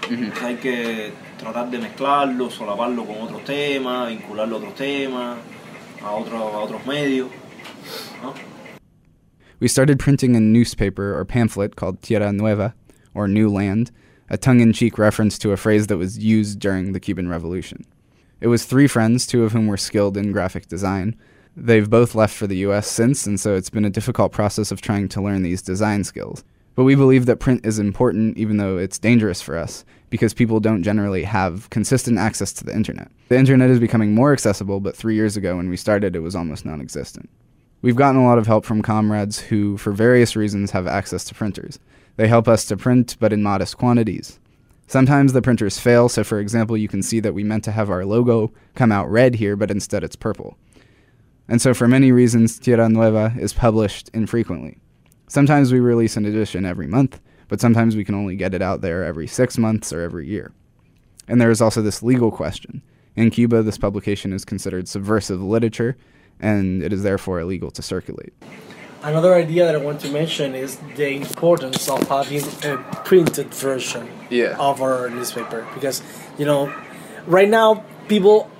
Uh 0.08 0.14
-huh. 0.14 0.44
hay 0.44 0.54
que 0.56 1.12
tratar 1.42 1.70
de 1.70 1.78
mezclarlo, 1.78 2.50
solaparlo 2.50 3.04
con 3.04 3.16
otros 3.22 3.44
temas, 3.44 4.08
vincularlo 4.08 4.56
a 4.56 4.58
otros 4.58 4.74
temas, 4.76 5.38
a, 6.02 6.10
otro, 6.12 6.36
a 6.36 6.62
otros 6.62 6.86
medios. 6.86 7.30
¿no? 8.22 8.32
We 9.58 9.68
started 9.68 9.98
printing 9.98 10.36
a 10.36 10.40
newspaper 10.40 11.18
or 11.18 11.24
pamphlet 11.24 11.74
called 11.76 12.00
Tierra 12.00 12.32
Nueva, 12.32 12.74
or 13.14 13.28
New 13.28 13.48
Land, 13.48 13.90
a 14.30 14.36
tongue 14.36 14.60
in 14.60 14.72
cheek 14.72 14.98
reference 14.98 15.36
to 15.38 15.52
a 15.52 15.56
phrase 15.56 15.88
that 15.88 15.98
was 15.98 16.18
used 16.18 16.60
during 16.60 16.92
the 16.92 17.00
Cuban 17.00 17.28
Revolution. 17.28 17.84
It 18.40 18.46
was 18.46 18.64
three 18.64 18.86
friends, 18.86 19.26
two 19.26 19.44
of 19.44 19.52
whom 19.52 19.66
were 19.66 19.76
skilled 19.76 20.16
in 20.16 20.32
graphic 20.32 20.68
design. 20.68 21.16
They've 21.56 21.88
both 21.88 22.14
left 22.14 22.34
for 22.34 22.46
the 22.46 22.56
US 22.68 22.86
since, 22.86 23.26
and 23.26 23.38
so 23.38 23.54
it's 23.54 23.70
been 23.70 23.84
a 23.84 23.90
difficult 23.90 24.32
process 24.32 24.70
of 24.70 24.80
trying 24.80 25.08
to 25.08 25.20
learn 25.20 25.42
these 25.42 25.60
design 25.60 26.04
skills. 26.04 26.44
But 26.74 26.84
we 26.84 26.94
believe 26.94 27.26
that 27.26 27.40
print 27.40 27.66
is 27.66 27.78
important, 27.78 28.38
even 28.38 28.56
though 28.56 28.78
it's 28.78 28.98
dangerous 28.98 29.42
for 29.42 29.58
us, 29.58 29.84
because 30.08 30.32
people 30.32 30.58
don't 30.58 30.82
generally 30.82 31.24
have 31.24 31.68
consistent 31.70 32.18
access 32.18 32.52
to 32.54 32.64
the 32.64 32.74
internet. 32.74 33.10
The 33.28 33.36
internet 33.36 33.70
is 33.70 33.78
becoming 33.78 34.14
more 34.14 34.32
accessible, 34.32 34.80
but 34.80 34.96
three 34.96 35.14
years 35.14 35.36
ago 35.36 35.56
when 35.56 35.68
we 35.68 35.76
started, 35.76 36.16
it 36.16 36.20
was 36.20 36.34
almost 36.34 36.64
non 36.64 36.80
existent. 36.80 37.28
We've 37.82 37.96
gotten 37.96 38.20
a 38.20 38.24
lot 38.24 38.38
of 38.38 38.46
help 38.46 38.64
from 38.64 38.80
comrades 38.80 39.40
who, 39.40 39.76
for 39.76 39.92
various 39.92 40.36
reasons, 40.36 40.70
have 40.70 40.86
access 40.86 41.24
to 41.24 41.34
printers. 41.34 41.78
They 42.16 42.28
help 42.28 42.46
us 42.46 42.64
to 42.66 42.76
print, 42.76 43.16
but 43.18 43.32
in 43.32 43.42
modest 43.42 43.76
quantities. 43.76 44.38
Sometimes 44.86 45.32
the 45.32 45.42
printers 45.42 45.78
fail, 45.78 46.08
so 46.08 46.22
for 46.22 46.38
example, 46.38 46.76
you 46.76 46.88
can 46.88 47.02
see 47.02 47.18
that 47.20 47.34
we 47.34 47.44
meant 47.44 47.64
to 47.64 47.72
have 47.72 47.90
our 47.90 48.04
logo 48.04 48.52
come 48.74 48.92
out 48.92 49.10
red 49.10 49.36
here, 49.36 49.56
but 49.56 49.70
instead 49.70 50.04
it's 50.04 50.16
purple. 50.16 50.56
And 51.48 51.60
so, 51.60 51.74
for 51.74 51.88
many 51.88 52.12
reasons, 52.12 52.58
Tierra 52.58 52.88
Nueva 52.88 53.34
is 53.38 53.52
published 53.52 54.10
infrequently. 54.14 54.78
Sometimes 55.32 55.72
we 55.72 55.80
release 55.80 56.18
an 56.18 56.26
edition 56.26 56.66
every 56.66 56.86
month, 56.86 57.18
but 57.48 57.58
sometimes 57.58 57.96
we 57.96 58.04
can 58.04 58.14
only 58.14 58.36
get 58.36 58.52
it 58.52 58.60
out 58.60 58.82
there 58.82 59.02
every 59.02 59.26
six 59.26 59.56
months 59.56 59.90
or 59.90 60.02
every 60.02 60.26
year. 60.28 60.52
And 61.26 61.40
there 61.40 61.50
is 61.50 61.62
also 61.62 61.80
this 61.80 62.02
legal 62.02 62.30
question. 62.30 62.82
In 63.16 63.30
Cuba, 63.30 63.62
this 63.62 63.78
publication 63.78 64.34
is 64.34 64.44
considered 64.44 64.88
subversive 64.88 65.40
literature, 65.40 65.96
and 66.38 66.82
it 66.82 66.92
is 66.92 67.02
therefore 67.02 67.40
illegal 67.40 67.70
to 67.70 67.80
circulate. 67.80 68.34
Another 69.02 69.32
idea 69.32 69.64
that 69.64 69.74
I 69.74 69.78
want 69.78 70.00
to 70.02 70.10
mention 70.10 70.54
is 70.54 70.76
the 70.96 71.08
importance 71.14 71.88
of 71.88 72.06
having 72.10 72.44
a 72.70 72.76
printed 73.06 73.54
version 73.54 74.06
Yeah. 74.28 74.58
of 74.58 74.82
our 74.82 75.08
newspaper 75.08 75.66
because 75.74 76.02
you 76.36 76.44
know 76.44 76.70
right 77.26 77.48
now 77.48 77.84
people 78.06 78.50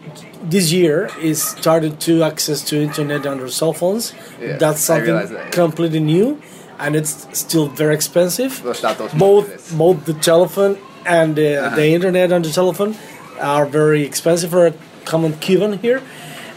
this 0.42 0.72
year 0.72 1.10
is 1.20 1.42
started 1.42 2.00
to 2.00 2.22
access 2.22 2.62
to 2.70 2.80
internet 2.80 3.26
on 3.26 3.36
their 3.40 3.48
cell 3.48 3.74
phones. 3.74 4.14
Yeah, 4.40 4.56
That's 4.56 4.80
something 4.80 5.14
that, 5.14 5.30
yeah. 5.30 5.50
completely 5.50 6.00
new, 6.00 6.40
and 6.82 6.90
it's 6.96 7.12
still 7.44 7.66
very 7.82 7.94
expensive. 8.00 8.52
Los 8.64 8.80
datos 8.86 9.10
both 9.26 9.46
móviles. 9.48 9.78
both 9.82 9.98
the 10.10 10.14
telephone 10.30 10.74
and 11.20 11.38
uh, 11.38 11.42
Uh-huh. 11.42 11.76
the 11.80 11.86
internet 11.96 12.28
on 12.36 12.42
the 12.42 12.52
telephone 12.60 12.92
are 13.40 13.66
very 13.80 14.02
expensive 14.10 14.50
for 14.50 14.66
a 14.66 14.74
common 15.12 15.32
Cuban 15.46 15.72
here, 15.86 16.00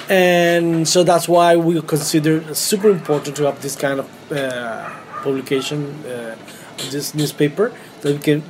and 0.09 0.87
so 0.93 1.03
that's 1.03 1.27
why 1.35 1.55
we 1.67 1.73
consider 1.95 2.31
it 2.37 2.55
super 2.55 2.89
important 2.89 3.35
to 3.37 3.43
have 3.49 3.57
this 3.61 3.75
kind 3.75 3.99
of 4.03 4.07
uh, 4.31 4.89
publication, 5.23 5.79
uh, 6.05 6.35
this 6.91 7.13
newspaper 7.15 7.71
that 8.01 8.11
we 8.17 8.19
can 8.29 8.41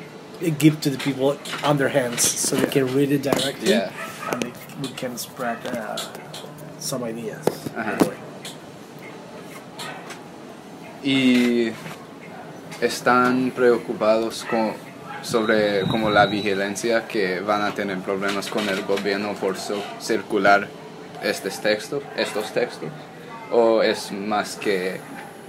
give 0.64 0.76
to 0.82 0.90
the 0.90 0.98
people 1.08 1.38
on 1.64 1.78
their 1.78 1.90
hands, 2.00 2.22
so 2.48 2.52
they 2.62 2.68
can 2.78 2.86
read 2.98 3.10
it 3.12 3.22
directly, 3.24 3.70
Yeah. 3.70 3.92
and 4.32 4.38
they, 4.44 4.52
we 4.82 4.90
can 5.02 5.18
spread 5.18 5.58
uh, 5.68 5.98
some 6.80 7.02
ideas. 7.04 7.46
Uh-huh. 7.76 8.12
Y 11.06 11.72
están 12.82 13.52
preocupados 13.52 14.44
con- 14.50 14.74
sobre 15.22 15.82
como 15.84 16.10
la 16.10 16.26
vigilancia 16.26 17.08
que 17.08 17.40
van 17.40 17.62
a 17.62 17.74
tener 17.74 18.00
problemas 18.00 18.48
con 18.50 18.68
el 18.68 18.82
gobierno 18.84 19.34
por 19.36 19.56
so- 19.56 19.84
circular 20.00 20.68
estos 21.24 21.62
textos, 21.62 22.04
estos 22.18 22.52
textos, 22.52 22.90
o 23.52 23.82
es 23.82 24.12
más 24.12 24.56
que 24.58 24.98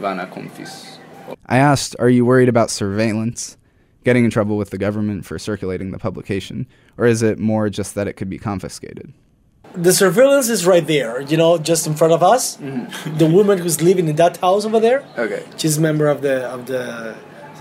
van 0.00 0.20
a 0.20 0.28
confis. 0.30 1.00
I 1.48 1.56
asked, 1.58 1.96
"Are 1.98 2.10
you 2.10 2.24
worried 2.24 2.48
about 2.48 2.70
surveillance, 2.70 3.56
getting 4.04 4.24
in 4.24 4.30
trouble 4.30 4.56
with 4.56 4.70
the 4.70 4.78
government 4.78 5.24
for 5.24 5.38
circulating 5.38 5.90
the 5.90 5.98
publication, 5.98 6.66
or 6.96 7.06
is 7.06 7.22
it 7.22 7.38
more 7.38 7.68
just 7.68 7.94
that 7.94 8.06
it 8.06 8.16
could 8.16 8.30
be 8.30 8.38
confiscated?" 8.38 9.12
The 9.76 9.92
surveillance 9.92 10.48
is 10.48 10.66
right 10.66 10.86
there, 10.86 11.20
you 11.22 11.36
know, 11.36 11.58
just 11.58 11.86
in 11.86 11.94
front 11.94 12.12
of 12.12 12.22
us. 12.22 12.56
The 13.22 13.26
woman 13.38 13.58
who's 13.58 13.80
living 13.82 14.08
in 14.08 14.16
that 14.16 14.36
house 14.38 14.64
over 14.64 14.80
there, 14.80 15.04
Okay. 15.18 15.42
she's 15.56 15.76
a 15.78 15.80
member 15.80 16.06
of 16.08 16.18
the 16.22 16.36
of 16.54 16.66
the 16.66 16.82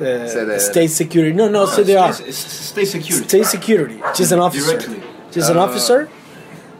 uh, 0.02 0.60
state 0.60 0.92
security. 0.92 1.34
No, 1.34 1.46
no, 1.48 1.66
No, 1.66 1.72
CDR. 1.72 2.10
it's, 2.10 2.20
it's 2.20 2.38
state 2.38 2.88
security. 2.88 3.28
State 3.28 3.46
security. 3.46 3.98
She's 4.16 4.32
an 4.32 4.40
officer. 4.40 4.78
Directly. 4.78 5.02
She's 5.34 5.50
an 5.50 5.58
Oh. 5.58 5.62
officer. 5.68 6.10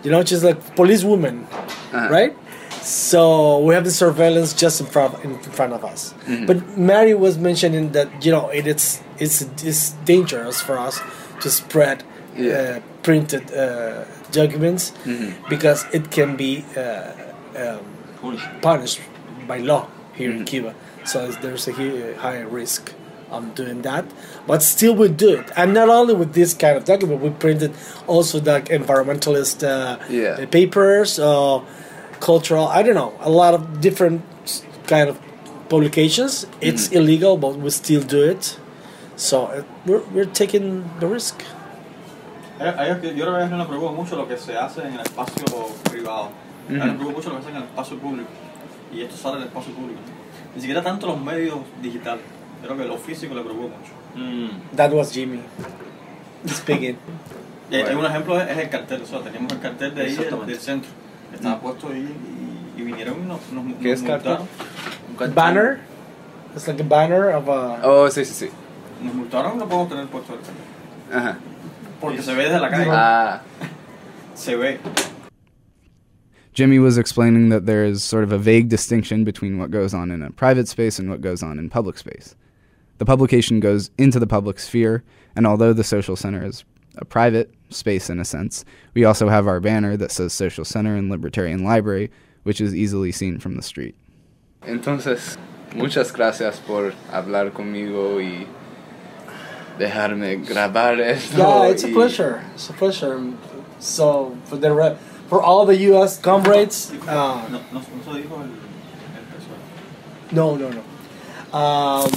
You 0.04 0.12
know, 0.12 0.24
she's 0.24 0.44
like 0.44 0.60
police 0.76 1.04
woman, 1.04 1.36
Uh-huh. 1.52 2.10
right? 2.18 2.34
So 2.82 3.60
we 3.60 3.74
have 3.74 3.84
the 3.84 3.96
surveillance 4.06 4.54
just 4.54 4.80
in 4.82 4.86
front 4.88 5.12
in 5.26 5.32
front 5.58 5.74
of 5.74 5.84
us. 5.84 6.14
Mm-hmm. 6.14 6.46
But 6.50 6.58
Mary 6.78 7.14
was 7.26 7.38
mentioning 7.50 7.92
that 7.98 8.08
you 8.26 8.32
know 8.36 8.46
it, 8.50 8.66
it's 8.68 8.88
it's 9.18 9.38
it's 9.70 9.84
dangerous 10.14 10.58
for 10.62 10.76
us 10.88 10.96
to 11.42 11.50
spread 11.50 11.98
Yeah. 12.38 12.54
uh, 12.54 12.80
printed 13.08 13.44
uh, 14.38 14.46
documents 14.46 14.92
Mm-hmm. 15.06 15.50
because 15.50 15.86
it 15.94 16.12
can 16.12 16.36
be 16.36 16.64
uh, 16.78 17.12
um, 17.58 17.80
punished 18.62 19.00
by 19.48 19.58
law 19.60 19.88
here 20.16 20.30
Mm-hmm. 20.30 20.40
in 20.40 20.46
Cuba. 20.46 20.74
So 21.06 21.32
there's 21.32 21.68
a 21.68 21.72
hu- 21.72 22.14
high 22.16 22.40
risk 22.40 22.94
of 23.32 23.56
doing 23.56 23.82
that, 23.82 24.06
but 24.48 24.62
still 24.64 24.96
we 24.96 25.08
do 25.10 25.30
it. 25.40 25.52
And 25.56 25.74
not 25.74 25.90
only 25.90 26.14
with 26.14 26.34
this 26.34 26.54
kind 26.54 26.78
of 26.78 26.86
document, 26.86 27.22
we 27.22 27.30
printed 27.32 27.72
also 28.08 28.40
the 28.40 28.62
environmentalist 28.62 29.64
uh, 29.64 29.98
Yeah. 30.10 30.38
uh, 30.42 30.46
papers, 30.48 31.20
uh, 31.20 31.60
cultural. 32.20 32.68
I 32.68 32.82
don't 32.84 32.96
know, 32.96 33.14
a 33.20 33.30
lot 33.30 33.54
of 33.54 33.82
different 33.82 34.22
kind 34.88 35.10
of 35.10 35.20
publications. 35.70 36.46
It's 36.62 36.88
Mm-hmm. 36.88 36.98
illegal, 36.98 37.38
but 37.38 37.56
we 37.58 37.70
still 37.72 38.02
do 38.04 38.22
it. 38.24 38.58
So 39.16 39.46
uh, 39.46 39.64
we're, 39.86 40.04
we're 40.14 40.26
taking 40.42 40.90
the 41.00 41.08
risk. 41.08 41.44
Yo 42.60 42.66
creo 42.66 43.36
que 43.36 43.42
a 43.42 43.46
ellos 43.46 43.58
les 43.58 43.68
preocupa 43.68 43.92
mucho 43.92 44.16
lo 44.16 44.28
que 44.28 44.38
se 44.38 44.58
hace 44.58 44.82
en 44.88 44.94
el 44.94 45.00
espacio 45.02 45.46
privado. 45.90 46.30
A 46.70 46.72
ellos 46.74 46.86
les 46.86 46.96
preocupa 46.96 47.18
mucho 47.18 47.30
lo 47.30 47.36
que 47.38 47.42
se 47.44 47.48
hace 47.50 47.58
en 47.58 47.64
el 47.64 47.64
espacio 47.70 47.98
público. 48.00 48.30
Y 48.94 49.02
esto 49.02 49.18
sale 49.18 49.38
del 49.40 49.48
espacio 49.48 49.74
público. 49.74 50.00
Ni 50.56 50.62
siquiera 50.62 50.82
tanto 50.82 51.08
los 51.08 51.22
medios 51.22 51.58
digitales. 51.82 52.24
Yo 52.62 52.68
creo 52.70 52.78
que 52.82 52.86
lo 52.86 52.98
físico 52.98 53.36
le 53.36 53.42
preocupa 53.42 53.76
mucho. 53.78 53.92
Mm. 54.16 54.76
That 54.76 54.94
was 54.94 55.12
Jimmy 55.12 55.40
speaking. 56.48 56.98
Y 57.70 57.76
hay- 57.76 57.82
hay 57.84 57.96
un 57.96 58.06
ejemplo 58.06 58.40
es, 58.40 58.50
es 58.50 58.58
el 58.58 58.70
cartel. 58.70 59.02
O 59.02 59.06
sea, 59.06 59.20
teníamos 59.22 59.52
el 59.52 59.60
cartel 59.60 59.94
de 59.96 60.02
ahí 60.02 60.08
del, 60.08 60.16
Exactamente. 60.16 60.52
del 60.54 60.62
centro. 60.62 60.92
Estaba 61.34 61.60
puesto 61.60 61.88
ahí 61.90 62.08
y, 62.78 62.82
y 62.82 62.84
vinieron 62.84 63.16
y 63.20 63.28
nos, 63.28 63.40
nos, 63.52 63.66
¿Qué 63.82 63.90
nos 63.92 64.00
es 64.02 64.08
cartel? 64.08 64.38
multaron. 65.10 65.36
banner. 65.36 65.80
It's 66.56 66.68
like 66.68 66.82
a 66.82 66.86
banner 66.88 67.36
of 67.36 67.50
a. 67.50 67.80
Oh, 67.84 68.10
sí, 68.10 68.24
sí, 68.24 68.34
sí. 68.46 68.50
Nos 69.04 69.14
multaron 69.14 69.56
y 69.56 69.58
no 69.58 69.66
podemos 69.66 69.90
tener 69.90 70.06
puesto 70.08 70.34
el 70.34 70.40
cartel. 70.40 70.56
Ajá. 71.14 71.38
Porque 72.00 72.22
se 72.22 72.34
ve 72.34 72.44
desde 72.44 72.62
la 72.62 72.70
calle. 72.70 72.90
Ah. 72.90 73.42
Se 74.36 74.56
ve. 74.56 74.80
Jimmy 76.54 76.80
was 76.80 76.98
explaining 76.98 77.50
that 77.50 77.66
there 77.66 77.84
is 77.84 78.04
sort 78.04 78.24
of 78.24 78.32
a 78.32 78.38
vague 78.38 78.70
distinction 78.70 79.26
between 79.26 79.58
what 79.58 79.72
goes 79.72 79.94
on 79.94 80.10
in 80.10 80.22
a 80.22 80.32
private 80.32 80.70
space 80.70 81.00
and 81.00 81.10
what 81.10 81.20
goes 81.20 81.44
on 81.44 81.60
in 81.60 81.70
public 81.70 81.98
space. 81.98 82.34
The 82.98 83.06
publication 83.06 83.60
goes 83.60 83.92
into 83.98 84.20
the 84.20 84.28
public 84.28 84.60
sphere, 84.60 85.04
and 85.36 85.46
although 85.46 85.74
the 85.74 85.84
social 85.84 86.16
center 86.16 86.46
is 86.46 86.64
a 86.98 87.04
private 87.04 87.54
space 87.70 88.10
in 88.10 88.22
a 88.22 88.26
sense, 88.26 88.64
we 88.94 89.04
also 89.04 89.28
have 89.28 89.48
our 89.48 89.60
banner 89.60 89.98
that 89.98 90.12
says 90.12 90.32
Social 90.32 90.64
Center 90.64 90.96
and 90.96 91.10
Libertarian 91.10 91.66
Library, 91.66 92.10
which 92.44 92.62
is 92.62 92.74
easily 92.74 93.12
seen 93.12 93.38
from 93.38 93.56
the 93.56 93.62
street. 93.62 93.96
Entonces, 94.62 95.38
muchas 95.76 96.12
gracias 96.14 96.60
por 96.60 96.94
hablar 97.12 97.52
conmigo 97.52 98.16
y 98.16 98.48
dejarme 99.80 100.46
grabar 100.46 101.00
esto. 101.00 101.38
Yeah, 101.38 101.68
it's 101.72 101.84
a 101.84 101.88
y- 101.88 101.94
pleasure. 101.94 102.44
It's 102.54 102.70
a 102.70 102.74
pleasure. 102.74 103.22
So 103.80 104.38
for 104.46 104.58
the 104.58 104.72
re- 104.74 104.98
for 105.28 105.42
all 105.42 105.66
the 105.66 105.76
U.S. 105.92 106.20
comrades, 106.20 106.92
uh, 107.08 107.42
No, 110.32 110.56
no, 110.56 110.70
no. 110.70 110.82
Um, 111.58 112.10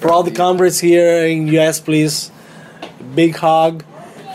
for 0.00 0.10
all 0.10 0.22
the 0.22 0.30
comrades 0.30 0.80
here 0.80 1.26
in 1.26 1.48
U.S., 1.48 1.80
please, 1.80 2.30
big 3.14 3.36
hug. 3.36 3.84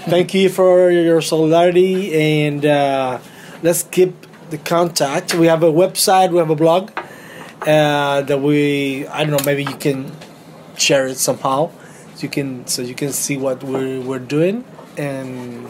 Thank 0.06 0.34
you 0.34 0.50
for 0.50 0.90
your 0.92 1.22
solidarity, 1.22 2.14
and 2.48 2.66
uh, 2.66 3.20
let's 3.62 3.84
keep 3.84 4.14
the 4.50 4.58
contact. 4.58 5.34
We 5.36 5.48
have 5.48 5.62
a 5.64 5.72
website, 5.72 6.32
we 6.32 6.40
have 6.40 6.50
a 6.50 6.56
blog 6.56 6.92
uh, 7.62 8.22
that 8.22 8.42
we 8.42 9.06
I 9.08 9.24
don't 9.24 9.32
know 9.38 9.46
maybe 9.46 9.64
you 9.64 9.76
can 9.78 10.12
share 10.76 11.06
it 11.08 11.18
somehow, 11.18 11.70
so 11.70 11.81
you 12.24 12.30
can 12.30 12.68
so 12.68 12.82
you 12.82 12.96
can 12.96 13.12
see 13.12 13.38
what 13.38 13.64
we're 13.64 14.02
we're 14.02 14.20
doing 14.20 14.64
and 14.98 15.68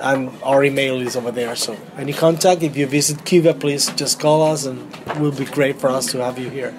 and 0.00 0.30
our 0.42 0.64
email 0.64 1.00
is 1.00 1.16
over 1.16 1.30
there. 1.30 1.54
So 1.56 1.76
any 1.96 2.12
contact, 2.12 2.62
if 2.62 2.76
you 2.76 2.86
visit 2.86 3.24
Cuba, 3.24 3.54
please 3.54 3.88
just 3.94 4.18
call 4.18 4.42
us, 4.42 4.64
and 4.64 4.92
it 5.06 5.18
will 5.18 5.32
be 5.32 5.44
great 5.44 5.78
for 5.78 5.88
us 5.90 6.06
to 6.12 6.24
have 6.24 6.38
you 6.38 6.48
here. 6.48 6.74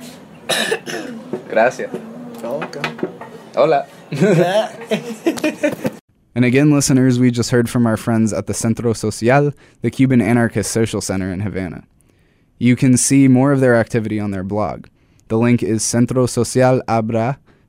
Gracias. 1.47 1.91
Welcome. 2.41 2.97
Hola. 3.55 3.87
And 6.33 6.45
again, 6.45 6.71
listeners, 6.71 7.19
we 7.19 7.29
just 7.29 7.51
heard 7.51 7.69
from 7.69 7.85
our 7.85 7.97
friends 7.97 8.31
at 8.31 8.47
the 8.47 8.53
Centro 8.53 8.93
Social, 8.93 9.51
the 9.81 9.91
Cuban 9.91 10.21
anarchist 10.21 10.71
social 10.71 11.01
center 11.01 11.29
in 11.29 11.41
Havana. 11.41 11.83
You 12.57 12.77
can 12.77 12.95
see 12.95 13.27
more 13.27 13.51
of 13.51 13.59
their 13.59 13.75
activity 13.75 14.17
on 14.17 14.31
their 14.31 14.45
blog. 14.45 14.87
The 15.27 15.37
link 15.37 15.61
is 15.61 15.83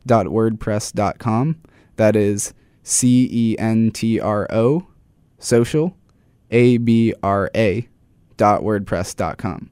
centrosocialabra.wordpress.com. 0.06 1.62
That 1.96 2.16
is 2.16 2.54
C 2.82 3.28
E 3.30 3.56
N 3.58 3.90
T 3.90 4.18
R 4.20 4.46
O 4.50 4.86
social 5.38 5.96
A 6.50 6.78
B 6.78 7.14
R 7.22 7.50
A 7.54 7.88
dot 8.36 8.62
wordpress.com. 8.62 9.70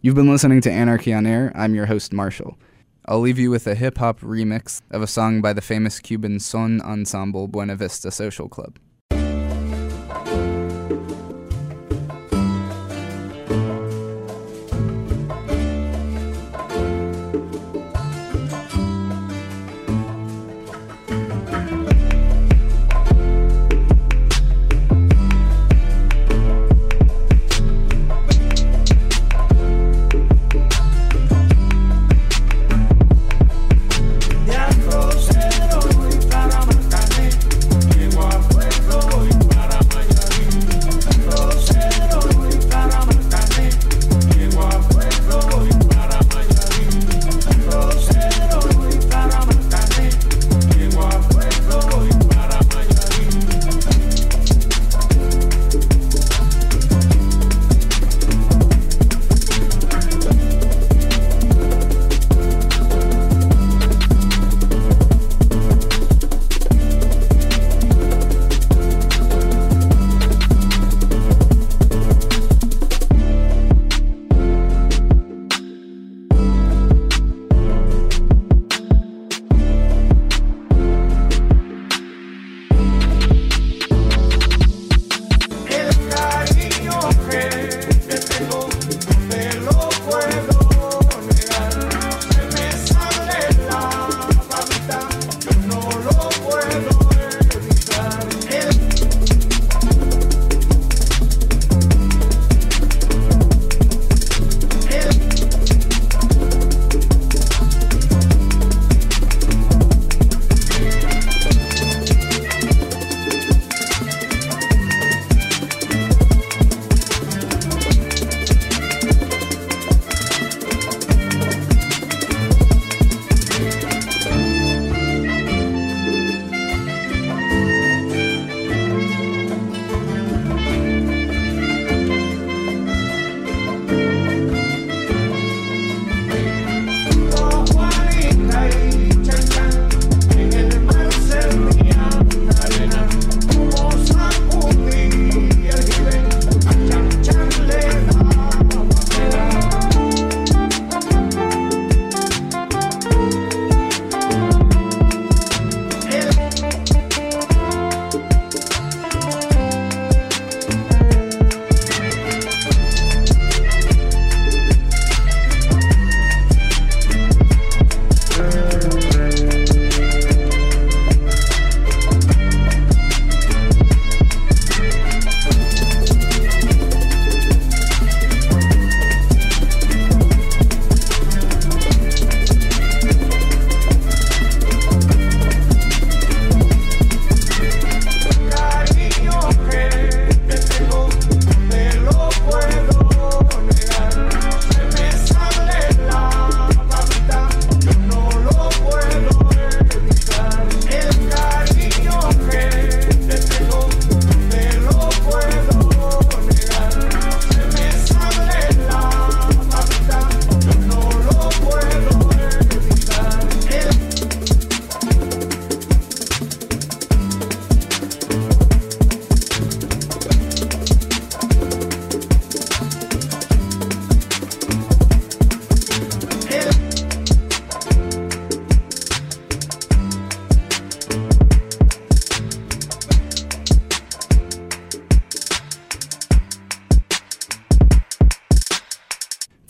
You've 0.00 0.14
been 0.16 0.30
listening 0.30 0.60
to 0.62 0.72
Anarchy 0.72 1.12
on 1.12 1.26
Air. 1.26 1.52
I'm 1.54 1.74
your 1.74 1.86
host, 1.86 2.12
Marshall. 2.12 2.58
I'll 3.06 3.20
leave 3.20 3.38
you 3.38 3.50
with 3.50 3.66
a 3.66 3.74
hip 3.74 3.98
hop 3.98 4.20
remix 4.20 4.80
of 4.90 5.02
a 5.02 5.06
song 5.06 5.40
by 5.40 5.52
the 5.52 5.60
famous 5.60 6.00
Cuban 6.00 6.40
son 6.40 6.80
ensemble 6.80 7.48
Buena 7.48 7.76
Vista 7.76 8.10
Social 8.10 8.48
Club. 8.48 8.78